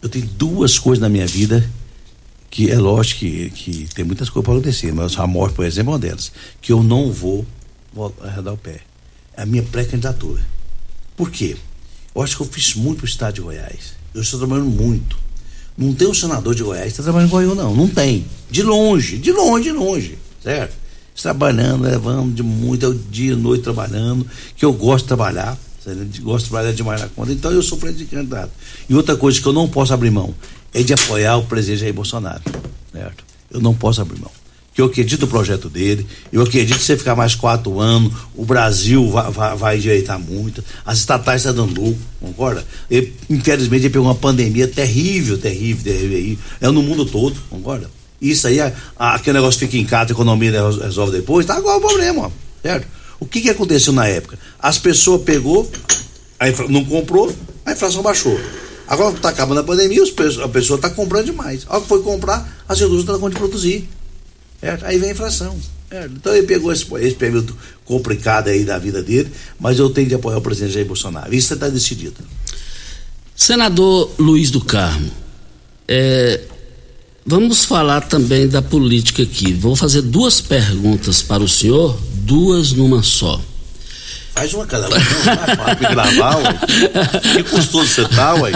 Eu 0.00 0.08
tenho 0.08 0.24
duas 0.24 0.78
coisas 0.78 1.02
na 1.02 1.08
minha 1.08 1.26
vida 1.26 1.68
que 2.48 2.70
é 2.70 2.78
lógico 2.78 3.18
que, 3.18 3.50
que 3.50 3.88
tem 3.92 4.04
muitas 4.04 4.30
coisas 4.30 4.44
para 4.44 4.54
acontecer, 4.54 4.92
mas 4.92 5.18
a 5.18 5.26
morte, 5.26 5.56
por 5.56 5.66
exemplo, 5.66 5.90
é 5.90 5.94
uma 5.94 5.98
delas. 5.98 6.30
Que 6.62 6.72
eu 6.72 6.80
não 6.80 7.10
vou 7.10 7.44
arredar 8.22 8.54
o 8.54 8.56
pé. 8.56 8.82
É 9.36 9.42
a 9.42 9.46
minha 9.46 9.64
pré-candidatura. 9.64 10.46
Por 11.16 11.28
quê? 11.28 11.56
Eu 12.14 12.22
acho 12.22 12.36
que 12.36 12.42
eu 12.44 12.46
fiz 12.46 12.76
muito 12.76 12.98
para 12.98 13.06
o 13.06 13.08
estado 13.08 13.34
de 13.34 13.40
Goiás. 13.40 13.94
Eu 14.14 14.22
estou 14.22 14.38
trabalhando 14.38 14.70
muito. 14.70 15.23
Não 15.76 15.92
tem 15.92 16.06
um 16.06 16.14
senador 16.14 16.54
de 16.54 16.62
Goiás 16.62 16.84
que 16.84 16.90
está 16.90 17.02
trabalhando 17.02 17.28
em 17.28 17.32
Goiás, 17.32 17.56
não. 17.56 17.74
Não 17.74 17.88
tem. 17.88 18.24
De 18.50 18.62
longe, 18.62 19.18
de 19.18 19.32
longe, 19.32 19.64
de 19.64 19.72
longe. 19.72 20.18
Certo? 20.42 20.74
Trabalhando, 21.20 21.82
levando 21.82 22.34
de 22.34 22.42
muito, 22.42 22.86
é 22.86 22.94
dia 23.10 23.32
e 23.32 23.36
noite 23.36 23.62
trabalhando, 23.62 24.26
que 24.56 24.64
eu 24.64 24.72
gosto 24.72 25.04
de 25.04 25.08
trabalhar. 25.08 25.58
Gosto 26.20 26.44
de 26.44 26.50
trabalhar 26.50 26.72
demais 26.72 27.00
na 27.00 27.08
conta. 27.08 27.32
Então 27.32 27.50
eu 27.50 27.62
sou 27.62 27.78
pré-candidato. 27.78 28.50
E 28.88 28.94
outra 28.94 29.16
coisa 29.16 29.40
que 29.40 29.46
eu 29.46 29.52
não 29.52 29.68
posso 29.68 29.92
abrir 29.92 30.10
mão 30.10 30.34
é 30.72 30.82
de 30.82 30.92
apoiar 30.92 31.36
o 31.36 31.44
presidente 31.44 31.80
Jair 31.80 31.94
Bolsonaro. 31.94 32.42
Certo? 32.92 33.24
Eu 33.50 33.60
não 33.60 33.74
posso 33.74 34.00
abrir 34.00 34.20
mão 34.20 34.30
que 34.74 34.80
eu 34.80 34.86
acredito 34.86 35.22
no 35.22 35.28
projeto 35.28 35.70
dele, 35.70 36.04
eu 36.32 36.42
acredito 36.42 36.78
que 36.78 36.84
se 36.84 36.96
ficar 36.96 37.14
mais 37.14 37.36
quatro 37.36 37.78
anos, 37.78 38.12
o 38.34 38.44
Brasil 38.44 39.08
vai, 39.08 39.30
vai, 39.30 39.56
vai 39.56 39.76
endireitar 39.76 40.18
muito, 40.18 40.64
as 40.84 40.98
estatais 40.98 41.42
estão 41.42 41.64
dando 41.64 41.80
lucro, 41.80 42.02
concorda? 42.20 42.66
Infelizmente 43.30 43.82
ele 43.82 43.90
pegou 43.90 44.08
uma 44.08 44.16
pandemia 44.16 44.66
terrível, 44.66 45.38
terrível, 45.38 45.84
terrível 45.84 46.16
aí, 46.16 46.38
é 46.60 46.68
no 46.68 46.82
mundo 46.82 47.06
todo, 47.06 47.36
concorda? 47.48 47.88
Isso 48.20 48.48
aí, 48.48 48.58
aquele 48.98 49.38
negócio 49.38 49.60
fica 49.60 49.76
em 49.76 49.84
casa, 49.84 50.10
a 50.10 50.14
economia 50.14 50.50
resolve 50.82 51.12
depois, 51.12 51.46
tá 51.46 51.58
igual 51.58 51.78
o 51.78 51.80
problema, 51.80 52.32
certo? 52.60 52.88
O 53.20 53.26
que 53.26 53.40
que 53.40 53.50
aconteceu 53.50 53.92
na 53.92 54.08
época? 54.08 54.36
As 54.58 54.76
pessoas 54.76 55.22
pegou, 55.22 55.70
não 56.68 56.84
comprou, 56.84 57.32
a 57.64 57.72
inflação 57.72 58.02
baixou. 58.02 58.38
Agora 58.88 59.14
está 59.14 59.30
acabando 59.30 59.60
a 59.60 59.64
pandemia, 59.64 60.02
a 60.42 60.48
pessoa 60.48 60.76
está 60.76 60.90
comprando 60.90 61.26
demais. 61.26 61.64
A 61.68 61.74
hora 61.74 61.82
que 61.82 61.88
foi 61.88 62.02
comprar, 62.02 62.64
as 62.68 62.78
indústrias 62.78 63.14
estão 63.14 63.20
tá 63.20 63.28
de 63.28 63.36
produzir. 63.36 63.88
Certo? 64.64 64.86
Aí 64.86 64.98
vem 64.98 65.10
a 65.10 65.12
inflação. 65.12 65.56
Certo? 65.90 66.14
Então 66.16 66.34
ele 66.34 66.46
pegou 66.46 66.72
esse, 66.72 66.86
esse 67.00 67.14
período 67.14 67.54
complicado 67.84 68.48
aí 68.48 68.64
da 68.64 68.78
vida 68.78 69.02
dele, 69.02 69.30
mas 69.60 69.78
eu 69.78 69.90
tenho 69.90 70.08
de 70.08 70.14
apoiar 70.14 70.38
o 70.38 70.40
presidente 70.40 70.72
Jair 70.72 70.86
Bolsonaro. 70.86 71.34
Isso 71.34 71.52
está 71.52 71.68
decidido. 71.68 72.16
Senador 73.36 74.10
Luiz 74.18 74.50
do 74.50 74.64
Carmo, 74.64 75.10
é, 75.86 76.40
vamos 77.26 77.66
falar 77.66 78.00
também 78.02 78.48
da 78.48 78.62
política 78.62 79.22
aqui. 79.22 79.52
Vou 79.52 79.76
fazer 79.76 80.00
duas 80.00 80.40
perguntas 80.40 81.20
para 81.20 81.42
o 81.42 81.48
senhor, 81.48 82.00
duas 82.14 82.72
numa 82.72 83.02
só. 83.02 83.38
Faz 84.34 84.52
uma 84.52 84.66
cada 84.66 84.88
mais 84.88 85.04
fácil 85.04 85.88
gravar, 85.90 86.36
ué. 86.38 86.58
Que 87.34 87.42
custoso 87.44 87.86
você 87.86 88.08
tá, 88.08 88.34
ué. 88.34 88.50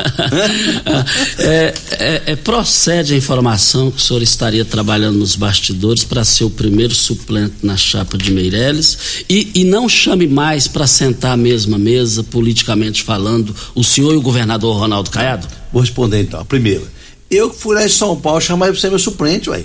É, 1.39 1.75
é, 1.93 2.23
é, 2.33 2.37
procede 2.37 3.15
a 3.15 3.17
informação 3.17 3.89
que 3.91 3.99
o 3.99 4.01
senhor 4.01 4.21
estaria 4.21 4.65
trabalhando 4.65 5.19
nos 5.19 5.37
bastidores 5.37 6.03
para 6.03 6.25
ser 6.25 6.45
o 6.45 6.51
primeiro 6.51 6.95
suplente 6.95 7.55
na 7.63 7.77
chapa 7.77 8.19
de 8.19 8.33
Meirelles 8.33 9.25
e, 9.31 9.53
e 9.55 9.65
não 9.65 9.89
chame 9.89 10.27
mais 10.27 10.67
para 10.67 10.87
sentar 10.87 11.33
à 11.33 11.37
mesma 11.37 11.79
mesa, 11.79 12.25
politicamente 12.25 13.05
falando, 13.05 13.55
o 13.73 13.85
senhor 13.85 14.13
e 14.15 14.17
o 14.17 14.23
governador 14.23 14.77
Ronaldo 14.77 15.11
Caiado? 15.11 15.47
Vou 15.73 15.81
responder 15.81 16.21
então. 16.21 16.45
Primeiro, 16.45 16.89
eu 17.31 17.53
fui 17.53 17.77
lá 17.77 17.85
em 17.85 17.89
São 17.89 18.17
Paulo 18.17 18.41
chamar 18.41 18.75
ser 18.75 18.89
meu 18.89 18.99
suplente, 18.99 19.49
ué. 19.49 19.65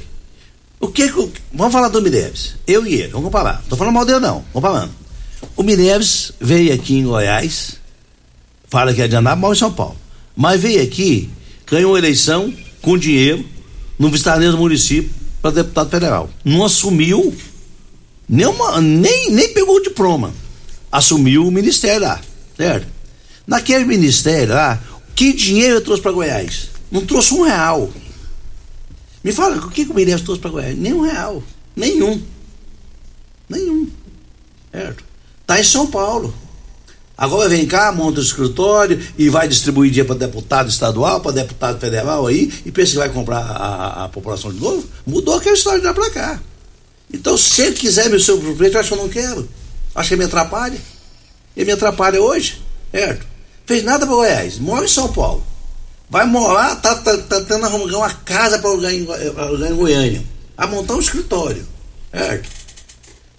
O 0.79 0.89
que, 0.89 1.09
que 1.09 1.29
Vamos 1.51 1.73
falar 1.73 1.87
do 1.87 2.01
Meirelles. 2.01 2.55
Eu 2.67 2.85
e 2.85 2.93
ele, 2.93 3.07
vamos 3.07 3.25
comparar. 3.25 3.53
Não 3.53 3.69
tô 3.69 3.75
falando 3.75 3.93
mal 3.93 4.05
dele, 4.05 4.19
não. 4.19 4.43
Vamos 4.53 4.69
falando. 4.69 5.02
O 5.55 5.63
Mineves 5.63 6.31
veio 6.39 6.73
aqui 6.73 6.95
em 6.95 7.05
Goiás, 7.05 7.79
fala 8.67 8.93
que 8.93 9.01
é 9.01 9.07
de 9.07 9.15
Anápolis, 9.15 9.57
em 9.57 9.59
São 9.59 9.73
Paulo. 9.73 9.95
Mas 10.35 10.59
veio 10.59 10.81
aqui, 10.81 11.29
ganhou 11.67 11.97
eleição 11.97 12.53
com 12.81 12.97
dinheiro, 12.97 13.45
no 13.97 14.09
Vistaneiro 14.09 14.57
município, 14.57 15.11
para 15.41 15.51
deputado 15.51 15.89
federal. 15.89 16.29
Não 16.43 16.63
assumiu, 16.63 17.35
nem, 18.27 18.47
uma, 18.47 18.81
nem, 18.81 19.31
nem 19.31 19.53
pegou 19.53 19.75
o 19.75 19.83
diploma. 19.83 20.33
Assumiu 20.91 21.47
o 21.47 21.51
ministério 21.51 22.01
lá, 22.01 22.21
certo? 22.57 22.87
Naquele 23.45 23.85
ministério 23.85 24.53
lá, 24.53 24.81
que 25.15 25.33
dinheiro 25.33 25.75
eu 25.75 25.81
trouxe 25.81 26.01
para 26.01 26.11
Goiás? 26.11 26.69
Não 26.91 27.05
trouxe 27.05 27.33
um 27.33 27.43
real. 27.43 27.91
Me 29.23 29.31
fala, 29.31 29.57
o 29.57 29.69
que, 29.69 29.85
que 29.85 29.91
o 29.91 29.95
Mineves 29.95 30.23
trouxe 30.23 30.41
para 30.41 30.51
Goiás? 30.51 30.77
Nem 30.77 30.93
um 30.93 31.01
real. 31.01 31.43
Nenhum. 31.75 32.21
Nenhum. 33.49 33.87
Certo? 34.71 35.03
Está 35.43 35.59
em 35.59 35.63
São 35.63 35.87
Paulo. 35.87 36.33
Agora 37.15 37.47
vem 37.47 37.65
cá, 37.67 37.91
monta 37.91 38.19
o 38.19 38.23
escritório 38.23 38.99
e 39.17 39.29
vai 39.29 39.47
distribuir 39.47 39.91
dia 39.91 40.03
para 40.03 40.15
deputado 40.15 40.69
estadual, 40.69 41.21
para 41.21 41.31
deputado 41.31 41.79
federal 41.79 42.25
aí, 42.25 42.51
e 42.65 42.71
pensa 42.71 42.93
que 42.93 42.97
vai 42.97 43.09
comprar 43.09 43.37
a, 43.37 43.43
a, 43.43 44.05
a 44.05 44.09
população 44.09 44.51
de 44.51 44.59
novo? 44.59 44.83
Mudou 45.05 45.35
aquela 45.35 45.55
história 45.55 45.79
de 45.79 45.85
lá 45.85 45.93
para 45.93 46.09
cá. 46.09 46.41
Então, 47.13 47.37
se 47.37 47.61
ele 47.61 47.75
quiser 47.75 48.09
meu 48.09 48.19
seu 48.19 48.39
proprietário, 48.39 48.77
eu 48.77 48.79
acho 48.79 48.89
que 48.89 48.93
eu 48.95 49.03
não 49.03 49.09
quero. 49.09 49.49
Acho 49.93 50.07
que 50.07 50.13
ele 50.15 50.19
me 50.23 50.25
atrapalha. 50.25 50.81
Ele 51.55 51.65
me 51.65 51.71
atrapalha 51.71 52.19
hoje, 52.19 52.61
certo? 52.91 53.27
Fez 53.65 53.83
nada 53.83 54.07
para 54.07 54.15
Goiás, 54.15 54.57
mora 54.57 54.85
em 54.85 54.89
São 54.89 55.13
Paulo. 55.13 55.45
Vai 56.09 56.25
morar, 56.25 56.75
tá, 56.81 56.95
tá, 56.95 57.15
tá 57.17 57.41
tendo 57.41 57.65
arrumar 57.65 57.95
uma 57.95 58.09
casa 58.09 58.57
para 58.57 58.69
alugar 58.69 58.91
em, 58.91 59.03
em 59.03 59.75
Goiânia. 59.75 60.23
Vai 60.57 60.67
montar 60.67 60.95
um 60.95 60.99
escritório, 60.99 61.65
certo? 62.11 62.49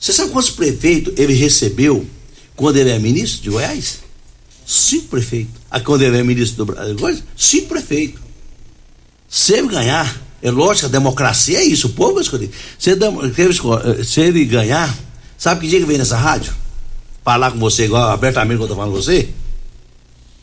Você 0.04 0.12
sabe 0.12 0.32
quantos 0.32 0.50
prefeitos 0.50 1.14
ele 1.16 1.32
recebeu 1.32 2.06
quando 2.54 2.76
ele 2.76 2.90
é 2.90 2.98
ministro 2.98 3.42
de 3.42 3.48
Goiás? 3.48 4.00
Cinco 4.66 5.06
prefeitos. 5.06 5.54
Ah, 5.70 5.80
quando 5.80 6.02
ele 6.02 6.18
é 6.18 6.22
ministro 6.22 6.58
do 6.58 6.74
Brasil, 6.74 7.22
cinco 7.34 7.68
prefeitos. 7.68 8.20
Se 9.26 9.54
ele 9.54 9.66
ganhar, 9.66 10.22
é 10.42 10.50
lógico, 10.50 10.88
a 10.88 10.90
democracia 10.90 11.58
é 11.58 11.64
isso, 11.64 11.86
o 11.86 11.90
povo 11.94 12.16
vai 12.16 12.22
escolher. 12.22 12.50
Se 12.78 12.90
ele, 12.90 13.02
eh, 13.02 14.04
se 14.04 14.20
ele 14.20 14.44
ganhar, 14.44 14.94
sabe 15.38 15.62
que 15.62 15.68
dia 15.68 15.80
que 15.80 15.86
vem 15.86 15.96
nessa 15.96 16.18
rádio? 16.18 16.54
Falar 17.24 17.52
com 17.52 17.58
você 17.58 17.86
igual 17.86 18.10
abertamente 18.10 18.58
que 18.58 18.60
eu 18.60 18.66
estou 18.66 18.76
falando 18.76 18.92
com 18.92 19.00
você? 19.00 19.30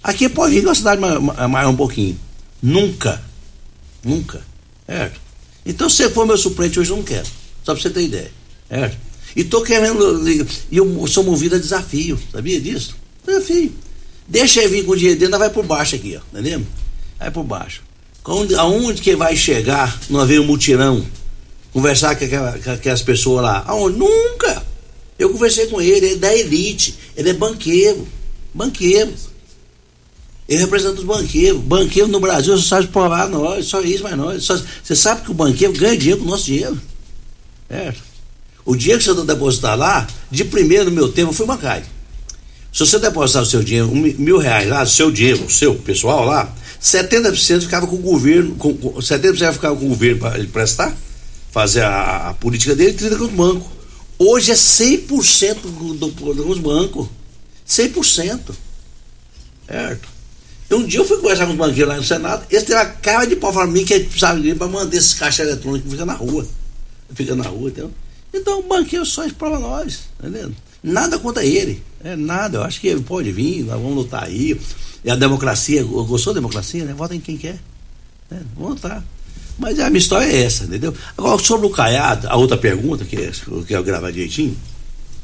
Aqui 0.02 0.28
pode 0.28 0.56
vir 0.56 0.66
uma 0.66 0.74
cidade 0.74 1.00
maior, 1.00 1.22
maior 1.48 1.70
um 1.70 1.76
pouquinho. 1.76 2.20
Nunca. 2.64 3.22
Nunca. 4.04 4.42
Certo? 4.88 5.22
Então, 5.64 5.88
se 5.88 6.10
for 6.10 6.26
meu 6.26 6.36
suplente 6.36 6.80
hoje, 6.80 6.90
eu 6.90 6.98
não 6.98 7.04
quero. 7.04 7.28
Só 7.64 7.76
para 7.76 7.84
você 7.84 7.92
ter 7.92 8.02
ideia. 8.02 8.32
Certo? 8.68 9.11
E 9.36 9.44
tô 9.44 9.62
querendo. 9.62 10.28
E 10.72 10.78
eu 10.78 11.08
sou 11.08 11.24
movido 11.24 11.56
a 11.56 11.60
desafio, 11.60 12.20
sabia 12.32 12.60
disso? 12.60 12.96
Desafio. 13.26 13.74
Deixa 14.28 14.62
ele 14.62 14.70
vir 14.70 14.86
com 14.86 14.92
o 14.92 14.96
dinheiro 14.96 15.20
dentro, 15.20 15.38
vai 15.38 15.50
por 15.50 15.66
baixo 15.66 15.96
aqui, 15.96 16.18
ó. 16.18 16.22
Entendeu? 16.32 16.66
Vai 17.20 17.32
por 17.32 17.44
baixo. 17.44 17.82
Onde, 18.26 18.56
aonde 18.56 19.02
que 19.02 19.16
vai 19.16 19.36
chegar, 19.36 20.00
não 20.10 20.20
haver 20.20 20.40
um 20.40 20.46
mutirão? 20.46 21.06
Conversar 21.74 22.16
com, 22.16 22.26
aquela, 22.26 22.58
com 22.60 22.72
aquelas 22.72 23.02
pessoas 23.02 23.44
lá? 23.44 23.64
Aonde? 23.68 23.98
Nunca! 23.98 24.66
Eu 25.18 25.30
conversei 25.30 25.68
com 25.68 25.82
ele, 25.82 26.08
ele 26.08 26.14
é 26.14 26.18
da 26.18 26.36
elite, 26.36 26.96
ele 27.16 27.30
é 27.30 27.34
banqueiro. 27.34 28.08
Banqueiro. 28.54 29.14
Ele 30.48 30.60
representa 30.60 31.00
os 31.00 31.06
banqueiros. 31.06 31.62
Banqueiro 31.62 32.08
no 32.10 32.20
Brasil 32.20 32.58
só 32.58 32.64
sabe 32.64 32.86
explorar 32.86 33.30
nós, 33.30 33.68
só 33.68 33.82
isso, 33.82 34.04
mas 34.04 34.18
nós. 34.18 34.44
Só, 34.44 34.60
você 34.84 34.96
sabe 34.96 35.22
que 35.22 35.32
o 35.32 35.34
banqueiro 35.34 35.74
ganha 35.74 35.98
dinheiro 35.98 36.20
com 36.20 36.28
o 36.28 36.30
nosso 36.30 36.46
dinheiro. 36.46 36.80
Certo? 37.70 38.11
O 38.66 38.76
dinheiro 38.76 39.02
que 39.02 39.08
você 39.08 39.26
depositar 39.26 39.78
lá, 39.78 40.08
de 40.30 40.46
primeiro 40.46 40.86
no 40.86 40.92
meu 40.92 41.12
tempo, 41.12 41.34
foi 41.34 41.46
bancário. 41.46 41.86
Se 42.72 42.80
você 42.80 43.00
depositar 43.00 43.44
o 43.44 43.46
seu 43.46 43.64
dinheiro, 43.64 43.90
um, 43.90 43.96
mil 43.96 44.38
reais 44.38 44.68
lá, 44.70 44.86
seu 44.86 45.12
dinheiro, 45.12 45.50
seu 45.50 45.76
pessoal 45.76 46.26
lá, 46.26 46.54
70% 46.82 47.62
ficava 47.62 47.86
com 47.86 47.96
o 47.96 48.00
governo, 48.00 48.56
com, 48.56 48.74
70% 48.74 49.54
ficava 49.54 49.76
com 49.76 49.86
o 49.86 49.90
governo 49.90 50.20
para 50.20 50.38
ele 50.38 50.48
prestar, 50.48 50.96
fazer 51.52 51.82
a, 51.82 52.30
a, 52.30 52.34
política 52.34 52.76
dele, 52.76 52.94
30% 52.94 53.18
com 53.18 53.26
o 53.26 53.28
banco. 53.28 53.72
Hoje 54.18 54.52
é 54.52 54.56
100% 54.56 55.56
do, 55.62 55.94
do, 55.94 56.34
dos 56.34 56.60
bancos. 56.60 57.08
100%. 57.68 58.40
Certo? 59.68 60.10
E 60.70 60.74
um 60.74 60.86
dia 60.86 61.02
eu 61.02 61.06
fui 61.06 61.18
conversar 61.18 61.46
com 61.46 61.52
os 61.52 61.58
banqueiros 61.58 61.90
lá 61.90 61.98
no 61.98 62.04
Senado, 62.04 62.46
eles 62.50 62.64
têm 62.64 62.76
a 62.76 62.86
cara 62.86 63.26
de 63.26 63.36
pau 63.36 63.52
para 63.52 63.68
mim 63.68 63.84
que 63.84 64.00
precisava 64.00 64.40
de 64.40 64.56
para 64.56 64.68
mandar 64.68 64.96
esses 64.96 65.14
caixas 65.14 65.46
eletrônicos 65.46 65.84
que 65.84 65.90
ficam 65.90 66.06
na 66.06 66.14
rua. 66.14 66.48
Fica 67.14 67.36
na 67.36 67.44
rua, 67.44 67.70
entendeu? 67.70 67.92
Então 68.34 68.60
o 68.60 68.64
banqueiro 68.64 69.06
só 69.06 69.26
explora 69.26 69.60
nós, 69.60 70.02
entendeu? 70.20 70.52
Nada 70.84 71.20
contra 71.20 71.44
ele, 71.46 71.84
é 72.04 72.16
nada. 72.16 72.60
Eu 72.60 72.64
acho 72.64 72.80
que 72.80 72.88
ele 72.88 73.02
pode 73.02 73.32
vir, 73.32 73.64
nós 73.64 73.80
vamos 73.80 73.96
lutar 73.96 74.24
aí. 74.24 74.60
E 75.04 75.10
a 75.10 75.16
democracia, 75.16 75.84
gostou 75.84 76.34
da 76.34 76.40
democracia, 76.40 76.86
né? 76.86 76.94
Vota 76.94 77.16
em 77.16 77.20
quem 77.20 77.38
quer. 77.38 77.60
Né? 78.30 78.42
Vamos 78.56 78.76
lutar. 78.76 79.04
Mas 79.58 79.80
a 79.80 79.90
minha 79.90 80.00
história 80.00 80.26
é 80.26 80.44
essa, 80.44 80.64
entendeu? 80.64 80.94
Agora, 81.18 81.42
sobre 81.44 81.68
o 81.68 81.70
Caiado, 81.70 82.28
a 82.28 82.36
outra 82.36 82.58
pergunta, 82.58 83.06
que, 83.06 83.16
que 83.16 83.48
eu 83.48 83.64
quero 83.64 83.84
gravar 83.84 84.12
direitinho, 84.12 84.58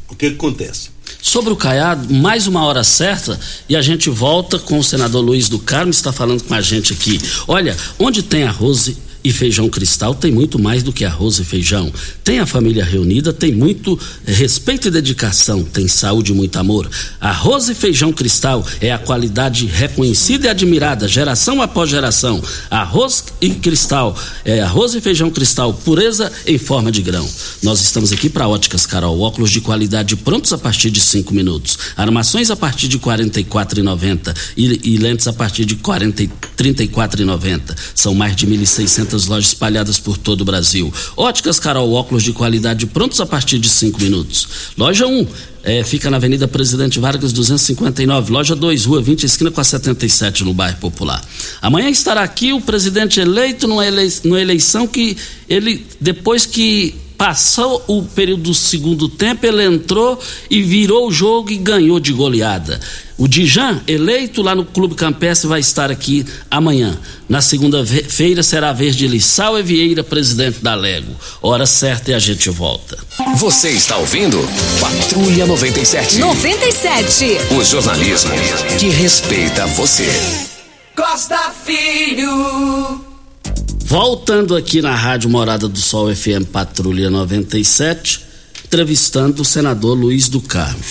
o 0.10 0.16
que, 0.16 0.30
que 0.30 0.36
acontece? 0.36 0.90
Sobre 1.22 1.52
o 1.52 1.56
Caiado, 1.56 2.14
mais 2.14 2.48
uma 2.48 2.64
hora 2.64 2.84
certa 2.84 3.40
e 3.68 3.76
a 3.76 3.82
gente 3.82 4.10
volta 4.10 4.60
com 4.60 4.80
o 4.80 4.84
senador 4.84 5.22
Luiz 5.22 5.50
do 5.50 5.60
Carmo, 5.60 5.90
está 5.90 6.12
falando 6.12 6.44
com 6.44 6.54
a 6.54 6.62
gente 6.62 6.94
aqui. 6.94 7.20
Olha, 7.48 7.76
onde 8.00 8.24
tem 8.24 8.44
arroz 8.44 8.96
e 9.24 9.32
feijão 9.32 9.70
cristal 9.70 10.16
tem 10.16 10.32
muito 10.32 10.60
mais 10.60 10.84
do 10.84 10.94
que 10.94 11.06
arroz 11.06 11.40
e 11.40 11.44
feijão. 11.44 11.92
Tem 12.24 12.40
a 12.40 12.46
família 12.46 12.84
reunida, 12.84 13.34
tem 13.34 13.52
muito 13.52 14.00
respeito 14.26 14.88
e 14.88 14.92
dedicação, 14.92 15.64
tem 15.64 15.88
saúde 15.88 16.32
e 16.32 16.36
muito 16.36 16.58
amor. 16.58 16.90
Arroz 17.20 17.70
e 17.70 17.76
feijão 17.76 18.12
cristal 18.12 18.66
é 18.80 18.92
a 18.92 18.98
qualidade 18.98 19.66
reconhecida 19.66 20.48
e 20.48 20.50
admirada, 20.50 21.08
geração 21.08 21.62
após 21.62 21.90
geração. 21.90 22.42
Arroz 22.70 23.26
e 23.42 23.50
cristal, 23.52 24.18
é 24.44 24.62
arroz 24.62 24.94
e 24.96 25.02
feijão 25.02 25.30
cristal, 25.30 25.74
pureza 25.74 26.32
em 26.46 26.58
forma 26.58 26.92
de 26.92 27.02
grão. 27.02 27.28
Nós 27.64 27.82
estamos 27.82 28.12
aqui 28.12 28.30
para 28.30 28.48
Óticas 28.48 28.86
Carol, 28.86 29.20
óculos 29.20 29.52
de 29.52 29.62
qualidade 29.62 30.16
prontos 30.16 30.54
a 30.54 30.58
partir 30.58 30.90
de 30.90 31.02
cinco 31.02 31.34
minutos. 31.34 31.78
Armações 31.96 32.52
a 32.52 32.56
partir 32.56 32.88
de 32.88 32.98
R$ 32.98 33.04
44,90 33.04 34.36
e, 34.56 34.94
e 34.94 34.98
lentes 34.98 35.28
a 35.28 35.34
partir 35.34 35.66
de 35.66 35.76
R$ 35.76 35.82
34,90. 35.82 37.76
São 37.94 38.14
mais 38.14 38.36
de 38.36 38.46
1.600 39.18 39.30
lojas 39.30 39.48
espalhadas 39.48 40.00
por 40.00 40.18
todo 40.18 40.42
o 40.42 40.46
Brasil. 40.46 40.94
Óticas 41.16 41.60
Carol, 41.60 41.92
óculos 41.94 42.24
de 42.24 42.32
qualidade 42.32 42.86
prontos 42.86 43.20
a 43.20 43.26
partir 43.26 43.60
de 43.60 43.70
cinco 43.70 44.02
minutos. 44.02 44.48
Loja 44.78 45.08
1, 45.08 45.28
é, 45.64 45.84
fica 45.84 46.10
na 46.10 46.18
Avenida 46.18 46.48
Presidente 46.48 47.00
Vargas 47.00 47.34
259, 47.34 48.32
loja 48.32 48.56
2, 48.56 48.86
rua 48.86 49.02
20, 49.02 49.24
esquina 49.26 49.52
com 49.52 49.60
a 49.60 49.64
77, 49.64 50.44
no 50.44 50.54
bairro 50.54 50.78
Popular. 50.78 51.22
Amanhã 51.62 51.90
estará 51.90 52.22
aqui 52.22 52.54
o 52.54 52.62
presidente 52.62 53.20
eleito 53.20 53.68
numa 53.68 53.86
eleição 53.86 54.88
que 54.88 55.18
ele, 55.50 55.86
depois 56.00 56.46
que 56.46 56.96
passou 57.18 57.84
o 57.88 58.04
período 58.04 58.44
do 58.44 58.54
segundo 58.54 59.10
tempo, 59.10 59.46
ele 59.46 59.64
entrou 59.64 60.20
e 60.50 60.62
virou 60.62 61.08
o 61.08 61.12
jogo 61.12 61.52
e 61.52 61.58
ganhou 61.58 62.00
de 62.00 62.14
goleada. 62.14 62.80
O 63.18 63.28
Dijan, 63.28 63.82
eleito 63.88 64.44
lá 64.44 64.54
no 64.54 64.64
Clube 64.64 64.94
Campestre, 64.94 65.48
vai 65.48 65.60
estar 65.60 65.90
aqui 65.90 66.24
amanhã. 66.52 66.96
Na 67.28 67.42
segunda-feira 67.42 68.44
será 68.44 68.70
a 68.70 68.74
vez 68.74 68.96
de 68.96 69.08
Lissau 69.08 69.62
Vieira, 69.64 70.04
presidente 70.04 70.60
da 70.62 70.76
Lego. 70.76 71.16
Hora 71.42 71.66
certa 71.66 72.12
e 72.12 72.14
a 72.14 72.20
gente 72.20 72.50
volta. 72.52 72.96
Você 73.38 73.70
está 73.70 73.98
ouvindo 73.98 74.38
Patrulha 74.80 75.48
97. 75.48 76.20
97. 76.20 77.38
O 77.58 77.64
jornalismo 77.64 78.32
que 78.80 78.90
respeita 78.90 79.66
você. 79.66 80.08
Costa 80.96 81.52
Filho. 81.66 83.07
Voltando 83.90 84.54
aqui 84.54 84.82
na 84.82 84.94
Rádio 84.94 85.30
Morada 85.30 85.66
do 85.66 85.80
Sol 85.80 86.14
FM 86.14 86.44
Patrulha 86.52 87.10
97, 87.10 88.20
entrevistando 88.66 89.42
o 89.42 89.46
senador 89.46 89.98
Luiz 89.98 90.28
do 90.28 90.42
Carmo. 90.42 90.84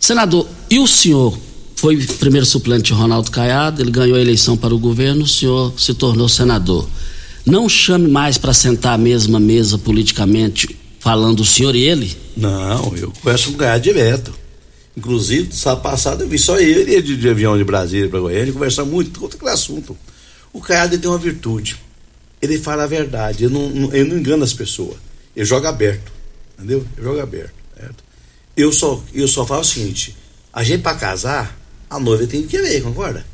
Senador, 0.00 0.48
e 0.70 0.78
o 0.78 0.86
senhor 0.86 1.38
foi 1.76 1.98
primeiro 1.98 2.46
suplente 2.46 2.84
de 2.84 2.92
Ronaldo 2.94 3.30
Caiado, 3.30 3.82
ele 3.82 3.90
ganhou 3.90 4.16
a 4.16 4.20
eleição 4.22 4.56
para 4.56 4.74
o 4.74 4.78
governo, 4.78 5.24
o 5.24 5.28
senhor 5.28 5.74
se 5.78 5.92
tornou 5.92 6.30
senador. 6.30 6.88
Não 7.44 7.68
chame 7.68 8.08
mais 8.08 8.38
para 8.38 8.54
sentar 8.54 8.94
à 8.94 8.98
mesma 8.98 9.38
mesa 9.38 9.76
politicamente, 9.76 10.74
falando 10.98 11.40
o 11.40 11.44
senhor 11.44 11.76
e 11.76 11.82
ele? 11.82 12.16
Não, 12.34 12.96
eu 12.96 13.12
converso 13.20 13.50
com 13.50 13.56
o 13.56 13.58
Caiado 13.58 13.84
direto. 13.84 14.32
Inclusive, 14.96 15.54
sábado 15.54 15.82
passado 15.82 16.22
eu 16.22 16.28
vi 16.28 16.38
só 16.38 16.58
ele 16.58 16.96
e 16.96 17.02
de, 17.02 17.28
avião 17.28 17.58
de 17.58 17.64
Brasília 17.64 18.08
para 18.08 18.18
Goiânia 18.18 18.50
conversar 18.50 18.86
muito 18.86 19.20
com 19.20 19.26
aquele 19.26 19.50
assunto. 19.50 19.94
O 20.54 20.60
Caiado 20.62 20.96
tem 20.96 21.10
uma 21.10 21.18
virtude. 21.18 21.89
Ele 22.40 22.58
fala 22.58 22.84
a 22.84 22.86
verdade, 22.86 23.44
ele 23.44 23.52
não, 23.52 23.94
ele 23.94 24.08
não 24.08 24.18
engana 24.18 24.44
as 24.44 24.54
pessoas. 24.54 24.96
Ele 25.36 25.44
joga 25.44 25.68
aberto. 25.68 26.10
Entendeu? 26.56 26.86
Ele 26.96 27.06
joga 27.06 27.22
aberto. 27.22 27.54
Certo? 27.78 28.04
Eu 28.56 28.72
só, 28.72 29.02
eu 29.12 29.28
só 29.28 29.46
falo 29.46 29.60
o 29.60 29.64
seguinte: 29.64 30.16
a 30.52 30.62
gente 30.62 30.82
para 30.82 30.96
casar, 30.96 31.58
a 31.88 31.98
noiva 31.98 32.26
tem 32.26 32.42
que 32.42 32.48
querer, 32.48 32.82
concorda? 32.82 33.24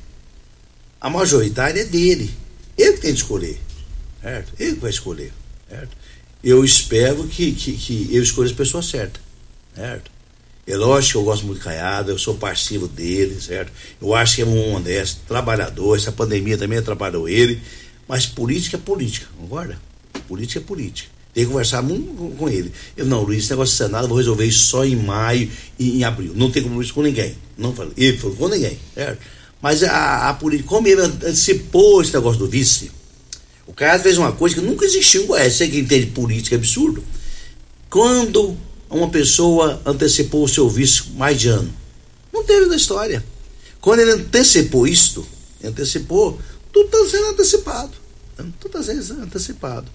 A 1.01 1.09
majoritária 1.09 1.81
é 1.81 1.85
dele. 1.85 2.31
Ele 2.77 2.93
que 2.93 3.01
tem 3.01 3.13
que 3.13 3.21
escolher. 3.21 3.61
Certo? 4.23 4.53
Ele 4.59 4.75
que 4.75 4.81
vai 4.81 4.91
escolher. 4.91 5.33
Certo? 5.69 5.97
Eu 6.43 6.65
espero 6.65 7.25
que, 7.29 7.53
que, 7.53 7.73
que 7.73 8.09
eu 8.13 8.23
escolha 8.23 8.47
as 8.47 8.57
pessoas 8.57 8.87
certas. 8.87 9.23
Certo? 9.75 10.11
É 10.67 10.77
lógico 10.77 11.13
que 11.13 11.19
eu 11.19 11.23
gosto 11.23 11.47
muito 11.47 11.59
de 11.59 11.65
Caiado, 11.65 12.11
eu 12.11 12.19
sou 12.19 12.35
parceiro 12.35 12.89
dele, 12.89 13.41
certo? 13.41 13.71
Eu 14.03 14.13
acho 14.15 14.37
que 14.37 14.43
é 14.43 14.45
um 14.45 14.75
honesto, 14.75 15.21
trabalhador, 15.29 15.97
essa 15.97 16.11
pandemia 16.11 16.59
também 16.59 16.79
atrapalhou 16.79 17.29
ele, 17.29 17.63
mas 18.09 18.27
política 18.27 18.77
é 18.77 18.81
política, 18.81 19.27
concorda? 19.39 19.79
Política 20.29 20.61
é 20.61 20.63
política. 20.63 21.11
Tem 21.35 21.45
que 21.45 21.51
conversar 21.51 21.83
muito 21.83 22.35
com 22.39 22.49
ele. 22.49 22.73
Eu, 22.97 23.05
não, 23.05 23.23
Luiz, 23.23 23.41
esse 23.41 23.51
negócio 23.51 23.73
de 23.73 23.79
Senado, 23.79 24.05
eu 24.05 24.09
vou 24.09 24.17
resolver 24.17 24.47
isso 24.47 24.69
só 24.69 24.87
em 24.87 24.97
maio 24.97 25.51
e 25.79 25.99
em 25.99 26.05
abril. 26.05 26.33
Não 26.35 26.51
tem 26.51 26.63
compromisso 26.63 26.95
com 26.95 27.03
ninguém. 27.03 27.37
Não 27.59 27.75
falei. 27.75 27.93
Ele 27.95 28.17
falou 28.17 28.37
com 28.37 28.49
ninguém. 28.49 28.79
Certo? 28.95 29.19
Mas 29.61 29.83
a, 29.83 30.31
a 30.31 30.35
política, 30.35 30.69
como 30.69 30.89
ele 30.89 31.03
antecipou 31.03 32.01
esse 32.01 32.15
negócio 32.15 32.39
do 32.39 32.49
vice, 32.49 32.91
o 33.67 33.73
cara 33.75 33.99
fez 33.99 34.17
uma 34.17 34.33
coisa 34.33 34.55
que 34.55 34.61
nunca 34.63 34.87
existiu 34.87 35.25
em 35.25 35.27
Goiás. 35.27 35.53
Você 35.53 35.69
que 35.69 35.79
entende 35.79 36.07
política 36.07 36.55
é 36.55 36.59
absurdo. 36.59 37.05
Quando 37.91 38.57
uma 38.89 39.11
pessoa 39.11 39.83
antecipou 39.85 40.45
o 40.45 40.49
seu 40.49 40.71
vice 40.71 41.11
mais 41.17 41.39
de 41.39 41.49
ano, 41.49 41.71
não 42.33 42.45
teve 42.45 42.65
na 42.67 42.77
história. 42.77 43.23
Quando 43.79 44.01
ele 44.01 44.13
antecipou 44.13 44.87
isto, 44.87 45.27
antecipou, 45.63 46.39
tudo 46.85 47.05
está 47.05 47.19
sendo 47.19 47.31
antecipado. 47.31 47.93
Tudo 48.61 48.79
está 48.79 48.83
sendo 48.83 49.23
antecipado. 49.23 49.87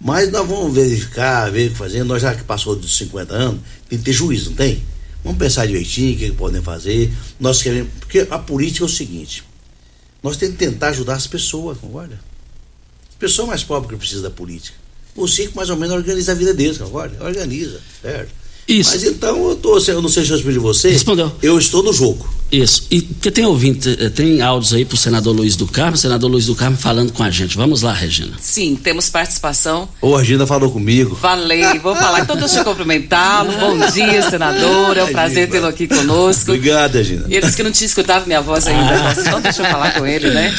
Mas 0.00 0.30
nós 0.30 0.48
vamos 0.48 0.74
verificar, 0.74 1.50
ver 1.50 1.68
o 1.68 1.72
que 1.72 1.76
fazer. 1.76 2.02
Nós 2.04 2.22
já 2.22 2.34
que 2.34 2.42
passou 2.42 2.74
dos 2.74 2.96
50 2.96 3.34
anos, 3.34 3.60
tem 3.88 3.98
que 3.98 4.04
ter 4.04 4.12
juízo, 4.12 4.50
não 4.50 4.56
tem? 4.56 4.82
Vamos 5.22 5.38
pensar 5.38 5.66
direitinho 5.66 6.14
o 6.14 6.18
que, 6.18 6.30
que 6.30 6.36
podem 6.36 6.62
fazer. 6.62 7.12
Nós 7.38 7.62
queremos. 7.62 7.92
Porque 8.00 8.26
a 8.30 8.38
política 8.38 8.84
é 8.84 8.86
o 8.86 8.88
seguinte: 8.88 9.44
nós 10.22 10.36
temos 10.36 10.56
que 10.56 10.64
tentar 10.64 10.88
ajudar 10.88 11.14
as 11.14 11.26
pessoas, 11.26 11.78
concorda? 11.78 12.18
As 13.10 13.16
pessoas 13.16 13.48
mais 13.48 13.62
pobres 13.62 13.90
que 13.90 13.96
precisam 13.98 14.22
da 14.22 14.30
política. 14.30 14.76
O 15.14 15.28
circo 15.28 15.54
mais 15.56 15.68
ou 15.68 15.76
menos 15.76 15.94
organiza 15.94 16.32
a 16.32 16.34
vida 16.34 16.54
deles, 16.54 16.78
concorda? 16.78 17.22
Organiza, 17.22 17.80
certo? 18.00 18.32
Isso. 18.72 18.92
Mas 18.92 19.04
então 19.04 19.50
eu, 19.50 19.56
tô, 19.56 19.78
eu 19.78 20.00
não 20.00 20.08
sei 20.08 20.24
se 20.24 20.30
eu 20.30 20.36
respondi 20.36 20.58
você. 20.58 20.90
Respondeu. 20.90 21.30
Eu 21.42 21.58
estou 21.58 21.82
no 21.82 21.92
jogo. 21.92 22.26
Isso. 22.50 22.86
E 22.90 23.00
porque 23.00 23.30
tem 23.30 23.46
ouvinte, 23.46 23.96
eh, 23.98 24.10
tem 24.10 24.42
áudios 24.42 24.74
aí 24.74 24.84
pro 24.84 24.96
senador 24.96 25.34
Luiz 25.34 25.56
do 25.56 25.66
Carmo, 25.66 25.96
senador 25.96 26.30
Luiz 26.30 26.46
do 26.46 26.54
Carmo 26.54 26.76
falando 26.76 27.10
com 27.10 27.22
a 27.22 27.30
gente. 27.30 27.56
Vamos 27.56 27.80
lá, 27.80 27.94
Regina. 27.94 28.36
Sim, 28.38 28.76
temos 28.76 29.08
participação. 29.08 29.88
Ô, 30.02 30.16
a 30.16 30.20
Regina 30.20 30.46
falou 30.46 30.70
comigo. 30.70 31.16
Falei, 31.16 31.78
vou 31.78 31.96
falar. 31.96 32.20
Então 32.20 32.36
deixa 32.36 32.58
eu 32.58 32.64
cumprimentá-lo. 32.64 33.52
Bom 33.52 33.90
dia, 33.90 34.22
senador. 34.28 34.96
É 34.98 35.04
um 35.04 35.12
prazer 35.12 35.48
tê-lo 35.48 35.66
aqui 35.66 35.88
conosco. 35.88 36.52
Obrigado, 36.52 36.94
Regina. 36.94 37.24
E 37.28 37.34
eles 37.36 37.54
que 37.54 37.62
não 37.62 37.72
tinham 37.72 37.86
escutado 37.86 38.26
minha 38.26 38.42
voz 38.42 38.66
ainda. 38.66 39.08
Ah. 39.08 39.14
Então 39.18 39.40
deixa 39.40 39.62
eu 39.62 39.70
falar 39.70 39.94
com 39.94 40.06
ele, 40.06 40.28
né? 40.30 40.54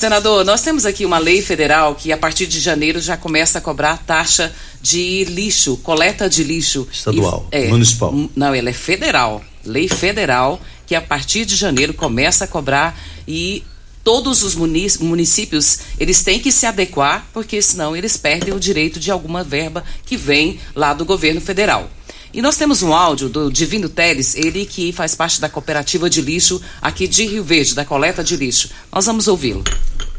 Senador, 0.00 0.46
nós 0.46 0.62
temos 0.62 0.86
aqui 0.86 1.04
uma 1.04 1.18
lei 1.18 1.42
federal 1.42 1.94
que 1.94 2.10
a 2.10 2.16
partir 2.16 2.46
de 2.46 2.58
janeiro 2.58 2.98
já 3.02 3.18
começa 3.18 3.58
a 3.58 3.60
cobrar 3.60 3.98
taxa 3.98 4.50
de 4.80 5.24
lixo, 5.24 5.76
coleta 5.76 6.26
de 6.26 6.42
lixo. 6.42 6.88
Estadual, 6.90 7.46
e, 7.52 7.56
é, 7.66 7.68
municipal. 7.68 8.10
Não, 8.34 8.54
ela 8.54 8.70
é 8.70 8.72
federal. 8.72 9.44
Lei 9.62 9.88
federal 9.88 10.58
que 10.86 10.94
a 10.94 11.02
partir 11.02 11.44
de 11.44 11.54
janeiro 11.54 11.92
começa 11.92 12.44
a 12.44 12.48
cobrar 12.48 12.98
e 13.28 13.62
todos 14.02 14.42
os 14.42 14.54
municípios 14.54 15.80
eles 15.98 16.24
têm 16.24 16.40
que 16.40 16.50
se 16.50 16.64
adequar 16.64 17.26
porque 17.30 17.60
senão 17.60 17.94
eles 17.94 18.16
perdem 18.16 18.54
o 18.54 18.58
direito 18.58 18.98
de 18.98 19.10
alguma 19.10 19.44
verba 19.44 19.84
que 20.06 20.16
vem 20.16 20.58
lá 20.74 20.94
do 20.94 21.04
governo 21.04 21.42
federal. 21.42 21.90
E 22.32 22.40
nós 22.40 22.56
temos 22.56 22.82
um 22.82 22.94
áudio 22.94 23.28
do 23.28 23.52
Divino 23.52 23.90
Teles, 23.90 24.34
ele 24.34 24.64
que 24.64 24.92
faz 24.92 25.14
parte 25.14 25.42
da 25.42 25.48
cooperativa 25.50 26.08
de 26.08 26.22
lixo 26.22 26.58
aqui 26.80 27.06
de 27.06 27.26
Rio 27.26 27.44
Verde, 27.44 27.74
da 27.74 27.84
coleta 27.84 28.24
de 28.24 28.34
lixo. 28.34 28.70
Nós 28.90 29.04
vamos 29.04 29.28
ouvi-lo. 29.28 29.62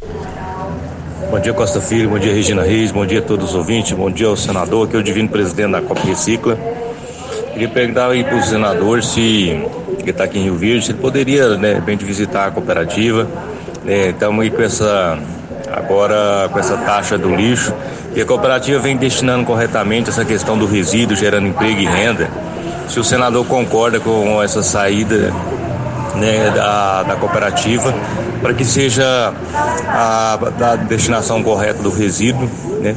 Bom 0.04 1.40
dia, 1.40 1.54
Costa 1.54 1.80
Filho, 1.80 2.10
bom 2.10 2.18
dia, 2.18 2.34
Regina 2.34 2.64
Reis, 2.64 2.92
bom 2.92 3.06
dia 3.06 3.20
a 3.20 3.22
todos 3.22 3.52
os 3.52 3.56
ouvintes, 3.56 3.92
bom 3.92 4.10
dia 4.10 4.28
ao 4.28 4.36
senador, 4.36 4.88
que 4.88 4.96
é 4.96 5.00
o 5.00 5.04
divino 5.04 5.30
presidente 5.30 5.72
da 5.72 5.82
Copa 5.82 6.02
Recicla. 6.02 6.58
Queria 7.54 7.70
perguntar 7.70 8.10
aí 8.10 8.24
para 8.24 8.36
o 8.36 8.44
senador 8.44 9.04
se, 9.04 9.64
que 10.04 10.10
está 10.10 10.24
aqui 10.24 10.40
em 10.40 10.44
Rio 10.44 10.56
Verde, 10.56 10.86
se 10.86 10.92
ele 10.92 11.00
poderia, 11.00 11.56
né, 11.58 11.70
de 11.70 11.76
repente, 11.76 12.04
visitar 12.04 12.48
a 12.48 12.52
cooperativa. 12.52 13.28
Estamos 13.86 14.38
né, 14.38 14.44
aí 14.44 14.50
com 14.50 14.62
essa, 14.62 15.20
agora 15.72 16.50
com 16.52 16.60
essa 16.60 16.78
taxa 16.78 17.18
do 17.18 17.34
lixo, 17.36 17.74
e 18.16 18.22
a 18.22 18.26
cooperativa 18.26 18.80
vem 18.80 18.98
destinando 18.98 19.46
corretamente 19.46 20.10
essa 20.10 20.26
questão 20.26 20.58
do 20.58 20.66
resíduo, 20.66 21.16
gerando 21.16 21.48
emprego 21.48 21.80
e 21.80 21.86
renda. 21.86 22.30
Se 22.90 23.00
o 23.00 23.04
senador 23.04 23.46
concorda 23.46 24.00
com 24.00 24.42
essa 24.42 24.64
saída 24.64 25.32
né, 26.16 26.52
da, 26.52 27.04
da 27.04 27.16
cooperativa 27.16 27.94
para 28.42 28.54
que 28.54 28.66
seja 28.66 29.34
a, 29.88 30.34
a 30.34 30.76
destinação 30.76 31.44
correta 31.44 31.82
do 31.82 31.90
resíduo, 31.90 32.50
né? 32.82 32.96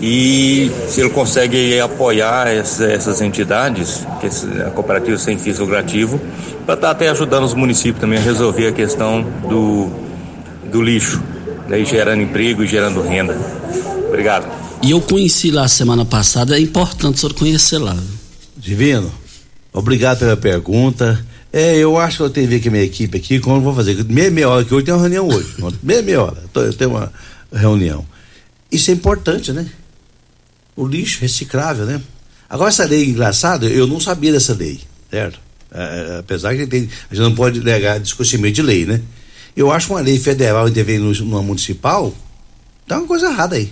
E 0.00 0.68
se 0.88 1.00
ele 1.00 1.10
consegue 1.10 1.78
apoiar 1.78 2.48
essa, 2.48 2.84
essas 2.84 3.20
entidades, 3.20 4.04
que 4.20 4.26
a 4.60 4.70
cooperativa 4.70 5.16
sem 5.16 5.38
fins 5.38 5.60
lucrativo, 5.60 6.20
para 6.66 6.74
estar 6.74 6.88
tá 6.88 6.90
até 6.90 7.08
ajudando 7.08 7.44
os 7.44 7.54
municípios 7.54 8.00
também 8.00 8.18
a 8.18 8.22
resolver 8.22 8.66
a 8.66 8.72
questão 8.72 9.22
do, 9.48 9.90
do 10.72 10.82
lixo, 10.82 11.22
né, 11.68 11.84
gerando 11.84 12.20
emprego 12.20 12.64
e 12.64 12.66
gerando 12.66 13.00
renda. 13.00 13.38
Obrigado. 14.08 14.46
E 14.82 14.90
eu 14.90 15.00
conheci 15.00 15.52
lá 15.52 15.68
semana 15.68 16.04
passada, 16.04 16.56
é 16.56 16.60
importante 16.60 17.14
o 17.14 17.18
senhor 17.20 17.34
conhecer 17.34 17.78
lá. 17.78 17.96
Divino, 18.56 19.12
Obrigado 19.72 20.18
pela 20.18 20.36
pergunta. 20.36 21.24
É, 21.52 21.76
eu 21.76 21.98
acho 21.98 22.16
que 22.16 22.22
eu 22.22 22.30
tenho 22.30 22.48
que 22.48 22.54
ver 22.54 22.62
com 22.62 22.68
a 22.68 22.72
minha 22.72 22.84
equipe 22.84 23.18
aqui, 23.18 23.38
como 23.38 23.56
eu 23.56 23.60
vou 23.60 23.74
fazer. 23.74 24.02
Meia, 24.04 24.30
meia 24.30 24.48
hora, 24.48 24.64
que 24.64 24.74
hoje 24.74 24.86
tem 24.86 24.94
uma 24.94 25.00
reunião 25.00 25.28
hoje. 25.28 25.54
meia, 25.82 26.02
meia 26.02 26.22
hora, 26.22 26.42
eu 26.54 26.72
tenho 26.72 26.90
uma 26.90 27.12
reunião. 27.52 28.06
Isso 28.70 28.90
é 28.90 28.94
importante, 28.94 29.52
né? 29.52 29.68
O 30.74 30.86
lixo 30.86 31.20
reciclável, 31.20 31.84
né? 31.84 32.00
Agora, 32.48 32.70
essa 32.70 32.84
lei 32.84 33.04
engraçada, 33.04 33.66
eu 33.66 33.86
não 33.86 34.00
sabia 34.00 34.32
dessa 34.32 34.54
lei, 34.54 34.80
certo? 35.10 35.38
É, 35.70 36.14
é 36.14 36.18
apesar 36.20 36.56
que 36.56 36.66
tem, 36.66 36.88
a 37.10 37.14
gente 37.14 37.22
não 37.22 37.34
pode 37.34 37.60
negar 37.60 38.00
discursimento 38.00 38.54
de 38.54 38.62
lei, 38.62 38.86
né? 38.86 39.02
Eu 39.54 39.70
acho 39.70 39.92
uma 39.92 40.00
lei 40.00 40.18
federal 40.18 40.70
dever 40.70 40.98
numa 40.98 41.42
municipal, 41.42 42.14
tá 42.86 42.98
uma 42.98 43.06
coisa 43.06 43.26
errada 43.26 43.56
aí, 43.56 43.70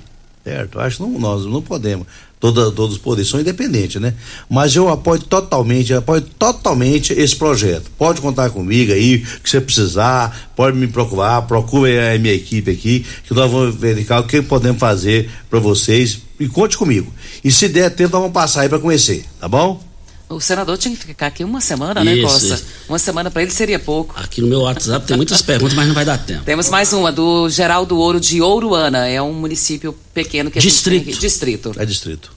certo? 0.51 0.81
Acho 0.81 0.97
que 0.97 1.03
não, 1.03 1.19
nós 1.19 1.47
não 1.47 1.63
podemos. 1.63 2.07
Toda, 2.41 2.71
todos 2.73 2.97
os 2.97 2.99
poderes 2.99 3.31
são 3.31 3.39
independentes, 3.39 4.01
né? 4.01 4.15
Mas 4.49 4.75
eu 4.75 4.89
apoio 4.89 5.21
totalmente, 5.21 5.93
apoio 5.93 6.23
totalmente 6.23 7.13
esse 7.13 7.37
projeto. 7.37 7.91
Pode 7.99 8.21
contar 8.21 8.49
comigo 8.49 8.93
aí, 8.93 9.19
que 9.19 9.49
você 9.49 9.61
precisar, 9.61 10.51
pode 10.57 10.77
me 10.77 10.87
procurar, 10.87 11.43
procure 11.43 11.99
a 11.99 12.19
minha 12.19 12.33
equipe 12.33 12.71
aqui, 12.71 13.05
que 13.25 13.35
nós 13.35 13.51
vamos 13.51 13.75
verificar 13.75 14.21
o 14.21 14.27
que 14.27 14.41
podemos 14.41 14.81
fazer 14.81 15.31
para 15.51 15.61
vocês 15.61 16.23
e 16.39 16.49
conte 16.49 16.79
comigo. 16.79 17.13
E 17.45 17.53
se 17.53 17.69
der 17.69 17.91
tempo, 17.91 18.13
nós 18.13 18.23
vamos 18.23 18.35
passar 18.35 18.63
aí 18.63 18.69
para 18.71 18.79
conhecer, 18.79 19.25
tá 19.39 19.47
bom? 19.47 19.90
O 20.31 20.41
senador 20.41 20.79
tinha 20.79 20.95
que 20.95 21.05
ficar 21.07 21.27
aqui 21.27 21.43
uma 21.43 21.61
semana, 21.61 22.05
né, 22.05 22.15
isso, 22.15 22.23
né, 22.23 22.33
Costa? 22.33 22.55
Isso. 22.55 22.65
Uma 22.89 23.01
semana 23.01 23.33
para 23.33 23.43
ele 23.43 23.51
seria 23.51 23.81
pouco. 23.81 24.15
Aqui 24.17 24.41
no 24.41 24.47
meu 24.47 24.61
WhatsApp 24.61 25.05
tem 25.05 25.17
muitas 25.17 25.43
perguntas, 25.43 25.75
mas 25.75 25.89
não 25.89 25.95
vai 25.95 26.05
dar 26.05 26.19
tempo. 26.19 26.45
Temos 26.45 26.69
mais 26.69 26.93
uma, 26.93 27.11
do 27.11 27.49
Geraldo 27.49 27.99
Ouro 27.99 28.21
de 28.21 28.41
Ouruana. 28.41 29.09
É 29.09 29.21
um 29.21 29.33
município 29.33 29.93
pequeno 30.15 30.49
que 30.49 30.61
a 30.61 30.63
distrito. 30.63 31.07
gente 31.07 31.15
tem 31.15 31.21
Distrito. 31.21 31.73
É 31.77 31.85
distrito. 31.85 32.31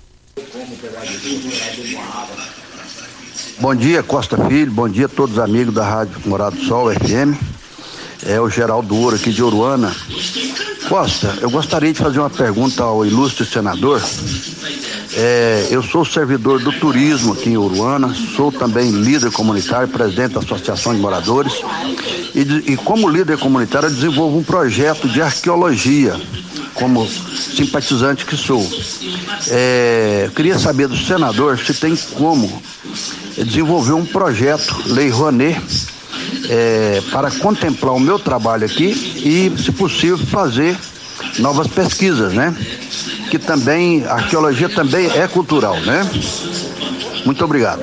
Bom 3.59 3.75
dia, 3.75 4.01
Costa 4.01 4.43
Filho. 4.47 4.71
Bom 4.71 4.89
dia 4.89 5.05
a 5.05 5.09
todos 5.09 5.37
os 5.37 5.43
amigos 5.43 5.71
da 5.71 5.87
Rádio 5.87 6.19
Morado 6.25 6.55
do 6.55 6.65
Sol, 6.65 6.91
FM. 6.91 7.37
É 8.25 8.41
o 8.41 8.49
Geraldo 8.49 8.95
Ouro 8.95 9.17
aqui 9.17 9.31
de 9.31 9.43
Oruana. 9.43 9.95
Costa, 10.89 11.37
eu 11.41 11.49
gostaria 11.51 11.93
de 11.93 11.99
fazer 11.99 12.17
uma 12.17 12.29
pergunta 12.29 12.81
ao 12.83 13.05
ilustre 13.05 13.45
senador. 13.45 14.01
É, 15.15 15.67
eu 15.69 15.83
sou 15.83 16.03
servidor 16.03 16.59
do 16.59 16.71
turismo 16.71 17.33
aqui 17.33 17.49
em 17.49 17.57
Uruana, 17.57 18.13
sou 18.35 18.51
também 18.51 18.89
líder 18.89 19.31
comunitário, 19.31 19.87
presidente 19.87 20.33
da 20.33 20.39
Associação 20.39 20.93
de 20.93 20.99
Moradores. 20.99 21.53
E, 22.33 22.71
e 22.73 22.77
como 22.77 23.07
líder 23.07 23.37
comunitário, 23.37 23.87
eu 23.89 23.93
desenvolvo 23.93 24.39
um 24.39 24.43
projeto 24.43 25.07
de 25.07 25.21
arqueologia, 25.21 26.19
como 26.73 27.07
simpatizante 27.07 28.25
que 28.25 28.35
sou. 28.35 28.67
É, 29.49 30.29
queria 30.35 30.57
saber 30.57 30.87
do 30.87 30.97
senador 30.97 31.59
se 31.59 31.75
tem 31.75 31.95
como 32.15 32.61
desenvolver 33.37 33.93
um 33.93 34.05
projeto, 34.05 34.81
Lei 34.87 35.09
Rouanet, 35.09 35.61
é, 36.49 37.01
para 37.11 37.29
contemplar 37.29 37.93
o 37.93 37.99
meu 37.99 38.17
trabalho 38.17 38.65
aqui 38.65 38.89
e, 39.23 39.61
se 39.61 39.71
possível, 39.71 40.17
fazer 40.17 40.75
novas 41.39 41.67
pesquisas, 41.67 42.33
né? 42.33 42.55
Que 43.33 43.39
também, 43.39 44.05
arqueologia 44.05 44.69
também 44.69 45.09
é 45.09 45.27
cultural, 45.27 45.75
né? 45.81 46.07
Muito 47.25 47.43
obrigado. 47.43 47.81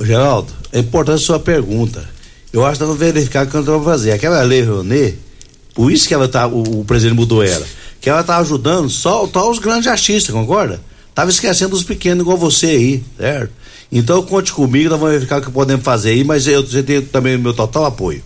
Geraldo, 0.00 0.52
é 0.72 0.78
importante 0.78 1.16
a 1.16 1.26
sua 1.26 1.40
pergunta. 1.40 2.08
Eu 2.52 2.64
acho 2.64 2.74
que 2.74 2.84
nós 2.84 2.96
vamos 2.96 2.98
verificar 3.00 3.44
o 3.44 3.48
que 3.48 3.56
nós 3.56 3.66
vamos 3.66 3.84
fazer. 3.84 4.12
Aquela 4.12 4.40
lei 4.42 4.62
Rouanet, 4.62 5.18
por 5.74 5.90
isso 5.90 6.06
que 6.06 6.14
ela 6.14 6.28
tá, 6.28 6.46
o, 6.46 6.82
o 6.82 6.84
presidente 6.84 7.16
mudou 7.16 7.42
ela, 7.42 7.66
que 8.00 8.08
ela 8.08 8.22
tá 8.22 8.36
ajudando 8.36 8.88
só, 8.88 9.26
só 9.26 9.50
os 9.50 9.58
grandes 9.58 9.88
artistas, 9.88 10.32
concorda? 10.32 10.80
Tava 11.12 11.28
esquecendo 11.28 11.74
os 11.74 11.82
pequenos 11.82 12.22
igual 12.22 12.38
você 12.38 12.66
aí, 12.66 13.04
certo? 13.18 13.50
Então 13.90 14.22
conte 14.22 14.52
comigo, 14.52 14.88
nós 14.88 15.00
vamos 15.00 15.14
verificar 15.14 15.40
o 15.40 15.44
que 15.44 15.50
podemos 15.50 15.84
fazer 15.84 16.10
aí, 16.10 16.22
mas 16.22 16.46
eu, 16.46 16.64
você 16.64 16.80
tem 16.80 17.02
também 17.02 17.34
o 17.34 17.40
meu 17.40 17.52
total 17.52 17.86
apoio. 17.86 18.22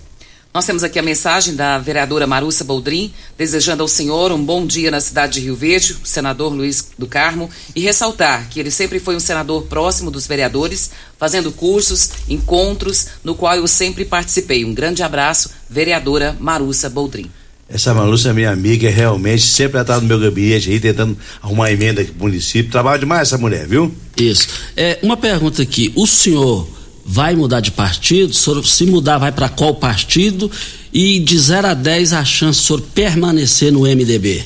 Nós 0.56 0.64
temos 0.64 0.82
aqui 0.82 0.98
a 0.98 1.02
mensagem 1.02 1.54
da 1.54 1.76
vereadora 1.76 2.26
Marussa 2.26 2.64
Boldrin, 2.64 3.12
desejando 3.36 3.82
ao 3.82 3.88
senhor 3.88 4.32
um 4.32 4.42
bom 4.42 4.66
dia 4.66 4.90
na 4.90 5.02
cidade 5.02 5.34
de 5.34 5.40
Rio 5.40 5.54
Verde, 5.54 5.98
o 6.02 6.06
senador 6.06 6.50
Luiz 6.50 6.92
do 6.98 7.06
Carmo, 7.06 7.50
e 7.74 7.80
ressaltar 7.82 8.48
que 8.48 8.58
ele 8.58 8.70
sempre 8.70 8.98
foi 8.98 9.14
um 9.14 9.20
senador 9.20 9.64
próximo 9.64 10.10
dos 10.10 10.26
vereadores, 10.26 10.92
fazendo 11.18 11.52
cursos, 11.52 12.08
encontros, 12.26 13.06
no 13.22 13.34
qual 13.34 13.54
eu 13.56 13.68
sempre 13.68 14.06
participei. 14.06 14.64
Um 14.64 14.72
grande 14.72 15.02
abraço, 15.02 15.50
vereadora 15.68 16.34
Marussa 16.40 16.88
Boldrin. 16.88 17.30
Essa 17.68 17.92
Marussa 17.92 18.30
é 18.30 18.32
minha 18.32 18.50
amiga, 18.50 18.88
realmente 18.88 19.42
sempre 19.42 19.78
está 19.78 20.00
no 20.00 20.06
meu 20.06 20.18
gabinete 20.18 20.70
aí, 20.70 20.80
tentando 20.80 21.18
arrumar 21.42 21.70
emenda 21.70 22.00
aqui 22.00 22.12
pro 22.12 22.28
município. 22.28 22.72
Trabalha 22.72 22.98
demais 22.98 23.28
essa 23.28 23.36
mulher, 23.36 23.66
viu? 23.66 23.94
Isso. 24.16 24.48
É, 24.74 24.98
uma 25.02 25.18
pergunta 25.18 25.60
aqui. 25.60 25.92
O 25.94 26.06
senhor 26.06 26.66
vai 27.06 27.36
mudar 27.36 27.60
de 27.60 27.70
partido? 27.70 28.34
Se 28.34 28.84
mudar, 28.84 29.18
vai 29.18 29.30
para 29.30 29.48
qual 29.48 29.76
partido? 29.76 30.50
E 30.92 31.20
de 31.20 31.38
0 31.38 31.68
a 31.68 31.74
10 31.74 32.12
a 32.12 32.24
chance 32.24 32.60
de 32.60 32.66
senhor 32.66 32.80
permanecer 32.80 33.70
no 33.70 33.82
MDB? 33.82 34.44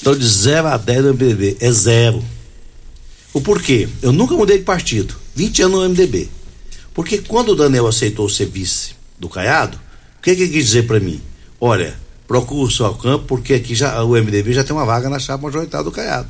Então, 0.00 0.16
de 0.16 0.26
0 0.26 0.68
a 0.68 0.76
10 0.78 1.04
no 1.04 1.14
MDB, 1.14 1.58
é 1.60 1.70
zero. 1.70 2.24
O 3.34 3.40
porquê? 3.40 3.88
Eu 4.00 4.10
nunca 4.10 4.34
mudei 4.34 4.58
de 4.58 4.64
partido, 4.64 5.14
20 5.34 5.62
anos 5.62 5.80
no 5.80 5.88
MDB. 5.88 6.28
Porque 6.94 7.18
quando 7.18 7.50
o 7.50 7.54
Daniel 7.54 7.86
aceitou 7.86 8.28
ser 8.28 8.46
vice 8.46 8.92
do 9.18 9.28
Caiado, 9.28 9.78
o 10.18 10.22
que, 10.22 10.34
que 10.34 10.42
ele 10.42 10.52
quis 10.52 10.66
dizer 10.66 10.86
para 10.86 10.98
mim? 10.98 11.20
Olha, 11.60 11.94
procura 12.26 12.68
o 12.68 12.70
seu 12.70 12.92
campo, 12.94 13.26
porque 13.26 13.54
aqui 13.54 13.74
já, 13.74 14.02
o 14.02 14.10
MDB 14.12 14.54
já 14.54 14.64
tem 14.64 14.74
uma 14.74 14.86
vaga 14.86 15.10
na 15.10 15.18
chapa 15.18 15.44
majoritária 15.44 15.84
do 15.84 15.92
Caiado. 15.92 16.28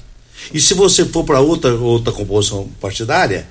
E 0.53 0.61
se 0.61 0.75
você 0.75 1.05
for 1.05 1.25
para 1.25 1.41
outra, 1.41 1.75
outra 1.75 2.13
composição 2.13 2.69
partidária, 2.81 3.49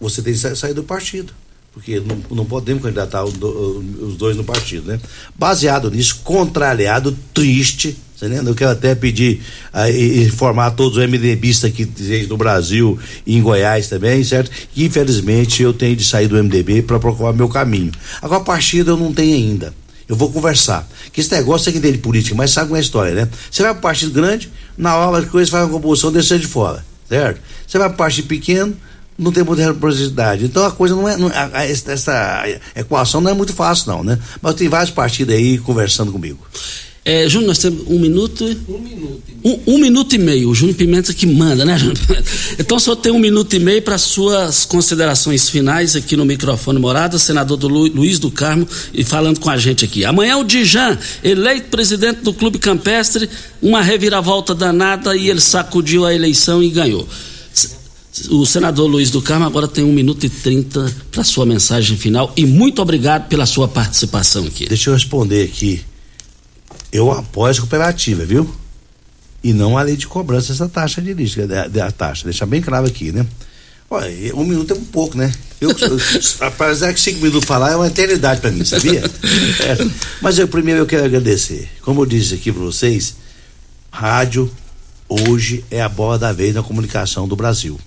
você 0.00 0.22
tem 0.22 0.32
que 0.32 0.56
sair 0.56 0.74
do 0.74 0.82
partido 0.82 1.32
porque 1.72 2.00
não, 2.00 2.18
não 2.30 2.44
podemos 2.44 2.82
candidatar 2.82 3.24
os 3.24 4.16
dois 4.16 4.36
no 4.36 4.44
partido, 4.44 4.88
né? 4.88 5.00
Baseado 5.36 5.90
nisso, 5.90 6.20
contrariado, 6.24 7.16
triste, 7.32 7.96
você 8.18 8.26
entendeu? 8.26 8.48
Eu 8.48 8.54
quero 8.54 8.70
até 8.72 8.96
pedir, 8.96 9.40
uh, 9.72 9.88
informar 10.26 10.72
todos 10.72 10.98
os 10.98 11.08
MDBistas 11.08 11.70
aqui 11.70 11.84
do 12.26 12.36
Brasil 12.36 12.98
e 13.24 13.36
em 13.36 13.42
Goiás 13.42 13.88
também, 13.88 14.24
certo? 14.24 14.50
Que 14.74 14.84
infelizmente 14.84 15.62
eu 15.62 15.72
tenho 15.72 15.94
de 15.94 16.04
sair 16.04 16.26
do 16.26 16.42
MDB 16.42 16.82
para 16.82 16.98
procurar 16.98 17.32
meu 17.32 17.48
caminho. 17.48 17.92
Agora, 18.20 18.42
partido 18.42 18.90
eu 18.90 18.96
não 18.96 19.14
tenho 19.14 19.36
ainda. 19.36 19.72
Eu 20.08 20.16
vou 20.16 20.32
conversar. 20.32 20.88
Que 21.12 21.20
esse 21.20 21.30
negócio 21.30 21.68
aqui 21.68 21.78
dele 21.78 21.98
política, 21.98 22.34
mas 22.34 22.50
sabe 22.50 22.66
como 22.66 22.76
é 22.76 22.80
a 22.80 22.82
história, 22.82 23.14
né? 23.14 23.28
Você 23.48 23.62
vai 23.62 23.72
para 23.72 23.82
partido 23.82 24.10
grande, 24.10 24.50
na 24.76 24.96
hora 24.96 25.24
que 25.24 25.30
coisa 25.30 25.48
faz 25.48 25.64
uma 25.64 25.72
composição, 25.72 26.10
descer 26.10 26.40
de 26.40 26.46
fora, 26.46 26.84
certo? 27.08 27.40
Você 27.66 27.78
vai 27.78 27.88
para 27.88 27.98
partido 27.98 28.26
pequeno, 28.26 28.74
não 29.18 29.32
tem 29.32 29.42
muita 29.42 29.62
reciprocidade. 29.62 30.44
Então 30.44 30.64
a 30.64 30.70
coisa 30.70 30.94
não 30.94 31.08
é. 31.08 31.16
Não, 31.16 31.28
a, 31.28 31.58
a, 31.58 31.66
essa 31.66 32.44
equação 32.76 33.20
não 33.20 33.30
é 33.30 33.34
muito 33.34 33.52
fácil, 33.52 33.90
não, 33.90 34.04
né? 34.04 34.18
Mas 34.40 34.54
tem 34.54 34.68
vários 34.68 34.90
partidos 34.90 35.34
aí 35.34 35.58
conversando 35.58 36.12
comigo. 36.12 36.38
É, 37.08 37.26
Júnior, 37.26 37.48
nós 37.48 37.58
temos 37.58 37.84
um 37.86 37.98
minuto. 37.98 38.44
Um 38.68 38.78
minuto. 38.78 39.22
Um, 39.42 39.74
um, 39.74 39.78
minuto 39.78 40.14
e 40.14 40.18
meio. 40.18 40.50
O 40.50 40.54
Júnior 40.54 40.76
Pimenta 40.76 41.14
que 41.14 41.26
manda, 41.26 41.64
né, 41.64 41.78
Júnior? 41.78 41.96
Então, 42.58 42.78
só 42.78 42.94
tem 42.94 43.10
um 43.10 43.18
minuto 43.18 43.54
e 43.54 43.58
meio 43.58 43.80
para 43.80 43.96
suas 43.96 44.66
considerações 44.66 45.48
finais 45.48 45.96
aqui 45.96 46.16
no 46.16 46.26
microfone 46.26 46.78
morada, 46.78 47.18
senador 47.18 47.56
do 47.56 47.66
Lu, 47.66 47.86
Luiz 47.86 48.18
do 48.18 48.30
Carmo, 48.30 48.68
e 48.92 49.04
falando 49.04 49.40
com 49.40 49.48
a 49.48 49.56
gente 49.56 49.86
aqui. 49.86 50.04
Amanhã 50.04 50.36
o 50.36 50.44
Dijan, 50.44 50.98
eleito 51.24 51.68
presidente 51.68 52.20
do 52.20 52.34
Clube 52.34 52.58
Campestre, 52.58 53.26
uma 53.62 53.80
reviravolta 53.80 54.54
danada 54.54 55.16
e 55.16 55.30
ele 55.30 55.40
sacudiu 55.40 56.04
a 56.04 56.12
eleição 56.12 56.62
e 56.62 56.68
ganhou. 56.68 57.08
O 58.30 58.44
senador 58.46 58.86
Luiz 58.86 59.10
do 59.10 59.22
Carmo 59.22 59.44
agora 59.44 59.68
tem 59.68 59.84
um 59.84 59.92
minuto 59.92 60.24
e 60.24 60.28
trinta 60.30 60.94
para 61.10 61.22
sua 61.22 61.44
mensagem 61.44 61.96
final 61.96 62.32
e 62.36 62.44
muito 62.46 62.80
obrigado 62.80 63.28
pela 63.28 63.46
sua 63.46 63.68
participação 63.68 64.46
aqui. 64.46 64.66
Deixa 64.66 64.90
eu 64.90 64.94
responder 64.94 65.44
aqui. 65.44 65.84
Eu 66.92 67.10
apoio 67.12 67.52
a 67.52 67.56
cooperativa, 67.56 68.24
viu? 68.24 68.48
E 69.42 69.52
não 69.52 69.78
a 69.78 69.82
lei 69.82 69.96
de 69.96 70.06
cobrança 70.06 70.52
dessa 70.52 70.68
taxa 70.68 71.00
de 71.00 71.12
lixo, 71.12 71.46
da, 71.46 71.68
da 71.68 71.90
taxa. 71.90 72.24
Deixar 72.24 72.46
bem 72.46 72.60
claro 72.60 72.86
aqui, 72.86 73.12
né? 73.12 73.26
Olha, 73.90 74.34
um 74.34 74.44
minuto 74.44 74.72
é 74.72 74.76
um 74.76 74.84
pouco, 74.84 75.16
né? 75.16 75.32
Eu, 75.60 75.70
apesar 76.40 76.92
que 76.92 77.00
cinco 77.00 77.20
minutos 77.20 77.46
falar 77.46 77.72
é 77.72 77.76
uma 77.76 77.86
eternidade 77.86 78.40
para 78.40 78.50
mim, 78.50 78.64
sabia? 78.64 79.00
É. 79.00 79.76
Mas 80.20 80.38
eu 80.38 80.48
primeiro 80.48 80.80
eu 80.80 80.86
quero 80.86 81.04
agradecer. 81.04 81.68
Como 81.82 82.02
eu 82.02 82.06
disse 82.06 82.34
aqui 82.34 82.52
para 82.52 82.62
vocês, 82.62 83.16
rádio 83.90 84.50
hoje 85.08 85.64
é 85.70 85.80
a 85.80 85.88
bola 85.88 86.18
da 86.18 86.32
vez 86.32 86.54
na 86.54 86.62
comunicação 86.62 87.26
do 87.26 87.34
Brasil 87.34 87.78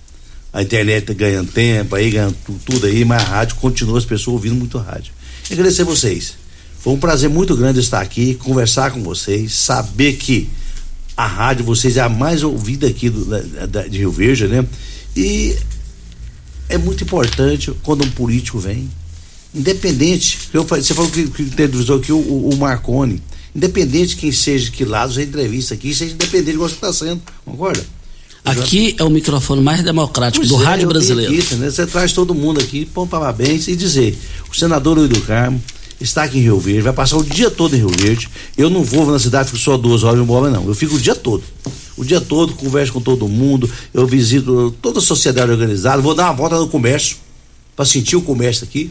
a 0.52 0.62
internet 0.62 1.14
ganhando 1.14 1.50
tempo, 1.50 1.94
aí 1.94 2.10
ganhando 2.10 2.36
tudo 2.66 2.86
aí, 2.86 3.04
mas 3.04 3.22
a 3.22 3.26
rádio 3.26 3.56
continua 3.56 3.98
as 3.98 4.04
pessoas 4.04 4.34
ouvindo 4.34 4.54
muito 4.54 4.76
rádio. 4.78 5.12
Agradecer 5.50 5.84
vocês. 5.84 6.34
Foi 6.78 6.92
um 6.92 6.98
prazer 6.98 7.30
muito 7.30 7.56
grande 7.56 7.80
estar 7.80 8.00
aqui, 8.00 8.34
conversar 8.34 8.90
com 8.90 9.02
vocês, 9.02 9.54
saber 9.54 10.14
que 10.14 10.48
a 11.16 11.26
rádio 11.26 11.64
vocês 11.64 11.96
é 11.96 12.00
a 12.00 12.08
mais 12.08 12.42
ouvida 12.42 12.86
aqui 12.86 13.08
do, 13.08 13.24
da, 13.24 13.66
da, 13.66 13.82
de 13.86 13.98
Rio 13.98 14.10
Verde, 14.10 14.48
né? 14.48 14.66
E 15.16 15.56
é 16.68 16.76
muito 16.76 17.04
importante 17.04 17.70
quando 17.82 18.04
um 18.04 18.10
político 18.10 18.58
vem, 18.58 18.90
independente, 19.54 20.48
eu, 20.52 20.64
você 20.64 20.94
falou 20.94 21.10
que, 21.10 21.28
que 21.28 21.44
televisor 21.44 22.00
aqui 22.00 22.12
o, 22.12 22.18
o, 22.18 22.56
Marconi, 22.56 23.22
independente 23.54 24.08
de 24.08 24.16
quem 24.16 24.32
seja, 24.32 24.70
que 24.70 24.84
lado 24.84 25.12
você 25.12 25.22
entrevista 25.22 25.74
aqui, 25.74 25.94
seja 25.94 26.14
independente 26.14 26.52
de 26.52 26.58
você 26.58 26.74
está 26.74 26.92
sendo, 26.92 27.22
concorda? 27.44 27.84
Aqui 28.44 28.94
é 28.98 29.04
o 29.04 29.10
microfone 29.10 29.62
mais 29.62 29.82
democrático 29.82 30.44
Pois 30.44 30.48
do 30.48 30.62
é, 30.62 30.66
rádio 30.66 30.88
brasileiro. 30.88 31.32
Aqui, 31.32 31.54
né? 31.54 31.70
Você 31.70 31.86
traz 31.86 32.12
todo 32.12 32.34
mundo 32.34 32.60
aqui, 32.60 32.84
põe 32.84 33.06
parabéns 33.06 33.68
e 33.68 33.76
dizer: 33.76 34.18
o 34.50 34.56
senador 34.56 34.98
Luiz 34.98 35.08
do 35.08 35.20
Carmo 35.20 35.62
está 36.00 36.24
aqui 36.24 36.38
em 36.38 36.42
Rio 36.42 36.58
Verde, 36.58 36.80
vai 36.80 36.92
passar 36.92 37.16
o 37.16 37.24
dia 37.24 37.50
todo 37.50 37.76
em 37.76 37.78
Rio 37.78 37.90
Verde. 37.90 38.28
Eu 38.58 38.68
não 38.68 38.82
vou 38.82 39.06
na 39.06 39.18
cidade, 39.18 39.46
fico 39.46 39.58
só 39.58 39.76
duas 39.76 40.02
horas 40.02 40.16
de 40.16 40.24
embora, 40.24 40.50
não. 40.50 40.66
Eu 40.66 40.74
fico 40.74 40.96
o 40.96 41.00
dia 41.00 41.14
todo. 41.14 41.44
O 41.96 42.04
dia 42.04 42.20
todo, 42.20 42.54
converso 42.54 42.92
com 42.92 43.00
todo 43.00 43.28
mundo, 43.28 43.70
eu 43.92 44.06
visito 44.06 44.74
toda 44.82 44.98
a 44.98 45.02
sociedade 45.02 45.50
organizada, 45.50 46.02
vou 46.02 46.14
dar 46.14 46.24
uma 46.24 46.32
volta 46.32 46.58
no 46.58 46.66
comércio, 46.66 47.16
para 47.76 47.84
sentir 47.84 48.16
o 48.16 48.22
comércio 48.22 48.64
aqui, 48.64 48.90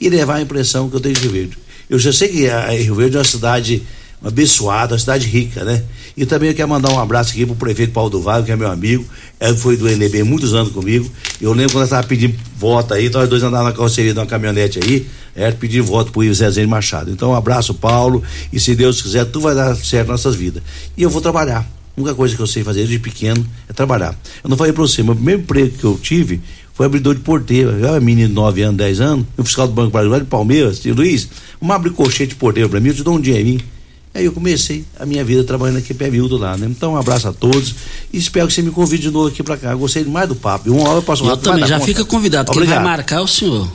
e 0.00 0.08
levar 0.08 0.36
a 0.36 0.40
impressão 0.40 0.88
que 0.88 0.96
eu 0.96 1.00
tenho 1.00 1.14
de 1.14 1.22
Rio 1.22 1.32
Verde. 1.32 1.58
Eu 1.88 1.98
já 1.98 2.12
sei 2.12 2.28
que 2.28 2.48
a 2.48 2.70
Rio 2.70 2.94
Verde 2.94 3.16
é 3.16 3.18
uma 3.18 3.24
cidade 3.24 3.82
abençoada, 4.22 4.94
uma 4.94 4.98
cidade 4.98 5.26
rica, 5.26 5.64
né? 5.64 5.82
E 6.16 6.26
também 6.26 6.50
eu 6.50 6.54
quero 6.54 6.68
mandar 6.68 6.90
um 6.90 6.98
abraço 6.98 7.30
aqui 7.30 7.46
pro 7.46 7.54
prefeito 7.54 7.92
Paulo 7.92 8.10
do 8.10 8.20
Vale, 8.20 8.44
que 8.44 8.52
é 8.52 8.56
meu 8.56 8.70
amigo, 8.70 9.04
ele 9.40 9.56
foi 9.56 9.76
do 9.76 9.88
NB 9.88 10.22
muitos 10.24 10.52
anos 10.54 10.72
comigo. 10.72 11.10
Eu 11.40 11.52
lembro 11.52 11.72
quando 11.72 11.82
eu 11.82 11.84
estava 11.84 12.06
pedindo 12.06 12.36
voto 12.56 12.92
aí, 12.92 13.08
nós 13.08 13.28
dois 13.28 13.42
andávamos 13.42 13.72
na 13.72 13.76
carroceria 13.76 14.12
de 14.12 14.18
uma 14.18 14.26
caminhonete 14.26 14.78
aí, 14.82 15.06
é, 15.34 15.50
pedindo 15.50 15.84
voto 15.84 16.12
pro 16.12 16.22
Ivo 16.22 16.34
Zezé 16.34 16.66
Machado. 16.66 17.10
Então 17.10 17.30
um 17.30 17.34
abraço, 17.34 17.72
Paulo, 17.72 18.22
e 18.52 18.60
se 18.60 18.74
Deus 18.74 19.00
quiser, 19.00 19.24
tudo 19.24 19.40
vai 19.40 19.54
dar 19.54 19.74
certo 19.76 20.08
nossas 20.08 20.34
vidas. 20.34 20.62
E 20.96 21.02
eu 21.02 21.08
vou 21.08 21.20
trabalhar. 21.20 21.60
A 21.96 22.00
única 22.00 22.14
coisa 22.14 22.36
que 22.36 22.42
eu 22.42 22.46
sei 22.46 22.62
fazer 22.62 22.80
desde 22.80 22.98
pequeno 22.98 23.44
é 23.68 23.72
trabalhar. 23.72 24.14
Eu 24.42 24.50
não 24.50 24.56
falei 24.56 24.72
pra 24.72 24.82
você, 24.82 25.02
meu 25.02 25.14
primeiro 25.14 25.40
emprego 25.40 25.76
que 25.76 25.84
eu 25.84 25.98
tive 26.00 26.40
foi 26.74 26.86
abridor 26.86 27.14
de 27.14 27.20
porteiro. 27.20 27.70
Eu 27.70 27.88
era 27.88 28.00
menino 28.00 28.28
de 28.28 28.34
9 28.34 28.62
anos, 28.62 28.76
10 28.76 29.00
anos, 29.00 29.26
no 29.36 29.44
fiscal 29.44 29.66
do 29.66 29.74
Banco 29.74 29.90
Brasileiro 29.90 30.24
de 30.24 30.30
Palmeiras, 30.30 30.80
tio 30.80 30.94
Luiz, 30.94 31.28
uma 31.60 31.74
abre 31.74 31.90
colchete 31.90 32.28
de 32.28 32.36
porteiro 32.36 32.68
pra 32.68 32.80
mim, 32.80 32.88
eu 32.88 32.94
te 32.94 33.02
dou 33.02 33.16
um 33.16 33.20
dinheirinho. 33.20 33.60
Aí 34.12 34.24
eu 34.24 34.32
comecei 34.32 34.84
a 34.98 35.06
minha 35.06 35.22
vida 35.24 35.44
trabalhando 35.44 35.78
aqui 35.78 35.94
pé 35.94 36.10
miúdo 36.10 36.36
lá, 36.36 36.56
né? 36.56 36.66
Então 36.68 36.94
um 36.94 36.96
abraço 36.96 37.28
a 37.28 37.32
todos 37.32 37.74
e 38.12 38.18
espero 38.18 38.48
que 38.48 38.52
você 38.54 38.62
me 38.62 38.70
convide 38.72 39.04
de 39.04 39.10
novo 39.10 39.28
aqui 39.28 39.42
pra 39.42 39.56
cá. 39.56 39.70
Eu 39.70 39.78
gostei 39.78 40.02
demais 40.02 40.28
do 40.28 40.34
papo. 40.34 40.68
E 40.68 40.70
uma 40.70 40.88
hora 40.88 40.98
eu 40.98 41.02
passo 41.02 41.22
Eu 41.22 41.28
rápido, 41.28 41.44
também, 41.44 41.66
já 41.66 41.76
conta. 41.76 41.86
fica 41.86 42.04
convidado. 42.04 42.50
Quem 42.50 42.64
vai 42.64 42.82
marcar 42.82 43.16
é 43.16 43.20
o 43.20 43.28
senhor. 43.28 43.70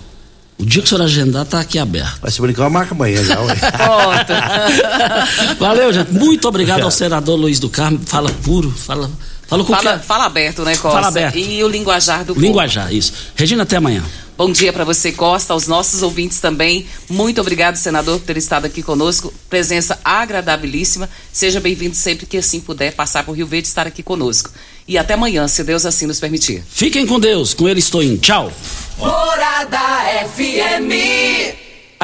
O 0.58 0.66
dia 0.66 0.82
que 0.82 0.88
o 0.88 0.90
senhor 0.90 1.04
agendar 1.04 1.46
tá 1.46 1.60
aqui 1.60 1.80
aberto. 1.80 2.20
Vai 2.22 2.32
se 2.32 2.42
brincar, 2.42 2.70
marca 2.70 2.94
amanhã 2.94 3.24
já, 3.24 3.40
ué. 3.42 3.56
Valeu, 5.60 5.92
gente. 5.94 6.12
Muito 6.14 6.48
obrigado 6.48 6.84
ao 6.84 6.92
senador 6.92 7.36
Luiz 7.38 7.60
do 7.60 7.70
Carmo. 7.70 8.00
Fala 8.06 8.30
puro, 8.44 8.72
fala, 8.72 9.10
fala 9.48 9.64
com 9.64 9.74
Fala, 9.76 10.00
que 10.00 10.06
fala 10.06 10.26
aberto, 10.26 10.64
né, 10.64 10.76
Costa? 10.78 10.98
Fala 10.98 11.08
aberto. 11.08 11.38
E 11.38 11.64
o 11.64 11.68
linguajar 11.68 12.24
do 12.24 12.34
povo. 12.34 12.46
linguajar, 12.46 12.94
isso. 12.94 13.14
Regina, 13.36 13.64
até 13.64 13.78
amanhã. 13.78 14.04
Bom 14.38 14.52
dia 14.52 14.74
para 14.74 14.84
você, 14.84 15.14
Costa, 15.14 15.54
aos 15.54 15.66
nossos 15.66 16.04
ouvintes 16.04 16.42
também. 16.42 16.86
Muito 17.10 17.40
obrigado, 17.40 17.78
senador, 17.78 18.20
por 18.20 18.26
ter 18.26 18.36
estado 18.36 18.66
aqui 18.66 18.84
conosco. 18.84 19.34
Presença 19.50 19.98
agradabilíssima. 20.04 21.10
Seja 21.32 21.62
bem-vindo 21.62 21.96
sempre 21.96 22.26
que 22.26 22.38
assim 22.38 22.60
puder 22.60 22.94
passar 22.94 23.24
por 23.24 23.32
Rio 23.32 23.48
Verde 23.48 23.68
e 23.68 23.70
estar 23.70 23.88
aqui 23.88 24.04
conosco. 24.04 24.52
E 24.86 24.98
até 24.98 25.14
amanhã, 25.14 25.48
se 25.48 25.64
Deus 25.64 25.86
assim 25.86 26.06
nos 26.06 26.20
permitir. 26.20 26.62
Fiquem 26.70 27.08
com 27.08 27.18
Deus. 27.18 27.54
Com 27.54 27.70
ele 27.70 27.80
estou 27.80 28.04
indo. 28.04 28.20
Tchau. 28.20 28.52
Morada 28.98 29.80
FM. 30.36 31.65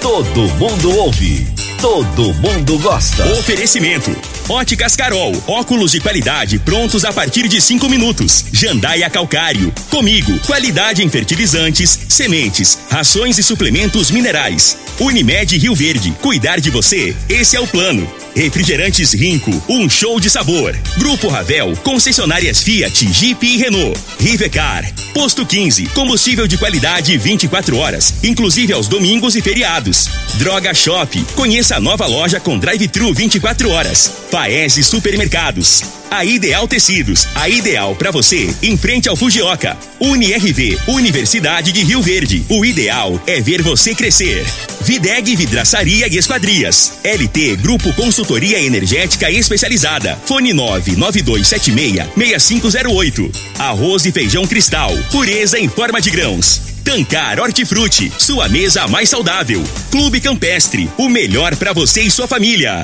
Todo 0.00 0.48
mundo 0.54 0.96
ouve, 0.96 1.44
todo 1.80 2.32
mundo 2.34 2.78
gosta. 2.78 3.26
Oferecimento. 3.32 4.16
Óticas 4.48 4.94
Carol, 4.94 5.32
óculos 5.46 5.90
de 5.90 6.00
qualidade 6.00 6.58
prontos 6.60 7.04
a 7.04 7.12
partir 7.12 7.48
de 7.48 7.60
cinco 7.60 7.88
minutos. 7.88 8.44
Jandaia 8.52 9.10
Calcário. 9.10 9.72
Comigo, 9.90 10.38
qualidade 10.46 11.02
em 11.02 11.10
fertilizantes, 11.10 11.98
sementes, 12.08 12.78
rações 12.88 13.38
e 13.38 13.42
suplementos 13.42 14.10
minerais. 14.10 14.78
Unimed 15.00 15.58
Rio 15.58 15.74
Verde, 15.74 16.12
cuidar 16.22 16.60
de 16.60 16.70
você, 16.70 17.14
esse 17.28 17.56
é 17.56 17.60
o 17.60 17.66
plano. 17.66 18.08
Refrigerantes 18.34 19.12
Rinco, 19.12 19.50
um 19.68 19.90
show 19.90 20.20
de 20.20 20.30
sabor. 20.30 20.76
Grupo 20.96 21.28
Ravel, 21.28 21.76
concessionárias 21.82 22.62
Fiat, 22.62 23.12
Jeep 23.12 23.44
e 23.44 23.56
Renault. 23.56 23.98
Rivecar, 24.20 24.84
Posto 25.18 25.44
15, 25.44 25.86
combustível 25.88 26.46
de 26.46 26.56
qualidade 26.56 27.18
24 27.18 27.76
horas, 27.76 28.14
inclusive 28.22 28.72
aos 28.72 28.86
domingos 28.86 29.34
e 29.34 29.40
feriados. 29.42 29.87
Droga 30.34 30.74
Shop, 30.74 31.24
conheça 31.34 31.76
a 31.76 31.80
nova 31.80 32.06
loja 32.06 32.38
com 32.38 32.58
drive-thru 32.58 33.14
24 33.14 33.70
horas. 33.70 34.12
Paese 34.30 34.84
Supermercados. 34.84 35.82
A 36.10 36.24
Ideal 36.24 36.66
Tecidos, 36.66 37.28
a 37.34 37.48
ideal 37.48 37.94
para 37.94 38.10
você, 38.10 38.52
em 38.62 38.76
frente 38.76 39.08
ao 39.08 39.16
Fujioka. 39.16 39.76
UniRV, 40.00 40.78
Universidade 40.88 41.72
de 41.72 41.82
Rio 41.82 42.00
Verde. 42.00 42.44
O 42.48 42.64
ideal 42.64 43.20
é 43.26 43.40
ver 43.40 43.62
você 43.62 43.94
crescer. 43.94 44.46
Videg 44.82 45.34
Vidraçaria 45.36 46.06
e 46.06 46.16
Esquadrias. 46.16 46.92
LT 47.04 47.56
Grupo 47.56 47.92
Consultoria 47.92 48.60
Energética 48.60 49.30
Especializada. 49.30 50.18
Fone 50.24 50.54
99276-6508. 50.54 53.30
Arroz 53.58 54.06
e 54.06 54.12
feijão 54.12 54.46
cristal. 54.46 54.96
Pureza 55.10 55.58
em 55.58 55.68
forma 55.68 56.00
de 56.00 56.10
grãos. 56.10 56.67
Tancar 56.88 57.38
Hortifruti, 57.38 58.10
sua 58.18 58.48
mesa 58.48 58.88
mais 58.88 59.10
saudável. 59.10 59.62
Clube 59.90 60.22
Campestre, 60.22 60.90
o 60.96 61.06
melhor 61.06 61.54
para 61.54 61.74
você 61.74 62.00
e 62.00 62.10
sua 62.10 62.26
família. 62.26 62.76